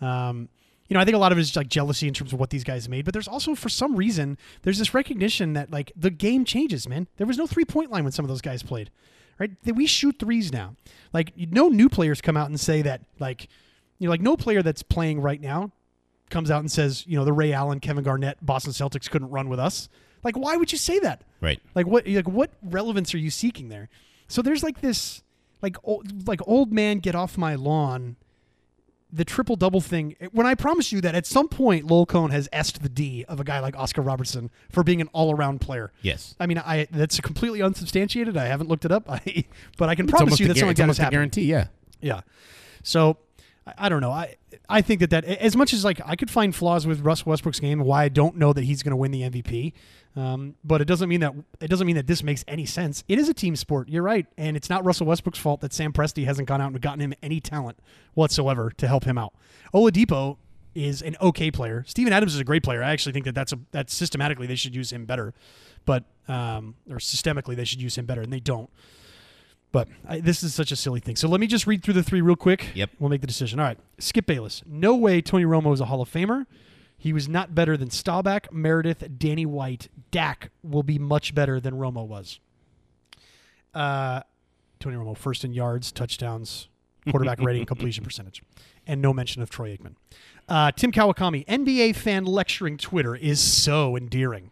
Um, 0.00 0.48
you 0.88 0.94
know, 0.94 1.00
I 1.00 1.04
think 1.04 1.14
a 1.14 1.18
lot 1.18 1.32
of 1.32 1.38
it 1.38 1.40
is 1.40 1.56
like 1.56 1.68
jealousy 1.68 2.06
in 2.06 2.14
terms 2.14 2.32
of 2.32 2.40
what 2.40 2.50
these 2.50 2.64
guys 2.64 2.88
made, 2.88 3.04
but 3.04 3.14
there's 3.14 3.28
also 3.28 3.54
for 3.54 3.68
some 3.68 3.96
reason 3.96 4.36
there's 4.62 4.78
this 4.78 4.92
recognition 4.92 5.54
that 5.54 5.70
like 5.70 5.92
the 5.96 6.10
game 6.10 6.44
changes, 6.44 6.88
man. 6.88 7.08
There 7.16 7.26
was 7.26 7.38
no 7.38 7.46
three 7.46 7.64
point 7.64 7.90
line 7.90 8.04
when 8.04 8.12
some 8.12 8.24
of 8.24 8.28
those 8.28 8.42
guys 8.42 8.62
played, 8.62 8.90
right? 9.38 9.50
We 9.64 9.86
shoot 9.86 10.16
threes 10.18 10.52
now. 10.52 10.76
Like 11.12 11.32
no 11.36 11.68
new 11.68 11.88
players 11.88 12.20
come 12.20 12.36
out 12.36 12.48
and 12.48 12.60
say 12.60 12.82
that 12.82 13.02
like 13.18 13.48
you 13.98 14.06
know 14.06 14.10
like 14.10 14.20
no 14.20 14.36
player 14.36 14.62
that's 14.62 14.82
playing 14.82 15.20
right 15.20 15.40
now 15.40 15.70
comes 16.28 16.50
out 16.50 16.60
and 16.60 16.70
says 16.70 17.06
you 17.06 17.16
know 17.16 17.24
the 17.24 17.32
Ray 17.32 17.52
Allen, 17.52 17.80
Kevin 17.80 18.04
Garnett, 18.04 18.44
Boston 18.44 18.72
Celtics 18.72 19.08
couldn't 19.08 19.30
run 19.30 19.48
with 19.48 19.60
us. 19.60 19.88
Like 20.24 20.36
why 20.36 20.56
would 20.56 20.72
you 20.72 20.78
say 20.78 20.98
that? 21.00 21.22
Right. 21.40 21.60
Like 21.74 21.86
what 21.86 22.06
like 22.06 22.28
what 22.28 22.50
relevance 22.62 23.14
are 23.14 23.18
you 23.18 23.30
seeking 23.30 23.68
there? 23.68 23.88
So 24.28 24.42
there's 24.42 24.62
like 24.62 24.80
this 24.80 25.22
like 25.60 25.76
old, 25.84 26.26
like 26.26 26.40
old 26.46 26.72
man 26.72 26.98
get 26.98 27.14
off 27.14 27.36
my 27.38 27.54
lawn 27.54 28.16
the 29.14 29.26
triple 29.26 29.56
double 29.56 29.82
thing 29.82 30.16
when 30.32 30.46
I 30.46 30.54
promise 30.54 30.90
you 30.90 31.02
that 31.02 31.14
at 31.14 31.26
some 31.26 31.46
point 31.46 31.84
Lowell 31.86 32.06
Cohn 32.06 32.30
has 32.30 32.48
est 32.50 32.80
the 32.82 32.88
D 32.88 33.26
of 33.28 33.40
a 33.40 33.44
guy 33.44 33.60
like 33.60 33.76
Oscar 33.76 34.00
Robertson 34.00 34.50
for 34.70 34.82
being 34.82 35.02
an 35.02 35.08
all 35.12 35.34
around 35.34 35.60
player. 35.60 35.92
Yes. 36.00 36.34
I 36.40 36.46
mean, 36.46 36.56
I 36.58 36.86
that's 36.90 37.20
completely 37.20 37.60
unsubstantiated. 37.60 38.38
I 38.38 38.46
haven't 38.46 38.68
looked 38.70 38.86
it 38.86 38.90
up, 38.92 39.04
I, 39.10 39.44
but 39.76 39.90
I 39.90 39.94
can 39.96 40.06
It's 40.06 40.12
promise 40.12 40.40
you 40.40 40.48
that 40.48 40.54
something 40.56 40.68
like 40.68 40.76
that 40.78 40.86
has 40.86 40.96
happened. 40.96 41.12
guarantee. 41.12 41.44
Yeah. 41.44 41.66
Yeah. 42.00 42.22
So 42.82 43.18
I, 43.66 43.88
don't 43.88 44.00
know. 44.00 44.10
I 44.10 44.36
I 44.68 44.82
think 44.82 45.00
that 45.00 45.10
that 45.10 45.24
as 45.24 45.56
much 45.56 45.72
as 45.72 45.84
like 45.84 46.00
I 46.04 46.16
could 46.16 46.30
find 46.30 46.54
flaws 46.54 46.86
with 46.86 47.00
Russ 47.00 47.24
Westbrook's 47.24 47.60
game, 47.60 47.80
why 47.80 48.04
I 48.04 48.08
don't 48.08 48.36
know 48.36 48.52
that 48.52 48.64
he's 48.64 48.82
going 48.82 48.90
to 48.90 48.96
win 48.96 49.10
the 49.10 49.22
MVP. 49.22 49.72
Um, 50.14 50.56
but 50.62 50.82
it 50.82 50.84
doesn't 50.84 51.08
mean 51.08 51.20
that 51.20 51.32
it 51.60 51.68
doesn't 51.68 51.86
mean 51.86 51.96
that 51.96 52.06
this 52.06 52.22
makes 52.22 52.44
any 52.46 52.66
sense. 52.66 53.02
It 53.08 53.18
is 53.18 53.28
a 53.28 53.34
team 53.34 53.56
sport. 53.56 53.88
You're 53.88 54.02
right, 54.02 54.26
and 54.36 54.56
it's 54.56 54.68
not 54.68 54.84
Russell 54.84 55.06
Westbrook's 55.06 55.38
fault 55.38 55.60
that 55.60 55.72
Sam 55.72 55.92
Presti 55.92 56.24
hasn't 56.24 56.48
gone 56.48 56.60
out 56.60 56.72
and 56.72 56.80
gotten 56.80 57.00
him 57.00 57.14
any 57.22 57.40
talent 57.40 57.78
whatsoever 58.14 58.70
to 58.76 58.88
help 58.88 59.04
him 59.04 59.16
out. 59.16 59.32
Oladipo 59.72 60.36
is 60.74 61.02
an 61.02 61.16
okay 61.20 61.50
player. 61.50 61.84
Steven 61.86 62.12
Adams 62.12 62.34
is 62.34 62.40
a 62.40 62.44
great 62.44 62.62
player. 62.62 62.82
I 62.82 62.90
actually 62.90 63.12
think 63.12 63.24
that 63.24 63.34
that's 63.34 63.52
a 63.52 63.58
that 63.70 63.90
systematically 63.90 64.46
they 64.46 64.54
should 64.54 64.74
use 64.74 64.92
him 64.92 65.06
better, 65.06 65.32
but 65.86 66.04
um, 66.28 66.74
or 66.90 66.96
systemically 66.96 67.56
they 67.56 67.64
should 67.64 67.80
use 67.80 67.96
him 67.96 68.04
better, 68.04 68.20
and 68.20 68.32
they 68.32 68.40
don't. 68.40 68.68
But 69.72 69.88
I, 70.06 70.20
this 70.20 70.42
is 70.42 70.54
such 70.54 70.70
a 70.70 70.76
silly 70.76 71.00
thing. 71.00 71.16
So 71.16 71.28
let 71.28 71.40
me 71.40 71.46
just 71.46 71.66
read 71.66 71.82
through 71.82 71.94
the 71.94 72.02
three 72.02 72.20
real 72.20 72.36
quick. 72.36 72.66
Yep. 72.74 72.90
We'll 72.98 73.08
make 73.10 73.22
the 73.22 73.26
decision. 73.26 73.58
All 73.58 73.66
right. 73.66 73.78
Skip 73.98 74.26
Bayless. 74.26 74.62
No 74.66 74.94
way 74.94 75.20
Tony 75.22 75.44
Romo 75.44 75.72
is 75.72 75.80
a 75.80 75.86
Hall 75.86 76.02
of 76.02 76.12
Famer. 76.12 76.46
He 77.02 77.12
was 77.12 77.28
not 77.28 77.52
better 77.52 77.76
than 77.76 77.90
Staubach, 77.90 78.52
Meredith, 78.52 79.18
Danny 79.18 79.44
White. 79.44 79.88
Dak 80.12 80.52
will 80.62 80.84
be 80.84 81.00
much 81.00 81.34
better 81.34 81.58
than 81.58 81.74
Romo 81.74 82.06
was. 82.06 82.38
Uh, 83.74 84.20
Tony 84.78 84.94
Romo, 84.94 85.16
first 85.16 85.44
in 85.44 85.52
yards, 85.52 85.90
touchdowns, 85.90 86.68
quarterback 87.10 87.40
rating, 87.40 87.66
completion 87.66 88.04
percentage. 88.04 88.40
And 88.86 89.02
no 89.02 89.12
mention 89.12 89.42
of 89.42 89.50
Troy 89.50 89.76
Aikman. 89.76 89.96
Uh, 90.48 90.70
Tim 90.70 90.92
Kawakami, 90.92 91.44
NBA 91.46 91.96
fan 91.96 92.24
lecturing 92.24 92.76
Twitter 92.76 93.16
is 93.16 93.40
so 93.40 93.96
endearing. 93.96 94.51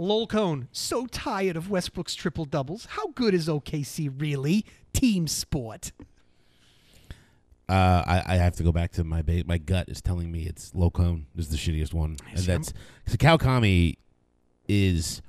Lowell 0.00 0.26
Cohn, 0.26 0.66
so 0.72 1.04
tired 1.06 1.56
of 1.56 1.70
Westbrook's 1.70 2.14
triple 2.14 2.46
doubles. 2.46 2.86
How 2.90 3.08
good 3.08 3.34
is 3.34 3.48
OKC 3.48 4.10
really? 4.16 4.64
Team 4.94 5.28
sport. 5.28 5.92
Uh, 7.68 8.02
I, 8.06 8.22
I 8.26 8.34
have 8.36 8.56
to 8.56 8.62
go 8.62 8.72
back 8.72 8.92
to 8.92 9.04
my 9.04 9.20
ba- 9.20 9.44
my 9.46 9.58
gut 9.58 9.90
is 9.90 10.00
telling 10.00 10.32
me 10.32 10.44
it's 10.44 10.74
Lowell 10.74 10.90
Cohn 10.90 11.26
is 11.36 11.50
the 11.50 11.56
shittiest 11.58 11.92
one, 11.92 12.16
and 12.30 12.38
that's 12.38 12.72
so 13.06 13.16
Kawakami 13.16 13.96
is 14.68 15.20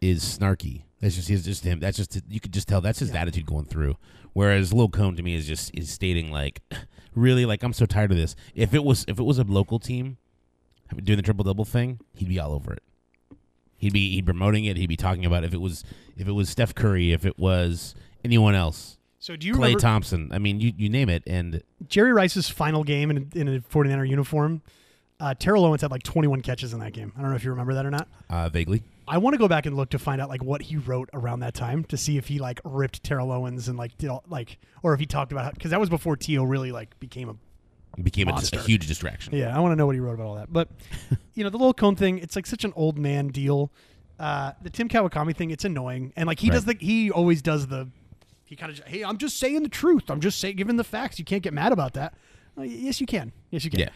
is 0.00 0.24
snarky. 0.24 0.84
That's 1.00 1.14
just 1.14 1.28
he's 1.28 1.44
just 1.44 1.62
him. 1.62 1.78
That's 1.78 1.98
just 1.98 2.20
you 2.28 2.40
could 2.40 2.52
just 2.52 2.68
tell 2.68 2.80
that's 2.80 3.00
his 3.00 3.10
Yeah. 3.12 3.20
attitude 3.20 3.44
going 3.46 3.66
through. 3.66 3.96
Whereas 4.32 4.72
Lowell 4.72 4.88
Cohn 4.88 5.14
to 5.16 5.22
me 5.22 5.34
is 5.34 5.46
just 5.46 5.70
is 5.74 5.90
stating 5.90 6.32
like, 6.32 6.62
really 7.14 7.44
like 7.44 7.62
I'm 7.62 7.74
so 7.74 7.84
tired 7.84 8.10
of 8.12 8.16
this. 8.16 8.34
If 8.54 8.72
it 8.72 8.82
was 8.82 9.04
if 9.06 9.18
it 9.20 9.24
was 9.24 9.38
a 9.38 9.44
local 9.44 9.78
team 9.78 10.16
doing 11.04 11.18
the 11.18 11.22
triple 11.22 11.44
double 11.44 11.66
thing, 11.66 12.00
he'd 12.14 12.28
be 12.28 12.40
all 12.40 12.52
over 12.54 12.72
it. 12.72 12.82
He'd 13.80 13.92
be 13.92 14.12
he'd 14.14 14.26
promoting 14.26 14.66
it. 14.66 14.76
He'd 14.76 14.86
be 14.88 14.96
talking 14.96 15.24
about 15.24 15.42
if 15.42 15.52
it 15.52 15.60
was 15.60 15.82
if 16.16 16.28
it 16.28 16.32
was 16.32 16.48
Steph 16.48 16.74
Curry, 16.74 17.12
if 17.12 17.24
it 17.26 17.38
was 17.38 17.94
anyone 18.24 18.54
else, 18.54 18.98
So 19.18 19.34
do 19.36 19.46
you 19.46 19.54
Clay 19.54 19.68
remember 19.68 19.80
Thompson. 19.80 20.30
I 20.32 20.38
mean, 20.38 20.60
you 20.60 20.72
you 20.76 20.88
name 20.88 21.08
it, 21.08 21.22
and 21.26 21.62
Jerry 21.88 22.12
Rice's 22.12 22.48
final 22.48 22.84
game 22.84 23.10
in, 23.10 23.30
in 23.34 23.48
a 23.48 23.60
49er 23.60 24.08
uniform? 24.08 24.62
Uh, 25.18 25.34
Terrell 25.34 25.66
Owens 25.66 25.82
had 25.82 25.90
like 25.90 26.02
21 26.02 26.40
catches 26.40 26.72
in 26.72 26.80
that 26.80 26.92
game. 26.94 27.12
I 27.14 27.20
don't 27.20 27.28
know 27.28 27.36
if 27.36 27.44
you 27.44 27.50
remember 27.50 27.74
that 27.74 27.84
or 27.84 27.90
not. 27.90 28.08
uh, 28.30 28.48
vaguely. 28.48 28.82
I 29.06 29.18
want 29.18 29.34
to 29.34 29.38
go 29.38 29.48
back 29.48 29.66
and 29.66 29.76
look 29.76 29.90
to 29.90 29.98
find 29.98 30.20
out 30.20 30.28
like 30.28 30.42
what 30.42 30.62
he 30.62 30.76
wrote 30.76 31.10
around 31.12 31.40
that 31.40 31.52
time 31.52 31.84
to 31.84 31.96
see 31.96 32.16
if 32.16 32.28
he 32.28 32.38
like 32.38 32.60
ripped 32.64 33.02
Terrell 33.02 33.30
Owens 33.32 33.68
and 33.68 33.76
like 33.76 33.98
did 33.98 34.08
all, 34.08 34.22
like 34.28 34.58
or 34.82 34.94
if 34.94 35.00
he 35.00 35.06
talked 35.06 35.32
about 35.32 35.52
because 35.54 35.72
that 35.72 35.80
was 35.80 35.88
before 35.90 36.16
T.O. 36.16 36.44
really 36.44 36.70
like 36.72 36.98
became 37.00 37.28
a 37.28 37.34
It 37.98 38.04
became 38.04 38.28
a, 38.28 38.32
a 38.52 38.58
huge 38.58 38.86
distraction. 38.86 39.34
yeah. 39.34 39.56
I 39.56 39.60
want 39.60 39.72
to 39.72 39.76
know 39.76 39.86
what 39.86 39.94
he 39.94 40.00
wrote 40.00 40.14
about 40.14 40.26
all 40.26 40.34
that. 40.36 40.52
But 40.52 40.68
you 41.34 41.44
know 41.44 41.50
the 41.50 41.58
Lowell 41.58 41.74
Cohn 41.74 41.96
thing, 41.96 42.18
it's 42.18 42.36
like 42.36 42.46
such 42.46 42.64
an 42.64 42.72
old 42.76 42.98
man 42.98 43.28
deal. 43.28 43.72
Uh, 44.18 44.52
the 44.62 44.70
Tim 44.70 44.88
Kawakami 44.88 45.34
thing, 45.34 45.50
it's 45.50 45.64
annoying, 45.64 46.12
and 46.16 46.26
like 46.26 46.38
he 46.40 46.50
does 46.50 46.64
the 46.64 46.76
he 46.78 47.10
always 47.10 47.42
does 47.42 47.66
the 47.66 47.88
he 48.44 48.56
kind 48.56 48.70
of 48.70 48.84
hey 48.86 49.02
I'm 49.02 49.18
just 49.18 49.38
saying 49.38 49.62
the 49.62 49.68
truth. 49.68 50.10
I'm 50.10 50.20
just 50.20 50.38
saying 50.38 50.56
giving 50.56 50.76
the 50.76 50.84
facts. 50.84 51.18
You 51.18 51.24
can't 51.24 51.42
get 51.42 51.52
mad 51.52 51.72
about 51.72 51.94
that. 51.94 52.14
Uh, 52.58 52.62
yes, 52.62 53.00
you 53.00 53.06
can. 53.06 53.32
Yes, 53.50 53.64
you 53.64 53.70
can. 53.70 53.80
Yeah. 53.80 53.88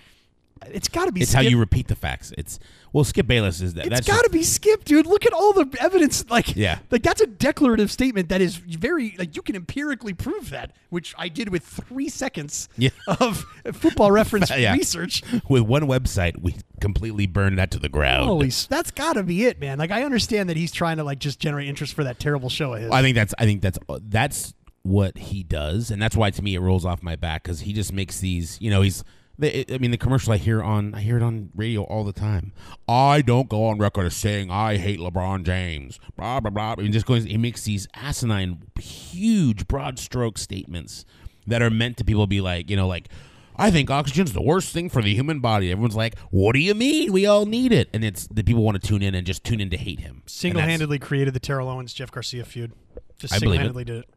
It's 0.66 0.88
got 0.88 1.06
to 1.06 1.12
be. 1.12 1.20
It's 1.20 1.32
how 1.32 1.40
Skip. 1.40 1.50
you 1.50 1.58
repeat 1.58 1.88
the 1.88 1.94
facts. 1.94 2.32
It's 2.38 2.58
well, 2.92 3.04
Skip 3.04 3.26
Bayless 3.26 3.60
is 3.60 3.74
that. 3.74 3.86
It's 3.86 4.06
got 4.06 4.22
to 4.24 4.30
be 4.30 4.42
Skip, 4.42 4.84
dude. 4.84 5.04
Look 5.06 5.26
at 5.26 5.32
all 5.32 5.52
the 5.52 5.68
evidence. 5.80 6.24
Like, 6.30 6.56
Yeah. 6.56 6.78
like 6.90 7.02
that's 7.02 7.20
a 7.20 7.26
declarative 7.26 7.90
statement 7.90 8.28
that 8.30 8.40
is 8.40 8.56
very 8.56 9.14
like 9.18 9.36
you 9.36 9.42
can 9.42 9.56
empirically 9.56 10.14
prove 10.14 10.50
that, 10.50 10.72
which 10.90 11.14
I 11.18 11.28
did 11.28 11.50
with 11.50 11.64
three 11.64 12.08
seconds 12.08 12.68
Yeah. 12.78 12.90
of 13.20 13.44
football 13.72 14.10
reference 14.10 14.50
Yeah. 14.56 14.72
research. 14.74 15.22
with 15.48 15.62
one 15.62 15.82
website. 15.82 16.40
We 16.40 16.56
completely 16.80 17.26
burned 17.26 17.58
that 17.58 17.70
to 17.72 17.78
the 17.78 17.88
ground. 17.90 18.26
Holy, 18.26 18.48
that's 18.68 18.90
got 18.90 19.14
to 19.14 19.22
be 19.22 19.44
it, 19.44 19.60
man. 19.60 19.78
Like, 19.78 19.90
I 19.90 20.02
understand 20.04 20.48
that 20.48 20.56
he's 20.56 20.72
trying 20.72 20.96
to 20.96 21.04
like 21.04 21.18
just 21.18 21.38
generate 21.40 21.68
interest 21.68 21.92
for 21.94 22.04
that 22.04 22.18
terrible 22.18 22.48
show 22.48 22.72
of 22.74 22.80
his. 22.80 22.90
I 22.90 23.02
think 23.02 23.16
that's. 23.16 23.34
I 23.38 23.44
think 23.44 23.60
that's. 23.60 23.78
Uh, 23.88 23.98
that's 24.02 24.54
what 24.82 25.18
he 25.18 25.42
does, 25.42 25.90
and 25.90 26.00
that's 26.00 26.16
why 26.16 26.30
to 26.30 26.42
me 26.42 26.54
it 26.54 26.60
rolls 26.60 26.84
off 26.84 27.02
my 27.02 27.16
back 27.16 27.42
because 27.42 27.60
he 27.60 27.72
just 27.72 27.92
makes 27.92 28.20
these. 28.20 28.56
You 28.62 28.70
know, 28.70 28.80
he's. 28.82 29.04
The- 29.38 29.72
I 29.74 29.78
mean, 29.78 29.90
the 29.90 29.96
commercial 29.96 30.32
I 30.32 30.36
hear 30.36 30.62
on 30.62 30.94
I 30.94 31.00
hear 31.00 31.16
it 31.16 31.22
on 31.22 31.50
radio 31.54 31.82
all 31.82 32.04
the 32.04 32.12
time. 32.12 32.52
I 32.88 33.20
don't 33.22 33.48
go 33.48 33.66
on 33.66 33.78
record 33.78 34.06
as 34.06 34.16
saying 34.16 34.50
I 34.50 34.76
hate 34.76 34.98
LeBron 35.00 35.44
James. 35.44 35.98
Blah 36.16 36.40
blah 36.40 36.50
blah. 36.50 36.74
And 36.84 36.92
just 36.92 37.06
going, 37.06 37.26
he 37.26 37.36
makes 37.38 37.64
these 37.64 37.86
asinine, 37.94 38.62
huge, 38.78 39.66
broad 39.68 39.98
stroke 39.98 40.38
statements 40.38 41.04
that 41.46 41.62
are 41.62 41.70
meant 41.70 41.96
to 41.98 42.04
people 42.04 42.26
be 42.26 42.40
like, 42.40 42.70
you 42.70 42.76
know, 42.76 42.86
like. 42.88 43.08
I 43.56 43.70
think 43.70 43.88
oxygen's 43.88 44.32
the 44.32 44.42
worst 44.42 44.72
thing 44.72 44.88
for 44.90 45.00
the 45.00 45.14
human 45.14 45.38
body. 45.38 45.70
Everyone's 45.70 45.94
like, 45.94 46.18
"What 46.32 46.54
do 46.54 46.58
you 46.58 46.74
mean? 46.74 47.12
We 47.12 47.24
all 47.24 47.46
need 47.46 47.70
it." 47.70 47.88
And 47.94 48.02
it's 48.02 48.26
the 48.26 48.42
people 48.42 48.64
want 48.64 48.82
to 48.82 48.84
tune 48.84 49.00
in 49.00 49.14
and 49.14 49.24
just 49.24 49.44
tune 49.44 49.60
in 49.60 49.70
to 49.70 49.76
hate 49.76 50.00
him. 50.00 50.22
Single-handedly 50.26 50.98
created 50.98 51.34
the 51.34 51.38
Terrell 51.38 51.68
Owens 51.68 51.94
Jeff 51.94 52.10
Garcia 52.10 52.44
feud. 52.44 52.72
Just 53.16 53.32
I 53.32 53.38
single-handedly 53.38 53.84
did 53.84 53.98
it. 53.98 54.08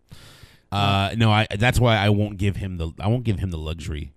Uh, 0.72 1.12
no, 1.16 1.30
I. 1.32 1.46
That's 1.56 1.80
why 1.80 1.98
I 1.98 2.10
won't 2.10 2.38
give 2.40 2.56
him 2.56 2.78
the. 2.78 2.90
I 3.00 3.08
won't 3.10 3.26
give 3.26 3.38
him 3.38 3.52
the 3.52 3.60
luxury 3.60 4.12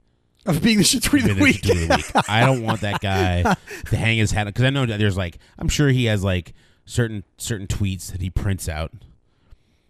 Of 0.47 0.63
being 0.63 0.79
the 0.79 0.85
shit 0.85 1.03
tweet 1.03 1.25
of 1.25 1.31
of 1.33 1.37
the 1.37 1.43
week. 1.43 1.63
the 1.63 1.69
shit 1.69 1.77
tweet 1.77 1.91
of 1.91 2.13
the 2.13 2.13
week. 2.19 2.29
I 2.29 2.47
don't 2.47 2.63
want 2.63 2.81
that 2.81 3.01
guy 3.01 3.43
to 3.87 3.97
hang 3.97 4.17
his 4.19 4.31
hat 4.31 4.45
because 4.45 4.65
I 4.65 4.71
know 4.71 4.87
that 4.87 4.99
there's 4.99 5.17
like 5.17 5.39
I'm 5.59 5.69
sure 5.69 5.89
he 5.91 6.07
has 6.07 6.25
like 6.25 6.55
certain 6.87 7.25
certain 7.37 7.67
tweets 7.67 8.11
that 8.13 8.21
he 8.23 8.31
prints 8.31 8.69
out. 8.69 8.93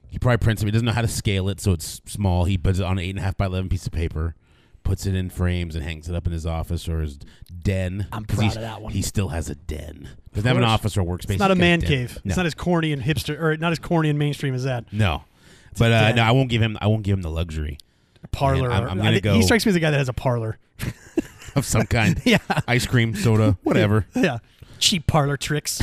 He 0.08 0.18
probably 0.18 0.38
prints 0.38 0.60
them. 0.60 0.66
He 0.66 0.72
doesn't 0.72 0.84
know 0.86 0.92
how 0.92 1.02
to 1.02 1.08
scale 1.08 1.48
it, 1.48 1.60
so 1.60 1.72
it's 1.72 2.00
small. 2.04 2.44
He 2.44 2.58
puts 2.58 2.80
it 2.80 2.84
on 2.84 2.92
an 2.98 3.04
eight 3.04 3.10
and 3.10 3.18
a 3.20 3.22
half 3.22 3.36
by 3.36 3.46
eleven 3.46 3.68
piece 3.68 3.86
of 3.86 3.92
paper, 3.92 4.34
puts 4.82 5.06
it 5.06 5.14
in 5.14 5.30
frames, 5.30 5.76
and 5.76 5.84
hangs 5.84 6.08
it 6.08 6.16
up 6.16 6.26
in 6.26 6.32
his 6.32 6.44
office 6.46 6.88
or 6.88 7.00
his 7.00 7.16
den. 7.62 8.08
I'm 8.10 8.24
'Cause 8.24 8.38
proud 8.38 8.56
of 8.56 8.62
that 8.62 8.82
one. 8.82 8.92
He 8.92 9.02
still 9.02 9.28
has 9.28 9.48
a 9.48 9.54
den. 9.54 10.08
Doesn't 10.34 10.48
have 10.48 10.56
an 10.56 10.64
office 10.64 10.96
or 10.96 11.02
workspace. 11.04 11.30
It's 11.30 11.38
not 11.38 11.52
a 11.52 11.54
man 11.54 11.78
den. 11.78 11.88
cave. 11.88 12.18
No. 12.24 12.30
It's 12.30 12.36
not 12.36 12.46
as 12.46 12.54
corny 12.56 12.92
and 12.92 13.00
hipster, 13.02 13.40
or 13.40 13.56
not 13.56 13.70
as 13.70 13.78
corny 13.78 14.10
and 14.10 14.18
mainstream 14.18 14.54
as 14.54 14.64
that. 14.64 14.92
no. 14.92 15.22
But 15.78 15.92
uh, 15.92 16.12
no, 16.14 16.22
I 16.24 16.32
won't 16.32 16.50
give 16.50 16.60
him. 16.60 16.76
I 16.80 16.88
won't 16.88 17.04
give 17.04 17.16
him 17.16 17.22
the 17.22 17.30
luxury 17.30 17.78
Parlor. 18.28 18.70
I'm- 18.70 18.88
I'm 18.88 18.96
gonna 18.98 19.12
think- 19.12 19.24
go- 19.24 19.35
He 19.35 19.42
strikes 19.42 19.64
me 19.66 19.70
as 19.70 19.76
a 19.76 19.80
guy 19.80 19.90
that 19.90 19.98
has 19.98 20.09
a 20.09 20.12
parlor. 20.12 20.59
of 21.56 21.64
some 21.64 21.87
kind. 21.87 22.20
yeah. 22.24 22.38
Ice 22.68 22.87
cream, 22.87 23.14
soda, 23.14 23.59
whatever. 23.64 24.06
Yeah. 24.14 24.38
Cheap 24.78 25.06
parlor 25.06 25.37
tricks. 25.37 25.83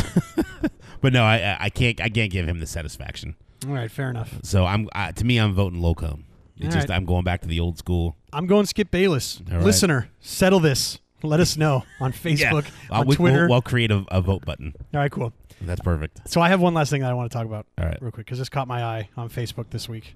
But 1.01 1.13
no, 1.13 1.23
I 1.23 1.35
I- 1.37 1.57
I 1.65 1.69
can't 1.69 2.01
I 2.01 2.09
can't 2.09 2.31
give 2.31 2.47
him 2.47 2.59
the 2.59 2.67
satisfaction. 2.67 3.35
All 3.67 3.73
right, 3.73 3.89
fair 3.91 4.09
enough. 4.09 4.33
So 4.43 4.65
I'm 4.65 4.87
I, 4.93 5.11
to 5.11 5.25
me 5.25 5.37
I'm 5.39 5.53
voting 5.53 5.81
Lowell 5.81 5.95
Cohn. 5.95 6.23
It's 6.57 6.65
All 6.67 6.71
just 6.71 6.89
right. 6.89 6.95
I'm 6.95 7.05
going 7.05 7.23
back 7.23 7.41
to 7.41 7.47
the 7.47 7.59
old 7.59 7.77
school. 7.77 8.15
I'm 8.33 8.47
going 8.47 8.65
Skip 8.65 8.89
Bayless. 8.91 9.41
Right. 9.51 9.61
Listener, 9.61 10.09
settle 10.19 10.59
this. 10.59 10.99
Let 11.23 11.39
us 11.39 11.57
know 11.57 11.83
on 11.99 12.13
Facebook, 12.13 12.67
I'll, 12.91 13.01
on 13.01 13.07
we, 13.07 13.15
Twitter. 13.15 13.41
We'll, 13.41 13.49
we'll 13.55 13.61
create 13.61 13.89
a, 13.91 14.03
a 14.09 14.21
vote 14.21 14.45
button. 14.45 14.73
All 14.93 14.99
right, 14.99 15.11
cool. 15.11 15.33
That's 15.61 15.81
perfect. 15.81 16.21
So 16.29 16.41
I 16.41 16.49
have 16.49 16.61
one 16.61 16.75
last 16.75 16.91
thing 16.91 17.01
that 17.01 17.09
I 17.09 17.13
want 17.15 17.31
to 17.31 17.35
talk 17.35 17.45
about 17.47 17.65
All 17.79 17.85
right. 17.85 17.97
real 18.01 18.11
quick 18.11 18.25
because 18.27 18.37
this 18.37 18.49
caught 18.49 18.67
my 18.67 18.83
eye 18.83 19.09
on 19.17 19.29
Facebook 19.29 19.71
this 19.71 19.89
week, 19.89 20.15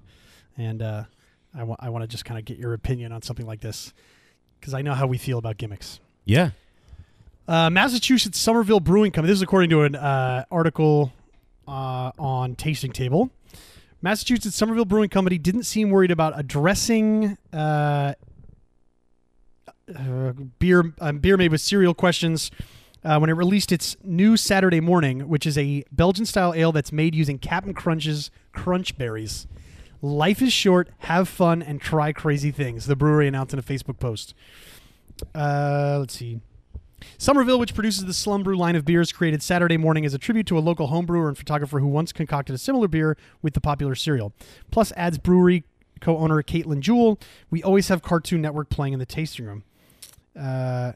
and 0.56 0.80
uh, 0.80 1.04
I 1.54 1.64
want 1.64 1.80
I 1.82 1.90
want 1.90 2.02
to 2.02 2.08
just 2.08 2.24
kind 2.24 2.38
of 2.38 2.44
get 2.44 2.58
your 2.58 2.72
opinion 2.72 3.12
on 3.12 3.22
something 3.22 3.46
like 3.46 3.60
this 3.60 3.92
because 4.60 4.74
I 4.74 4.82
know 4.82 4.94
how 4.94 5.06
we 5.06 5.18
feel 5.18 5.38
about 5.38 5.58
gimmicks. 5.58 6.00
Yeah. 6.24 6.50
Uh, 7.48 7.68
Massachusetts 7.70 8.38
Somerville 8.38 8.80
Brewing 8.80 9.10
Company. 9.10 9.30
This 9.32 9.38
is 9.38 9.42
according 9.42 9.70
to 9.70 9.82
an 9.82 9.96
uh, 9.96 10.44
article 10.50 11.12
uh, 11.66 12.12
on 12.18 12.54
Tasting 12.54 12.92
Table. 12.92 13.30
Massachusetts 14.00 14.56
Somerville 14.56 14.84
Brewing 14.84 15.08
Company 15.08 15.38
didn't 15.38 15.64
seem 15.64 15.90
worried 15.90 16.10
about 16.10 16.38
addressing 16.38 17.36
uh, 17.52 18.14
uh, 19.94 20.32
beer 20.58 20.94
um, 21.00 21.18
beer 21.18 21.36
made 21.36 21.50
with 21.50 21.60
cereal 21.60 21.94
questions 21.94 22.50
uh, 23.04 23.18
when 23.18 23.30
it 23.30 23.34
released 23.34 23.72
its 23.72 23.96
new 24.04 24.36
Saturday 24.36 24.80
Morning, 24.80 25.28
which 25.28 25.46
is 25.46 25.58
a 25.58 25.84
Belgian 25.90 26.24
style 26.24 26.54
ale 26.54 26.72
that's 26.72 26.92
made 26.92 27.14
using 27.14 27.38
Captain 27.38 27.74
Crunch's 27.74 28.30
Crunch 28.52 28.96
Berries. 28.96 29.46
Life 30.02 30.42
is 30.42 30.52
short. 30.52 30.90
Have 30.98 31.28
fun 31.28 31.62
and 31.62 31.80
try 31.80 32.12
crazy 32.12 32.50
things. 32.50 32.86
The 32.86 32.96
brewery 32.96 33.28
announced 33.28 33.52
in 33.52 33.58
a 33.58 33.62
Facebook 33.62 34.00
post. 34.00 34.34
Uh, 35.34 35.98
let's 36.00 36.14
see. 36.14 36.40
Somerville, 37.18 37.58
which 37.58 37.74
produces 37.74 38.04
the 38.04 38.12
Slumbrew 38.12 38.56
line 38.56 38.76
of 38.76 38.84
beers, 38.84 39.12
created 39.12 39.42
Saturday 39.42 39.76
Morning 39.76 40.04
as 40.04 40.12
a 40.12 40.18
tribute 40.18 40.46
to 40.48 40.58
a 40.58 40.60
local 40.60 40.88
home 40.88 41.06
brewer 41.06 41.28
and 41.28 41.38
photographer 41.38 41.78
who 41.78 41.86
once 41.86 42.12
concocted 42.12 42.54
a 42.54 42.58
similar 42.58 42.88
beer 42.88 43.16
with 43.42 43.54
the 43.54 43.60
popular 43.60 43.94
cereal. 43.94 44.32
Plus, 44.70 44.92
adds 44.96 45.18
brewery 45.18 45.64
co-owner 46.00 46.42
Caitlin 46.42 46.80
Jewell. 46.80 47.18
We 47.50 47.62
always 47.62 47.88
have 47.88 48.02
Cartoon 48.02 48.42
Network 48.42 48.68
playing 48.70 48.92
in 48.92 48.98
the 48.98 49.06
tasting 49.06 49.46
room. 49.46 49.64
Uh, 50.38 50.92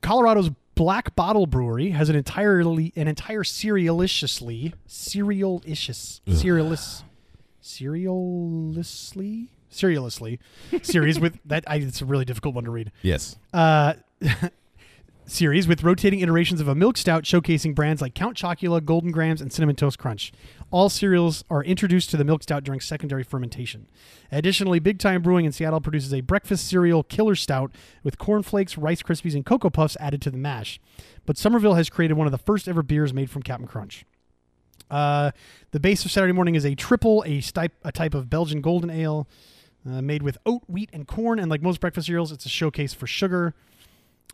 Colorado's 0.00 0.50
Black 0.74 1.14
Bottle 1.14 1.46
Brewery 1.46 1.90
has 1.90 2.08
an 2.08 2.16
entirely 2.16 2.92
an 2.96 3.08
entire 3.08 3.44
cerealiciously 3.44 4.74
cerealicious 4.86 6.20
cerealis 6.26 7.02
cerealishly 7.66 9.48
cerealishly 9.70 10.38
series 10.82 11.18
with 11.20 11.38
that 11.44 11.64
I, 11.66 11.76
it's 11.76 12.00
a 12.00 12.04
really 12.04 12.24
difficult 12.24 12.54
one 12.54 12.64
to 12.64 12.70
read 12.70 12.92
Yes. 13.02 13.36
uh, 13.52 13.94
series 15.26 15.66
with 15.66 15.82
rotating 15.82 16.20
iterations 16.20 16.60
of 16.60 16.68
a 16.68 16.74
milk 16.74 16.96
stout 16.96 17.24
showcasing 17.24 17.74
brands 17.74 18.00
like 18.00 18.14
Count 18.14 18.36
Chocula, 18.36 18.82
Golden 18.84 19.10
Grahams, 19.10 19.40
and 19.40 19.52
Cinnamon 19.52 19.74
Toast 19.74 19.98
Crunch. 19.98 20.32
All 20.70 20.88
cereals 20.88 21.42
are 21.50 21.64
introduced 21.64 22.10
to 22.10 22.16
the 22.16 22.24
milk 22.24 22.44
stout 22.44 22.62
during 22.62 22.80
secondary 22.80 23.24
fermentation. 23.24 23.88
Additionally, 24.30 24.78
Big 24.78 24.98
Time 25.00 25.22
Brewing 25.22 25.44
in 25.44 25.50
Seattle 25.52 25.80
produces 25.80 26.14
a 26.14 26.20
breakfast 26.20 26.68
cereal 26.68 27.02
killer 27.02 27.34
stout 27.34 27.72
with 28.04 28.18
cornflakes, 28.18 28.78
Rice 28.78 29.02
Krispies, 29.02 29.34
and 29.34 29.44
Cocoa 29.44 29.70
Puffs 29.70 29.96
added 29.98 30.22
to 30.22 30.30
the 30.30 30.38
mash. 30.38 30.78
But 31.26 31.36
Somerville 31.36 31.74
has 31.74 31.90
created 31.90 32.14
one 32.14 32.28
of 32.28 32.32
the 32.32 32.38
first 32.38 32.68
ever 32.68 32.82
beers 32.84 33.12
made 33.12 33.28
from 33.30 33.42
Captain 33.42 33.66
Crunch. 33.66 34.04
Uh, 34.90 35.30
the 35.72 35.80
base 35.80 36.04
of 36.04 36.10
Saturday 36.10 36.32
morning 36.32 36.54
is 36.54 36.64
a 36.64 36.74
triple, 36.74 37.24
a, 37.26 37.40
type, 37.40 37.72
a 37.84 37.92
type 37.92 38.14
of 38.14 38.30
Belgian 38.30 38.60
golden 38.60 38.90
ale 38.90 39.28
uh, 39.88 40.02
made 40.02 40.22
with 40.22 40.38
oat, 40.46 40.62
wheat, 40.66 40.90
and 40.92 41.06
corn. 41.06 41.38
And 41.38 41.50
like 41.50 41.62
most 41.62 41.80
breakfast 41.80 42.06
cereals, 42.06 42.32
it's 42.32 42.46
a 42.46 42.50
showcase 42.50 42.94
for 42.94 43.06
sugar. 43.06 43.54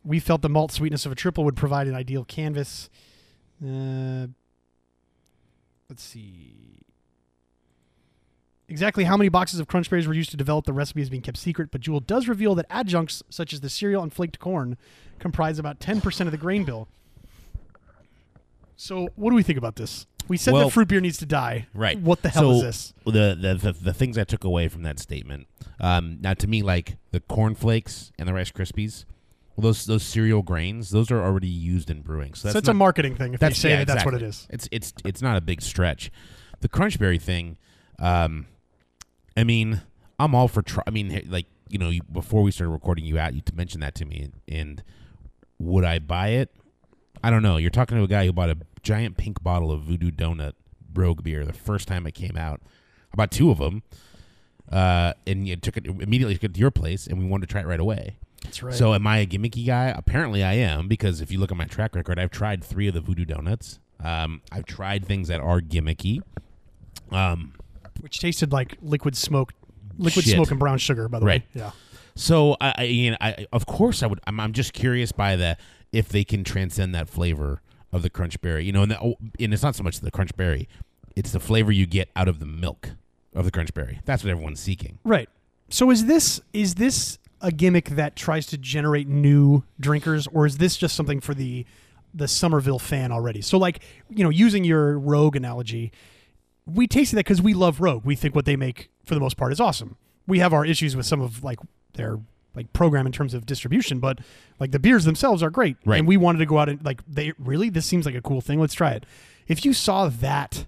We 0.04 0.18
felt 0.18 0.42
the 0.42 0.48
malt 0.48 0.72
sweetness 0.72 1.06
of 1.06 1.12
a 1.12 1.14
triple 1.14 1.44
would 1.44 1.56
provide 1.56 1.86
an 1.86 1.94
ideal 1.94 2.24
canvas. 2.24 2.90
Uh, 3.64 4.26
let's 5.88 6.02
see. 6.02 6.82
Exactly 8.68 9.04
how 9.04 9.16
many 9.16 9.28
boxes 9.28 9.60
of 9.60 9.68
crunch 9.68 9.90
berries 9.90 10.08
were 10.08 10.14
used 10.14 10.30
to 10.30 10.36
develop 10.36 10.64
the 10.64 10.72
recipe 10.72 11.02
is 11.02 11.10
being 11.10 11.22
kept 11.22 11.36
secret, 11.36 11.70
but 11.70 11.82
Jewell 11.82 12.00
does 12.00 12.26
reveal 12.26 12.54
that 12.54 12.66
adjuncts 12.70 13.22
such 13.28 13.52
as 13.52 13.60
the 13.60 13.68
cereal 13.68 14.02
and 14.02 14.12
flaked 14.12 14.38
corn 14.38 14.78
comprise 15.18 15.58
about 15.58 15.78
10% 15.78 16.20
of 16.22 16.30
the 16.30 16.38
grain 16.38 16.64
bill. 16.64 16.88
So 18.82 19.06
what 19.14 19.30
do 19.30 19.36
we 19.36 19.44
think 19.44 19.58
about 19.58 19.76
this? 19.76 20.06
We 20.26 20.36
said 20.36 20.54
Well- 20.54 20.64
that 20.64 20.72
fruit 20.72 20.88
beer 20.88 21.00
needs 21.00 21.18
to 21.18 21.26
die. 21.26 21.68
Right. 21.72 21.96
What 22.00 22.22
the 22.22 22.30
hell 22.30 22.42
so 22.42 22.50
is 22.56 22.62
this? 22.62 22.94
The, 23.04 23.36
the 23.40 23.54
the 23.54 23.72
the 23.72 23.94
things 23.94 24.18
I 24.18 24.24
took 24.24 24.42
away 24.42 24.66
from 24.66 24.82
that 24.82 24.98
statement. 24.98 25.46
Um, 25.78 26.18
now 26.20 26.34
to 26.34 26.48
me, 26.48 26.62
like 26.62 26.96
the 27.12 27.20
corn 27.20 27.54
flakes 27.54 28.10
and 28.18 28.28
the 28.28 28.34
Rice 28.34 28.50
Krispies, 28.50 29.04
well, 29.54 29.62
those 29.62 29.86
those 29.86 30.02
cereal 30.02 30.42
grains, 30.42 30.90
those 30.90 31.12
are 31.12 31.22
already 31.22 31.46
used 31.46 31.90
in 31.90 32.02
brewing. 32.02 32.34
So 32.34 32.48
that's 32.48 32.54
so 32.54 32.58
it's 32.58 32.66
not, 32.66 32.72
a 32.72 32.74
marketing 32.74 33.14
thing 33.14 33.34
if 33.34 33.40
that's 33.40 33.56
say 33.56 33.70
yeah, 33.70 33.78
that 33.84 33.86
that's 33.86 34.04
what 34.04 34.14
it 34.14 34.22
exactly. 34.22 34.56
is. 34.56 34.68
It's 34.72 34.90
it's 34.90 34.92
it's 35.04 35.22
not 35.22 35.36
a 35.36 35.40
big 35.40 35.62
stretch. 35.62 36.10
The 36.60 36.68
crunchberry 36.68 37.22
thing, 37.22 37.58
um, 38.00 38.46
I 39.36 39.44
mean, 39.44 39.82
I'm 40.18 40.34
all 40.34 40.48
for 40.48 40.60
try. 40.60 40.82
I 40.88 40.90
mean, 40.90 41.28
like 41.28 41.46
you 41.68 41.78
know, 41.78 41.90
you, 41.90 42.02
before 42.02 42.42
we 42.42 42.50
started 42.50 42.72
recording, 42.72 43.04
you 43.04 43.16
out 43.16 43.34
you 43.34 43.42
mentioned 43.54 43.84
that 43.84 43.94
to 43.96 44.04
me, 44.04 44.32
and 44.48 44.82
would 45.60 45.84
I 45.84 46.00
buy 46.00 46.30
it? 46.30 46.52
I 47.22 47.30
don't 47.30 47.42
know. 47.42 47.58
You're 47.58 47.70
talking 47.70 47.96
to 47.96 48.02
a 48.02 48.08
guy 48.08 48.26
who 48.26 48.32
bought 48.32 48.50
a 48.50 48.56
giant 48.82 49.16
pink 49.16 49.42
bottle 49.42 49.70
of 49.70 49.82
Voodoo 49.82 50.10
Donut 50.10 50.52
Rogue 50.94 51.22
beer 51.22 51.44
the 51.44 51.52
first 51.52 51.88
time 51.88 52.06
it 52.06 52.12
came 52.12 52.36
out. 52.36 52.60
I 53.12 53.16
bought 53.16 53.30
two 53.30 53.50
of 53.50 53.58
them, 53.58 53.82
uh, 54.70 55.12
and 55.26 55.46
you 55.46 55.56
took 55.56 55.76
it 55.76 55.86
immediately 55.86 56.34
took 56.34 56.44
it 56.44 56.54
to 56.54 56.60
your 56.60 56.70
place, 56.70 57.06
and 57.06 57.18
we 57.18 57.24
wanted 57.24 57.48
to 57.48 57.52
try 57.52 57.60
it 57.60 57.66
right 57.66 57.80
away. 57.80 58.16
That's 58.42 58.62
right. 58.62 58.74
So 58.74 58.94
am 58.94 59.06
I 59.06 59.18
a 59.18 59.26
gimmicky 59.26 59.64
guy? 59.66 59.86
Apparently 59.86 60.42
I 60.42 60.54
am 60.54 60.88
because 60.88 61.20
if 61.20 61.30
you 61.30 61.38
look 61.38 61.50
at 61.52 61.56
my 61.56 61.64
track 61.66 61.94
record, 61.94 62.18
I've 62.18 62.30
tried 62.30 62.64
three 62.64 62.88
of 62.88 62.94
the 62.94 63.00
Voodoo 63.00 63.24
Donuts. 63.24 63.78
Um, 64.02 64.40
I've 64.50 64.64
tried 64.66 65.06
things 65.06 65.28
that 65.28 65.40
are 65.40 65.60
gimmicky. 65.60 66.20
Um, 67.10 67.52
which 68.00 68.18
tasted 68.18 68.52
like 68.52 68.76
liquid 68.82 69.16
smoke, 69.16 69.52
liquid 69.98 70.24
Shit. 70.24 70.34
smoke 70.34 70.50
and 70.50 70.58
brown 70.58 70.78
sugar. 70.78 71.08
By 71.08 71.20
the 71.20 71.26
Right. 71.26 71.42
way, 71.54 71.60
yeah. 71.60 71.70
so 72.16 72.56
I, 72.60 72.74
I, 72.78 72.82
you 72.84 73.10
know, 73.12 73.16
I, 73.20 73.46
of 73.52 73.66
course 73.66 74.02
I 74.02 74.06
would. 74.06 74.20
I'm, 74.26 74.40
I'm 74.40 74.52
just 74.52 74.72
curious 74.72 75.12
by 75.12 75.36
the 75.36 75.56
if 75.92 76.08
they 76.08 76.24
can 76.24 76.42
transcend 76.42 76.94
that 76.94 77.08
flavor 77.08 77.60
of 77.92 78.02
the 78.02 78.10
crunch 78.10 78.40
berry. 78.40 78.64
You 78.64 78.72
know, 78.72 78.82
and, 78.82 78.92
oh, 78.94 79.16
and 79.38 79.52
it's 79.52 79.62
not 79.62 79.74
so 79.74 79.82
much 79.82 80.00
the 80.00 80.10
crunch 80.10 80.34
berry; 80.36 80.68
it's 81.14 81.32
the 81.32 81.40
flavor 81.40 81.72
you 81.72 81.86
get 81.86 82.08
out 82.16 82.28
of 82.28 82.38
the 82.40 82.46
milk 82.46 82.90
of 83.34 83.44
the 83.44 83.50
crunch 83.50 83.74
berry. 83.74 84.00
That's 84.04 84.24
what 84.24 84.30
everyone's 84.30 84.60
seeking. 84.60 84.98
Right. 85.04 85.28
So 85.68 85.90
is 85.90 86.06
this 86.06 86.40
is 86.52 86.74
this 86.76 87.18
a 87.40 87.50
gimmick 87.50 87.90
that 87.90 88.14
tries 88.16 88.46
to 88.46 88.58
generate 88.58 89.08
new 89.08 89.64
drinkers, 89.80 90.26
or 90.28 90.46
is 90.46 90.58
this 90.58 90.76
just 90.76 90.94
something 90.94 91.20
for 91.20 91.34
the 91.34 91.66
the 92.14 92.28
Somerville 92.28 92.78
fan 92.78 93.12
already? 93.12 93.40
So 93.40 93.58
like 93.58 93.80
you 94.08 94.22
know, 94.24 94.30
using 94.30 94.64
your 94.64 94.98
Rogue 94.98 95.36
analogy, 95.36 95.92
we 96.66 96.86
tasted 96.86 97.16
that 97.16 97.24
because 97.24 97.42
we 97.42 97.54
love 97.54 97.80
Rogue. 97.80 98.04
We 98.04 98.16
think 98.16 98.34
what 98.34 98.44
they 98.44 98.56
make 98.56 98.90
for 99.04 99.14
the 99.14 99.20
most 99.20 99.36
part 99.36 99.52
is 99.52 99.60
awesome. 99.60 99.96
We 100.26 100.38
have 100.38 100.52
our 100.52 100.64
issues 100.64 100.94
with 100.94 101.06
some 101.06 101.20
of 101.20 101.42
like 101.42 101.58
their 101.94 102.18
like 102.54 102.72
program 102.72 103.06
in 103.06 103.12
terms 103.12 103.34
of 103.34 103.46
distribution, 103.46 103.98
but 103.98 104.20
like 104.60 104.70
the 104.70 104.78
beers 104.78 105.04
themselves 105.04 105.42
are 105.42 105.50
great. 105.50 105.76
Right. 105.84 105.98
And 105.98 106.08
we 106.08 106.16
wanted 106.16 106.38
to 106.38 106.46
go 106.46 106.58
out 106.58 106.68
and 106.68 106.84
like 106.84 107.00
they 107.06 107.32
really 107.38 107.70
this 107.70 107.86
seems 107.86 108.06
like 108.06 108.14
a 108.14 108.22
cool 108.22 108.40
thing. 108.40 108.60
Let's 108.60 108.74
try 108.74 108.92
it. 108.92 109.06
If 109.48 109.64
you 109.64 109.72
saw 109.72 110.08
that 110.08 110.66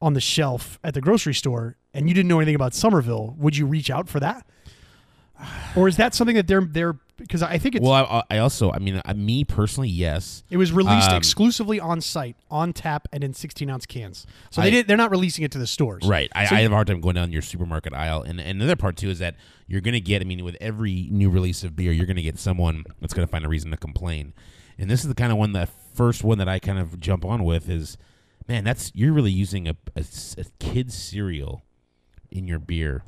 on 0.00 0.14
the 0.14 0.20
shelf 0.20 0.78
at 0.84 0.94
the 0.94 1.00
grocery 1.00 1.34
store 1.34 1.76
and 1.92 2.08
you 2.08 2.14
didn't 2.14 2.28
know 2.28 2.38
anything 2.38 2.54
about 2.54 2.74
Somerville, 2.74 3.34
would 3.38 3.56
you 3.56 3.66
reach 3.66 3.90
out 3.90 4.08
for 4.08 4.20
that? 4.20 4.46
Or 5.76 5.88
is 5.88 5.96
that 5.96 6.14
something 6.14 6.36
that 6.36 6.46
they're 6.46 6.64
they're 6.64 6.98
because 7.18 7.42
I 7.42 7.58
think 7.58 7.74
it's 7.74 7.82
Well, 7.82 7.92
I, 7.92 8.36
I 8.36 8.38
also, 8.38 8.72
I 8.72 8.78
mean, 8.78 9.02
uh, 9.04 9.14
me 9.14 9.44
personally, 9.44 9.88
yes. 9.88 10.42
it 10.50 10.56
was 10.56 10.72
released 10.72 11.10
um, 11.10 11.16
exclusively 11.16 11.78
on 11.78 12.00
site, 12.00 12.36
on 12.50 12.72
tap, 12.72 13.08
and 13.12 13.22
in 13.22 13.34
16 13.34 13.68
ounce 13.68 13.86
cans. 13.86 14.26
So 14.50 14.62
I- 14.62 14.66
they 14.66 14.70
did, 14.70 14.88
they're 14.88 14.96
not 14.96 15.10
releasing 15.10 15.44
it 15.44 15.50
to 15.52 15.58
the 15.58 15.66
stores. 15.66 16.06
Right. 16.06 16.30
I, 16.34 16.46
So 16.46 16.56
I 16.56 16.60
have 16.60 16.72
a 16.72 16.74
hard 16.74 16.86
time 16.86 17.00
going 17.00 17.16
down 17.16 17.32
your 17.32 17.42
supermarket 17.42 17.92
aisle. 17.92 18.22
And, 18.22 18.40
and 18.40 18.62
another 18.62 18.76
part, 18.76 18.96
too, 18.96 19.10
is 19.10 19.18
that 19.18 19.36
you're 19.66 19.80
going 19.80 19.94
to 19.94 20.00
get, 20.00 20.22
I 20.22 20.24
mean, 20.24 20.44
with 20.44 20.56
every 20.60 21.08
new 21.10 21.28
release 21.28 21.64
of 21.64 21.76
beer, 21.76 21.92
you're 21.92 22.06
going 22.06 22.16
to 22.16 22.22
get 22.22 22.38
someone 22.38 22.84
that's 23.00 23.12
going 23.12 23.26
to 23.26 23.30
find 23.30 23.44
a 23.44 23.48
reason 23.48 23.70
to 23.72 23.76
complain. 23.76 24.32
And 24.78 24.88
this 24.90 25.00
is 25.02 25.08
the 25.08 25.14
kind 25.14 25.32
of 25.32 25.38
one, 25.38 25.52
the 25.52 25.68
first 25.94 26.22
one 26.24 26.38
that 26.38 26.48
I 26.48 26.58
kind 26.58 26.78
of 26.78 27.00
jump 27.00 27.24
on 27.24 27.44
with 27.44 27.68
is, 27.68 27.98
man, 28.46 28.64
that's, 28.64 28.92
you're 28.94 29.12
really 29.12 29.32
using 29.32 29.66
a 29.68 29.74
a 29.96 30.04
kid's 30.60 30.94
cereal 30.94 31.64
in 32.30 32.46
your 32.46 32.58
beer. 32.60 33.02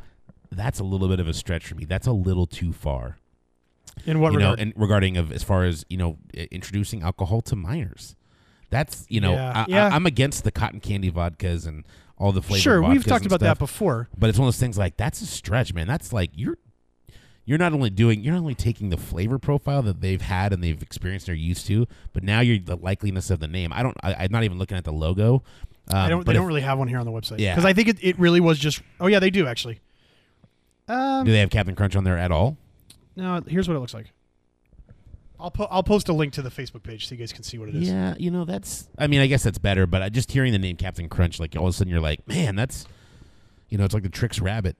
That's 0.50 0.80
a 0.80 0.84
little 0.84 1.06
bit 1.08 1.20
of 1.20 1.28
a 1.28 1.32
stretch 1.34 1.68
for 1.68 1.76
me. 1.76 1.84
That's 1.84 2.08
a 2.08 2.12
little 2.12 2.46
too 2.46 2.72
far. 2.72 3.18
In 4.06 4.20
what 4.20 4.32
you 4.32 4.38
know, 4.38 4.50
regard? 4.52 4.60
and 4.60 4.72
regarding 4.76 5.16
of 5.16 5.30
as 5.32 5.42
far 5.42 5.64
as 5.64 5.84
you 5.88 5.96
know, 5.96 6.18
introducing 6.50 7.02
alcohol 7.02 7.40
to 7.42 7.56
minors. 7.56 8.16
That's 8.70 9.04
you 9.08 9.20
know, 9.20 9.32
Yeah. 9.32 9.52
I, 9.52 9.64
Yeah. 9.68 9.86
I, 9.86 9.90
I'm 9.96 10.06
against 10.06 10.44
the 10.44 10.50
cotton 10.52 10.80
candy 10.80 11.10
vodkas 11.10 11.66
and 11.66 11.84
all 12.16 12.32
the 12.32 12.42
flavors. 12.42 12.62
sure, 12.62 12.82
we've 12.82 13.04
talked 13.04 13.26
about 13.26 13.40
that 13.40 13.58
before. 13.58 14.08
But 14.16 14.30
it's 14.30 14.38
one 14.38 14.46
of 14.48 14.54
those 14.54 14.60
things 14.60 14.78
like 14.78 14.96
that's 14.96 15.20
a 15.22 15.26
stretch, 15.26 15.74
man. 15.74 15.86
That's 15.86 16.12
like 16.12 16.30
you're 16.34 16.58
you're 17.44 17.58
not 17.58 17.72
only 17.72 17.90
doing 17.90 18.22
you're 18.22 18.34
not 18.34 18.40
only 18.40 18.54
taking 18.54 18.90
the 18.90 18.96
flavor 18.96 19.38
profile 19.38 19.82
that 19.82 20.00
they've 20.00 20.20
had 20.22 20.52
and 20.52 20.62
they've 20.62 20.80
experienced 20.82 21.26
they're 21.26 21.34
used 21.34 21.66
to, 21.66 21.86
but 22.12 22.22
now 22.22 22.40
you're 22.40 22.58
the 22.58 22.76
likeliness 22.78 23.30
of 23.30 23.40
the 23.40 23.48
name. 23.48 23.72
I 23.72 23.82
don't. 23.82 23.96
I, 24.02 24.14
I'm 24.14 24.30
not 24.30 24.44
even 24.44 24.58
looking 24.58 24.76
at 24.76 24.84
the 24.84 24.92
logo. 24.92 25.42
Um, 25.88 25.96
I 25.96 26.08
don't. 26.08 26.18
but 26.20 26.26
They 26.26 26.34
don't 26.34 26.44
if- 26.44 26.48
really 26.48 26.60
have 26.60 26.78
one 26.78 26.86
here 26.88 26.98
on 26.98 27.06
the 27.06 27.12
website. 27.12 27.38
Yeah. 27.40 27.54
because 27.54 27.64
I 27.64 27.72
think 27.72 27.88
it, 27.88 27.96
it 28.02 28.18
really 28.18 28.40
was 28.40 28.58
just. 28.58 28.82
Oh 29.00 29.08
yeah, 29.08 29.18
they 29.18 29.30
do 29.30 29.46
actually. 29.48 29.80
Um, 30.88 31.24
do 31.24 31.32
they 31.32 31.38
have 31.40 31.50
Captain 31.50 31.74
Crunch 31.74 31.96
on 31.96 32.04
there 32.04 32.18
at 32.18 32.30
all? 32.30 32.56
No, 33.16 33.42
here's 33.46 33.68
what 33.68 33.76
it 33.76 33.80
looks 33.80 33.94
like. 33.94 34.12
I'll 35.38 35.50
po- 35.50 35.68
I'll 35.70 35.82
post 35.82 36.08
a 36.08 36.12
link 36.12 36.34
to 36.34 36.42
the 36.42 36.50
Facebook 36.50 36.82
page 36.82 37.06
so 37.08 37.14
you 37.14 37.18
guys 37.18 37.32
can 37.32 37.42
see 37.42 37.56
what 37.58 37.68
it 37.70 37.74
is. 37.74 37.88
Yeah, 37.88 38.14
you 38.18 38.30
know 38.30 38.44
that's. 38.44 38.88
I 38.98 39.06
mean, 39.06 39.20
I 39.20 39.26
guess 39.26 39.42
that's 39.42 39.56
better. 39.58 39.86
But 39.86 40.02
I 40.02 40.08
just 40.10 40.32
hearing 40.32 40.52
the 40.52 40.58
name 40.58 40.76
Captain 40.76 41.08
Crunch, 41.08 41.40
like 41.40 41.56
all 41.56 41.64
of 41.66 41.70
a 41.70 41.72
sudden 41.72 41.90
you're 41.90 42.00
like, 42.00 42.26
man, 42.28 42.56
that's. 42.56 42.86
You 43.70 43.78
know, 43.78 43.84
it's 43.84 43.94
like 43.94 44.02
the 44.02 44.08
Trix 44.08 44.40
Rabbit. 44.40 44.76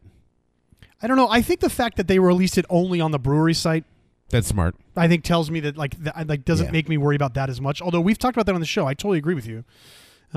I 1.00 1.06
don't 1.06 1.16
know. 1.16 1.28
I 1.30 1.40
think 1.42 1.60
the 1.60 1.70
fact 1.70 1.96
that 1.96 2.08
they 2.08 2.18
released 2.18 2.58
it 2.58 2.66
only 2.68 3.00
on 3.00 3.10
the 3.12 3.18
brewery 3.20 3.54
site, 3.54 3.84
That's 4.30 4.48
smart. 4.48 4.74
I 4.96 5.06
think 5.08 5.22
tells 5.24 5.50
me 5.50 5.60
that 5.60 5.76
like 5.78 5.96
that, 6.04 6.26
like 6.26 6.44
doesn't 6.44 6.66
Yeah. 6.66 6.72
make 6.72 6.88
me 6.88 6.98
worry 6.98 7.16
about 7.16 7.34
that 7.34 7.48
as 7.48 7.60
much. 7.60 7.80
Although 7.80 8.00
we've 8.00 8.18
talked 8.18 8.36
about 8.36 8.46
that 8.46 8.54
on 8.54 8.60
the 8.60 8.66
show, 8.66 8.86
I 8.86 8.94
totally 8.94 9.18
agree 9.18 9.34
with 9.34 9.46
you. 9.46 9.64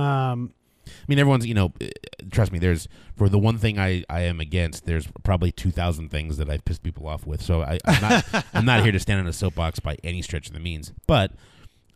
Um, 0.01 0.53
I 0.87 0.91
mean, 1.07 1.19
everyone's, 1.19 1.45
you 1.45 1.53
know, 1.53 1.73
uh, 1.81 1.87
trust 2.31 2.51
me, 2.51 2.59
there's, 2.59 2.87
for 3.15 3.29
the 3.29 3.39
one 3.39 3.57
thing 3.57 3.79
I, 3.79 4.03
I 4.09 4.21
am 4.21 4.39
against, 4.39 4.85
there's 4.85 5.07
probably 5.23 5.51
2,000 5.51 6.09
things 6.09 6.37
that 6.37 6.49
I've 6.49 6.65
pissed 6.65 6.83
people 6.83 7.07
off 7.07 7.25
with. 7.25 7.41
So 7.41 7.61
I, 7.61 7.79
I'm, 7.85 8.01
not, 8.01 8.45
I'm 8.53 8.65
not 8.65 8.83
here 8.83 8.91
to 8.91 8.99
stand 8.99 9.19
on 9.19 9.27
a 9.27 9.33
soapbox 9.33 9.79
by 9.79 9.97
any 10.03 10.21
stretch 10.21 10.47
of 10.47 10.53
the 10.53 10.59
means. 10.59 10.93
But 11.07 11.31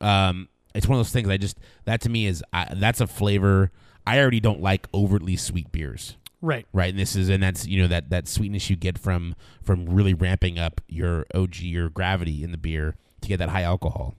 um, 0.01 0.49
it's 0.73 0.87
one 0.87 0.97
of 0.97 1.05
those 1.05 1.11
things 1.11 1.29
I 1.29 1.37
just, 1.37 1.59
that 1.85 2.01
to 2.01 2.09
me 2.09 2.25
is, 2.27 2.43
I, 2.53 2.73
that's 2.75 3.01
a 3.01 3.07
flavor. 3.07 3.71
I 4.05 4.19
already 4.19 4.39
don't 4.39 4.61
like 4.61 4.87
overtly 4.93 5.35
sweet 5.35 5.71
beers. 5.71 6.15
right. 6.41 6.65
Right, 6.71 6.89
and 6.91 6.99
this 6.99 7.15
is, 7.15 7.29
and 7.29 7.41
that's 7.41 7.67
you 7.67 7.81
know 7.81 7.87
that 7.87 8.09
that 8.11 8.27
sweetness 8.27 8.69
you 8.69 8.75
get 8.75 8.97
from 8.97 9.35
from 9.63 9.85
really 9.87 10.13
ramping 10.13 10.59
up 10.59 10.81
your 10.87 11.25
OG 11.33 11.55
or 11.75 11.89
gravity 11.89 12.43
in 12.43 12.51
the 12.51 12.57
beer 12.57 12.95
to 13.21 13.27
get 13.27 13.37
that 13.37 13.49
high 13.49 13.63
alcohol. 13.63 14.15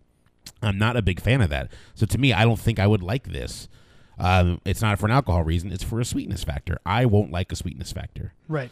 I'm 0.60 0.78
not 0.78 0.96
a 0.96 1.02
big 1.02 1.20
fan 1.20 1.40
of 1.40 1.50
that. 1.50 1.70
So 1.94 2.04
to 2.06 2.18
me, 2.18 2.32
I 2.32 2.44
don't 2.44 2.58
think 2.58 2.78
I 2.78 2.86
would 2.86 3.02
like 3.02 3.28
this. 3.28 3.68
Um, 4.18 4.60
it's 4.64 4.82
not 4.82 4.98
for 4.98 5.06
an 5.06 5.12
alcohol 5.12 5.42
reason; 5.44 5.70
it's 5.72 5.84
for 5.84 6.00
a 6.00 6.04
sweetness 6.04 6.44
factor. 6.44 6.78
I 6.84 7.06
won't 7.06 7.30
like 7.30 7.52
a 7.52 7.56
sweetness 7.56 7.92
factor. 7.92 8.34
Right. 8.48 8.70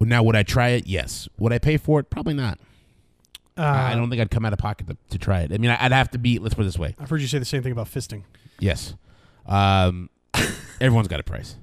Now, 0.00 0.22
would 0.22 0.36
I 0.36 0.42
try 0.42 0.68
it? 0.70 0.86
Yes. 0.86 1.28
Would 1.38 1.52
I 1.52 1.58
pay 1.58 1.76
for 1.76 2.00
it? 2.00 2.10
Probably 2.10 2.34
not. 2.34 2.58
Uh, 3.58 3.62
I 3.62 3.94
don't 3.94 4.10
think 4.10 4.20
I'd 4.20 4.30
come 4.30 4.44
out 4.44 4.52
of 4.52 4.58
pocket 4.58 4.86
to, 4.88 4.96
to 5.10 5.18
try 5.18 5.40
it. 5.40 5.52
I 5.52 5.56
mean, 5.58 5.70
I'd 5.70 5.92
have 5.92 6.10
to 6.10 6.18
be. 6.18 6.38
Let's 6.38 6.54
put 6.54 6.62
it 6.62 6.66
this 6.66 6.78
way. 6.78 6.94
I've 6.98 7.08
heard 7.08 7.20
you 7.22 7.26
say 7.26 7.38
the 7.38 7.44
same 7.46 7.62
thing 7.62 7.72
about 7.72 7.86
fisting. 7.86 8.22
Yes. 8.60 8.94
Um, 9.46 10.10
everyone's 10.80 11.08
got 11.08 11.20
a 11.20 11.24
price. 11.24 11.56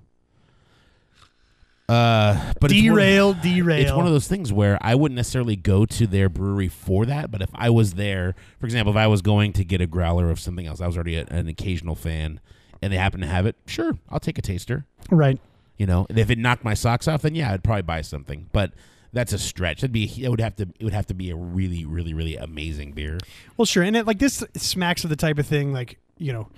Uh, 1.89 2.53
but 2.59 2.71
it's 2.71 2.81
one- 2.81 2.95
Derail, 2.95 3.33
derail. 3.33 3.81
It's 3.81 3.91
one 3.91 4.05
of 4.07 4.13
those 4.13 4.27
things 4.27 4.53
where 4.53 4.77
I 4.81 4.95
wouldn't 4.95 5.15
necessarily 5.17 5.55
go 5.55 5.85
to 5.85 6.07
their 6.07 6.29
brewery 6.29 6.69
for 6.69 7.05
that, 7.05 7.29
but 7.29 7.41
if 7.41 7.49
I 7.53 7.69
was 7.69 7.93
there, 7.95 8.35
for 8.59 8.65
example, 8.65 8.93
if 8.93 8.97
I 8.97 9.07
was 9.07 9.21
going 9.21 9.51
to 9.53 9.65
get 9.65 9.81
a 9.81 9.85
growler 9.87 10.31
of 10.31 10.39
something 10.39 10.65
else, 10.65 10.79
I 10.81 10.87
was 10.87 10.95
already 10.95 11.17
a, 11.17 11.25
an 11.29 11.47
occasional 11.49 11.95
fan, 11.95 12.39
and 12.83 12.93
they 12.93 12.97
happen 12.97 13.21
to 13.21 13.27
have 13.27 13.45
it, 13.45 13.55
sure, 13.65 13.97
I'll 14.09 14.19
take 14.19 14.37
a 14.37 14.41
taster. 14.41 14.85
right. 15.09 15.39
You 15.77 15.87
know, 15.87 16.05
and 16.07 16.19
if 16.19 16.29
it 16.29 16.37
knocked 16.37 16.63
my 16.63 16.75
socks 16.75 17.07
off, 17.07 17.23
then 17.23 17.33
yeah, 17.33 17.51
I'd 17.51 17.63
probably 17.63 17.81
buy 17.81 18.01
something. 18.01 18.47
But 18.51 18.73
that's 19.11 19.33
a 19.33 19.39
stretch. 19.39 19.79
It'd 19.79 19.91
be 19.91 20.11
it 20.23 20.29
would 20.29 20.39
have 20.39 20.55
to 20.57 20.67
it 20.79 20.83
would 20.83 20.93
have 20.93 21.07
to 21.07 21.13
be 21.15 21.31
a 21.31 21.35
really 21.35 21.83
really 21.85 22.13
really 22.13 22.35
amazing 22.35 22.91
beer. 22.91 23.17
Well, 23.57 23.65
sure, 23.65 23.83
and 23.83 23.95
it, 23.95 24.05
like 24.05 24.19
this 24.19 24.43
smacks 24.55 25.03
of 25.03 25.09
the 25.09 25.15
type 25.15 25.39
of 25.39 25.47
thing, 25.47 25.73
like 25.73 25.97
you 26.17 26.31
know, 26.31 26.49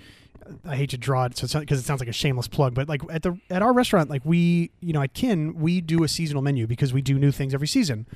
I 0.64 0.76
hate 0.76 0.90
to 0.90 0.98
draw 0.98 1.24
it, 1.24 1.36
so 1.36 1.60
because 1.60 1.78
it 1.78 1.84
sounds 1.84 2.00
like 2.00 2.08
a 2.08 2.12
shameless 2.12 2.48
plug, 2.48 2.74
but 2.74 2.88
like 2.88 3.02
at 3.10 3.22
the 3.22 3.38
at 3.50 3.62
our 3.62 3.72
restaurant, 3.72 4.10
like 4.10 4.22
we, 4.24 4.70
you 4.80 4.92
know, 4.92 5.02
at 5.02 5.14
Kin, 5.14 5.54
we 5.58 5.80
do 5.80 6.04
a 6.04 6.08
seasonal 6.08 6.42
menu 6.42 6.66
because 6.66 6.92
we 6.92 7.02
do 7.02 7.18
new 7.18 7.32
things 7.32 7.54
every 7.54 7.68
season. 7.68 8.06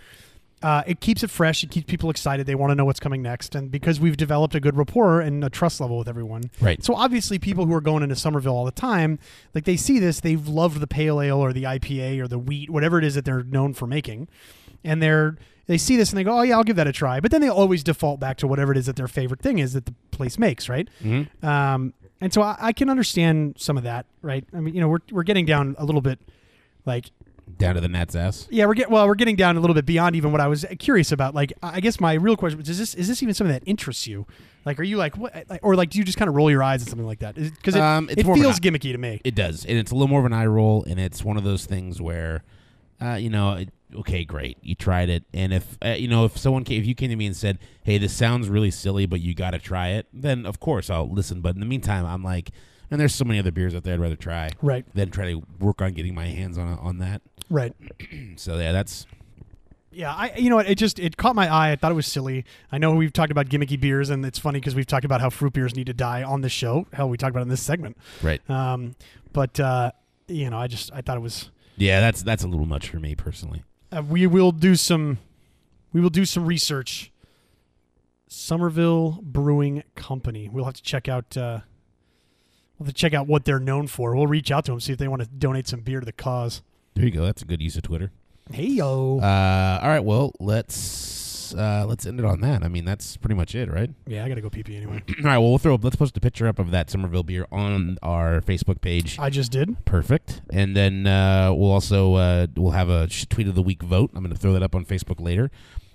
Uh, 0.62 0.82
it 0.86 1.00
keeps 1.00 1.22
it 1.22 1.30
fresh. 1.30 1.64
It 1.64 1.70
keeps 1.70 1.86
people 1.86 2.10
excited. 2.10 2.46
They 2.46 2.54
want 2.54 2.70
to 2.70 2.74
know 2.74 2.84
what's 2.84 3.00
coming 3.00 3.22
next, 3.22 3.54
and 3.54 3.70
because 3.70 3.98
we've 3.98 4.16
developed 4.16 4.54
a 4.54 4.60
good 4.60 4.76
rapport 4.76 5.20
and 5.20 5.42
a 5.42 5.48
trust 5.48 5.80
level 5.80 5.96
with 5.96 6.08
everyone, 6.08 6.42
Right. 6.60 6.84
So 6.84 6.94
obviously, 6.94 7.38
people 7.38 7.64
who 7.64 7.74
are 7.74 7.80
going 7.80 8.02
into 8.02 8.16
Somerville 8.16 8.54
all 8.54 8.66
the 8.66 8.70
time, 8.70 9.18
like 9.54 9.64
they 9.64 9.76
see 9.76 9.98
this, 9.98 10.20
they've 10.20 10.46
loved 10.46 10.80
the 10.80 10.86
pale 10.86 11.20
ale 11.20 11.38
or 11.38 11.52
the 11.52 11.62
IPA 11.62 12.20
or 12.20 12.28
the 12.28 12.38
wheat, 12.38 12.68
whatever 12.68 12.98
it 12.98 13.04
is 13.04 13.14
that 13.14 13.24
they're 13.24 13.42
known 13.42 13.72
for 13.72 13.86
making, 13.86 14.28
and 14.84 15.02
they're 15.02 15.38
they 15.70 15.78
see 15.78 15.96
this 15.96 16.10
and 16.10 16.18
they 16.18 16.24
go, 16.24 16.36
oh 16.36 16.42
yeah, 16.42 16.56
I'll 16.56 16.64
give 16.64 16.76
that 16.76 16.88
a 16.88 16.92
try. 16.92 17.20
But 17.20 17.30
then 17.30 17.40
they 17.40 17.48
always 17.48 17.84
default 17.84 18.18
back 18.18 18.36
to 18.38 18.48
whatever 18.48 18.72
it 18.72 18.78
is 18.78 18.86
that 18.86 18.96
their 18.96 19.06
favorite 19.06 19.40
thing 19.40 19.60
is 19.60 19.72
that 19.74 19.86
the 19.86 19.94
place 20.10 20.36
makes, 20.36 20.68
right? 20.68 20.88
Mm-hmm. 21.00 21.46
Um, 21.46 21.94
and 22.20 22.34
so 22.34 22.42
I, 22.42 22.56
I 22.58 22.72
can 22.72 22.90
understand 22.90 23.54
some 23.56 23.76
of 23.76 23.84
that, 23.84 24.06
right? 24.20 24.44
I 24.52 24.58
mean, 24.58 24.74
you 24.74 24.80
know, 24.80 24.88
we're 24.88 24.98
we're 25.12 25.22
getting 25.22 25.46
down 25.46 25.76
a 25.78 25.84
little 25.84 26.00
bit, 26.00 26.18
like 26.84 27.12
Down 27.58 27.74
to 27.74 27.80
the 27.80 27.88
Nats 27.88 28.14
ass. 28.14 28.46
Yeah, 28.50 28.66
we're 28.66 28.74
getting 28.74 28.92
well. 28.92 29.06
We're 29.06 29.14
getting 29.14 29.36
down 29.36 29.56
a 29.56 29.60
little 29.60 29.74
bit 29.74 29.86
beyond 29.86 30.16
even 30.16 30.32
what 30.32 30.40
I 30.40 30.46
was 30.48 30.64
curious 30.78 31.12
about. 31.12 31.34
Like, 31.34 31.52
I 31.62 31.80
guess 31.80 32.00
my 32.00 32.14
real 32.14 32.36
question 32.36 32.58
was: 32.58 32.68
Is 32.68 32.78
this 32.78 32.94
is 32.94 33.08
this 33.08 33.22
even 33.22 33.34
something 33.34 33.52
that 33.52 33.62
interests 33.66 34.06
you? 34.06 34.26
Like, 34.64 34.78
are 34.78 34.82
you 34.82 34.96
like 34.96 35.16
what? 35.16 35.44
Like, 35.48 35.60
or 35.62 35.74
like, 35.74 35.90
do 35.90 35.98
you 35.98 36.04
just 36.04 36.18
kind 36.18 36.28
of 36.28 36.34
roll 36.34 36.50
your 36.50 36.62
eyes 36.62 36.82
at 36.82 36.88
something 36.88 37.06
like 37.06 37.20
that? 37.20 37.34
Because 37.34 37.74
it, 37.74 37.80
Um, 37.80 38.08
it 38.10 38.26
an 38.26 38.34
feels 38.34 38.60
gimmicky 38.60 38.92
to 38.92 38.98
me. 38.98 39.20
It 39.24 39.34
does, 39.34 39.64
and 39.64 39.78
it's 39.78 39.90
a 39.90 39.94
little 39.94 40.08
more 40.08 40.20
of 40.20 40.26
an 40.26 40.32
eye 40.32 40.46
roll, 40.46 40.84
and 40.84 41.00
it's 41.00 41.24
one 41.24 41.36
of 41.36 41.44
those 41.44 41.64
things 41.64 42.00
where, 42.00 42.44
uh, 43.00 43.14
you 43.14 43.30
know, 43.30 43.54
it, 43.54 43.70
okay, 43.94 44.24
great, 44.24 44.58
you 44.60 44.74
tried 44.74 45.08
it, 45.08 45.24
and 45.32 45.54
if 45.54 45.78
uh, 45.84 45.88
you 45.90 46.08
know, 46.08 46.26
if 46.26 46.36
someone 46.36 46.64
came, 46.64 46.78
if 46.80 46.86
you 46.86 46.94
came 46.94 47.08
to 47.08 47.16
me 47.16 47.26
and 47.26 47.36
said, 47.36 47.58
"Hey, 47.84 47.96
this 47.96 48.12
sounds 48.12 48.48
really 48.50 48.70
silly, 48.70 49.06
but 49.06 49.20
you 49.20 49.34
got 49.34 49.52
to 49.52 49.58
try 49.58 49.88
it," 49.88 50.06
then 50.12 50.44
of 50.44 50.60
course 50.60 50.90
I'll 50.90 51.10
listen. 51.10 51.40
But 51.40 51.54
in 51.54 51.60
the 51.60 51.66
meantime, 51.66 52.04
I'm 52.04 52.22
like, 52.22 52.50
and 52.90 53.00
there's 53.00 53.14
so 53.14 53.24
many 53.24 53.38
other 53.38 53.52
beers 53.52 53.74
out 53.74 53.84
there 53.84 53.94
I'd 53.94 54.00
rather 54.00 54.16
try 54.16 54.50
Right, 54.60 54.84
than 54.94 55.10
try 55.10 55.32
to 55.32 55.42
work 55.58 55.80
on 55.80 55.92
getting 55.94 56.14
my 56.14 56.26
hands 56.26 56.58
on 56.58 56.74
on 56.78 56.98
that. 56.98 57.22
Right. 57.50 57.74
So 58.36 58.56
yeah, 58.58 58.72
that's 58.72 59.06
Yeah, 59.90 60.14
I 60.14 60.34
you 60.36 60.48
know 60.48 60.56
what? 60.56 60.68
It 60.68 60.78
just 60.78 60.98
it 60.98 61.16
caught 61.16 61.34
my 61.34 61.52
eye. 61.52 61.72
I 61.72 61.76
thought 61.76 61.92
it 61.92 61.96
was 61.96 62.06
silly. 62.06 62.44
I 62.72 62.78
know 62.78 62.92
we've 62.94 63.12
talked 63.12 63.30
about 63.30 63.48
gimmicky 63.48 63.78
beers, 63.78 64.08
and 64.08 64.24
it's 64.24 64.38
funny 64.38 64.60
because 64.60 64.74
we've 64.74 64.86
talked 64.86 65.04
about 65.04 65.20
how 65.20 65.28
fruit 65.30 65.52
beers 65.52 65.76
need 65.76 65.86
to 65.86 65.92
die 65.92 66.22
on 66.22 66.40
this 66.40 66.52
show. 66.52 66.86
Hell, 66.92 67.08
we 67.08 67.16
talked 67.18 67.30
about 67.30 67.40
it 67.40 67.42
in 67.42 67.48
this 67.48 67.62
segment. 67.62 67.98
right. 68.22 68.48
Um, 68.48 68.94
but 69.32 69.60
uh, 69.60 69.92
you 70.28 70.48
know, 70.48 70.58
I 70.58 70.68
just 70.68 70.90
I 70.94 71.02
thought 71.02 71.16
it 71.16 71.20
was. 71.20 71.50
Yeah, 71.76 72.00
that's 72.00 72.22
that's 72.22 72.44
a 72.44 72.48
little 72.48 72.66
much 72.66 72.88
for 72.88 72.98
me 72.98 73.14
personally. 73.14 73.64
Uh, 73.92 74.02
we 74.08 74.26
will 74.26 74.52
do 74.52 74.76
some. 74.76 75.18
We 75.92 76.00
will 76.00 76.10
do 76.10 76.24
some 76.24 76.46
research. 76.46 77.12
Somerville 78.28 79.18
Brewing 79.22 79.82
Company. 79.96 80.48
We'll 80.48 80.64
have 80.64 80.74
to 80.74 80.82
check 80.82 81.08
out. 81.08 81.36
Uh, 81.36 81.60
we'll 82.78 82.86
have 82.86 82.94
to 82.94 82.98
check 82.98 83.12
out 83.12 83.26
what 83.26 83.44
they're 83.44 83.58
known 83.58 83.88
for. 83.88 84.14
We'll 84.14 84.28
reach 84.28 84.52
out 84.52 84.64
to 84.66 84.72
them 84.72 84.80
see 84.80 84.92
if 84.92 84.98
they 84.98 85.08
want 85.08 85.22
to 85.22 85.28
donate 85.28 85.66
some 85.66 85.80
beer 85.80 85.98
to 85.98 86.06
the 86.06 86.12
cause. 86.12 86.62
There 86.94 87.04
you 87.04 87.10
go. 87.10 87.24
That's 87.24 87.42
a 87.42 87.46
good 87.46 87.62
use 87.62 87.76
of 87.76 87.82
Twitter. 87.82 88.10
Hey 88.52 88.66
yo. 88.66 89.20
Uh, 89.20 89.78
all 89.82 89.88
right, 89.88 90.00
well 90.04 90.32
let's 90.40 91.54
uh, 91.54 91.84
let's 91.88 92.06
end 92.06 92.18
it 92.18 92.24
on 92.24 92.40
that. 92.40 92.62
I 92.62 92.68
mean, 92.68 92.84
that's 92.84 93.16
pretty 93.16 93.34
much 93.34 93.54
it, 93.54 93.70
right? 93.70 93.90
yeah, 94.06 94.24
I 94.24 94.28
gotta 94.28 94.40
go 94.40 94.50
pee 94.50 94.62
pee 94.62 94.76
anyway. 94.76 95.02
All 95.18 95.24
right, 95.24 95.38
well, 95.38 95.50
we'll 95.50 95.58
throw. 95.58 95.76
Let's 95.80 95.96
post 95.96 96.16
a 96.16 96.20
picture 96.20 96.46
up 96.46 96.58
of 96.58 96.70
that 96.70 96.90
Somerville 96.90 97.22
beer 97.24 97.46
on 97.50 97.98
our 98.02 98.40
Facebook 98.40 98.80
page. 98.80 99.18
I 99.18 99.30
just 99.30 99.50
did. 99.52 99.84
Perfect, 99.84 100.42
and 100.50 100.76
then 100.76 101.06
uh, 101.06 101.52
we'll 101.52 101.70
also 101.70 102.14
uh, 102.14 102.46
we'll 102.56 102.72
have 102.72 102.88
a 102.88 103.08
sh- 103.08 103.26
tweet 103.28 103.48
of 103.48 103.54
the 103.54 103.62
week 103.62 103.82
vote. 103.82 104.10
I'm 104.14 104.22
going 104.22 104.34
to 104.34 104.38
throw 104.40 104.52
that 104.52 104.62
up 104.62 104.74
on 104.74 104.84
Facebook 104.84 105.20
later. 105.20 105.50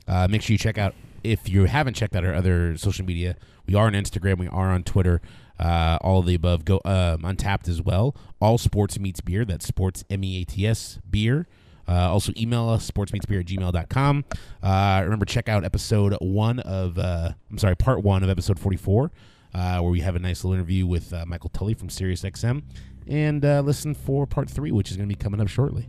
Uh, 0.07 0.27
make 0.29 0.41
sure 0.41 0.53
you 0.53 0.57
check 0.57 0.77
out 0.77 0.93
if 1.23 1.49
you 1.49 1.65
haven't 1.65 1.93
checked 1.95 2.15
out 2.15 2.23
our 2.25 2.33
other 2.33 2.77
social 2.77 3.05
media. 3.05 3.35
We 3.65 3.75
are 3.75 3.87
on 3.87 3.93
Instagram. 3.93 4.37
We 4.37 4.47
are 4.47 4.69
on 4.71 4.83
Twitter. 4.83 5.21
Uh, 5.59 5.97
all 6.01 6.19
of 6.19 6.25
the 6.25 6.35
above. 6.35 6.65
Go 6.65 6.81
um, 6.85 7.21
Untappd 7.21 7.69
as 7.69 7.81
well. 7.81 8.15
All 8.41 8.57
sports 8.57 8.99
meets 8.99 9.21
beer. 9.21 9.45
That's 9.45 9.65
sports 9.65 10.03
m 10.09 10.23
e 10.23 10.41
a 10.41 10.43
t 10.45 10.67
s 10.67 10.99
beer. 11.09 11.47
Uh, 11.87 12.11
also 12.11 12.33
email 12.37 12.67
us 12.69 12.89
sportsmeetsbeer 12.89 13.41
at 13.41 13.45
gmail.com. 13.45 14.25
Uh, 14.63 15.01
remember 15.03 15.25
check 15.25 15.47
out 15.47 15.63
episode 15.63 16.15
one 16.19 16.59
of 16.59 16.97
uh, 16.97 17.29
I'm 17.49 17.57
sorry 17.57 17.75
part 17.75 18.03
one 18.03 18.23
of 18.23 18.29
episode 18.29 18.59
44 18.59 19.11
uh, 19.53 19.79
where 19.79 19.91
we 19.91 20.01
have 20.01 20.15
a 20.15 20.19
nice 20.19 20.43
little 20.43 20.55
interview 20.55 20.87
with 20.87 21.13
uh, 21.13 21.25
Michael 21.27 21.51
Tully 21.51 21.73
from 21.75 21.89
SiriusXM 21.89 22.63
and 23.07 23.45
uh, 23.45 23.61
listen 23.61 23.93
for 23.93 24.25
part 24.25 24.49
three 24.49 24.71
which 24.71 24.89
is 24.89 24.97
going 24.97 25.07
to 25.07 25.15
be 25.15 25.21
coming 25.21 25.39
up 25.39 25.47
shortly. 25.47 25.87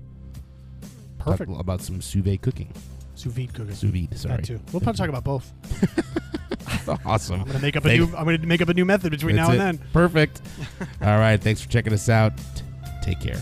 Perfect. 1.19 1.51
Talk 1.51 1.61
about 1.61 1.81
some 1.81 2.01
sous 2.01 2.23
vide 2.23 2.43
cooking. 2.43 2.73
Sous 3.17 3.33
vide 3.33 3.53
cooking. 3.53 3.75
Sous 3.75 3.91
vide, 3.91 4.17
sorry. 4.17 4.37
That 4.37 4.45
too. 4.45 4.61
We'll 4.73 4.81
probably 4.81 4.99
talk 4.99 5.09
about 5.09 5.25
both. 5.25 5.53
awesome. 7.05 7.41
I'm 7.41 7.47
gonna 7.47 7.59
make 7.61 7.75
up 7.77 7.85
a 7.85 7.89
Thanks. 7.89 8.07
new. 8.07 8.17
I'm 8.17 8.25
gonna 8.27 8.39
make 8.39 8.61
up 8.61 8.69
a 8.69 8.75
new 8.75 8.85
method 8.85 9.11
between 9.11 9.37
That's 9.37 9.49
now 9.49 9.55
it. 9.55 9.59
and 9.61 9.79
then. 9.79 9.89
Perfect. 9.93 10.41
All 11.03 11.19
right. 11.19 11.41
Thanks 11.41 11.61
for 11.63 11.69
checking 11.69 11.93
us 11.93 12.09
out. 12.09 12.33
Take 13.03 13.21
care. 13.21 13.41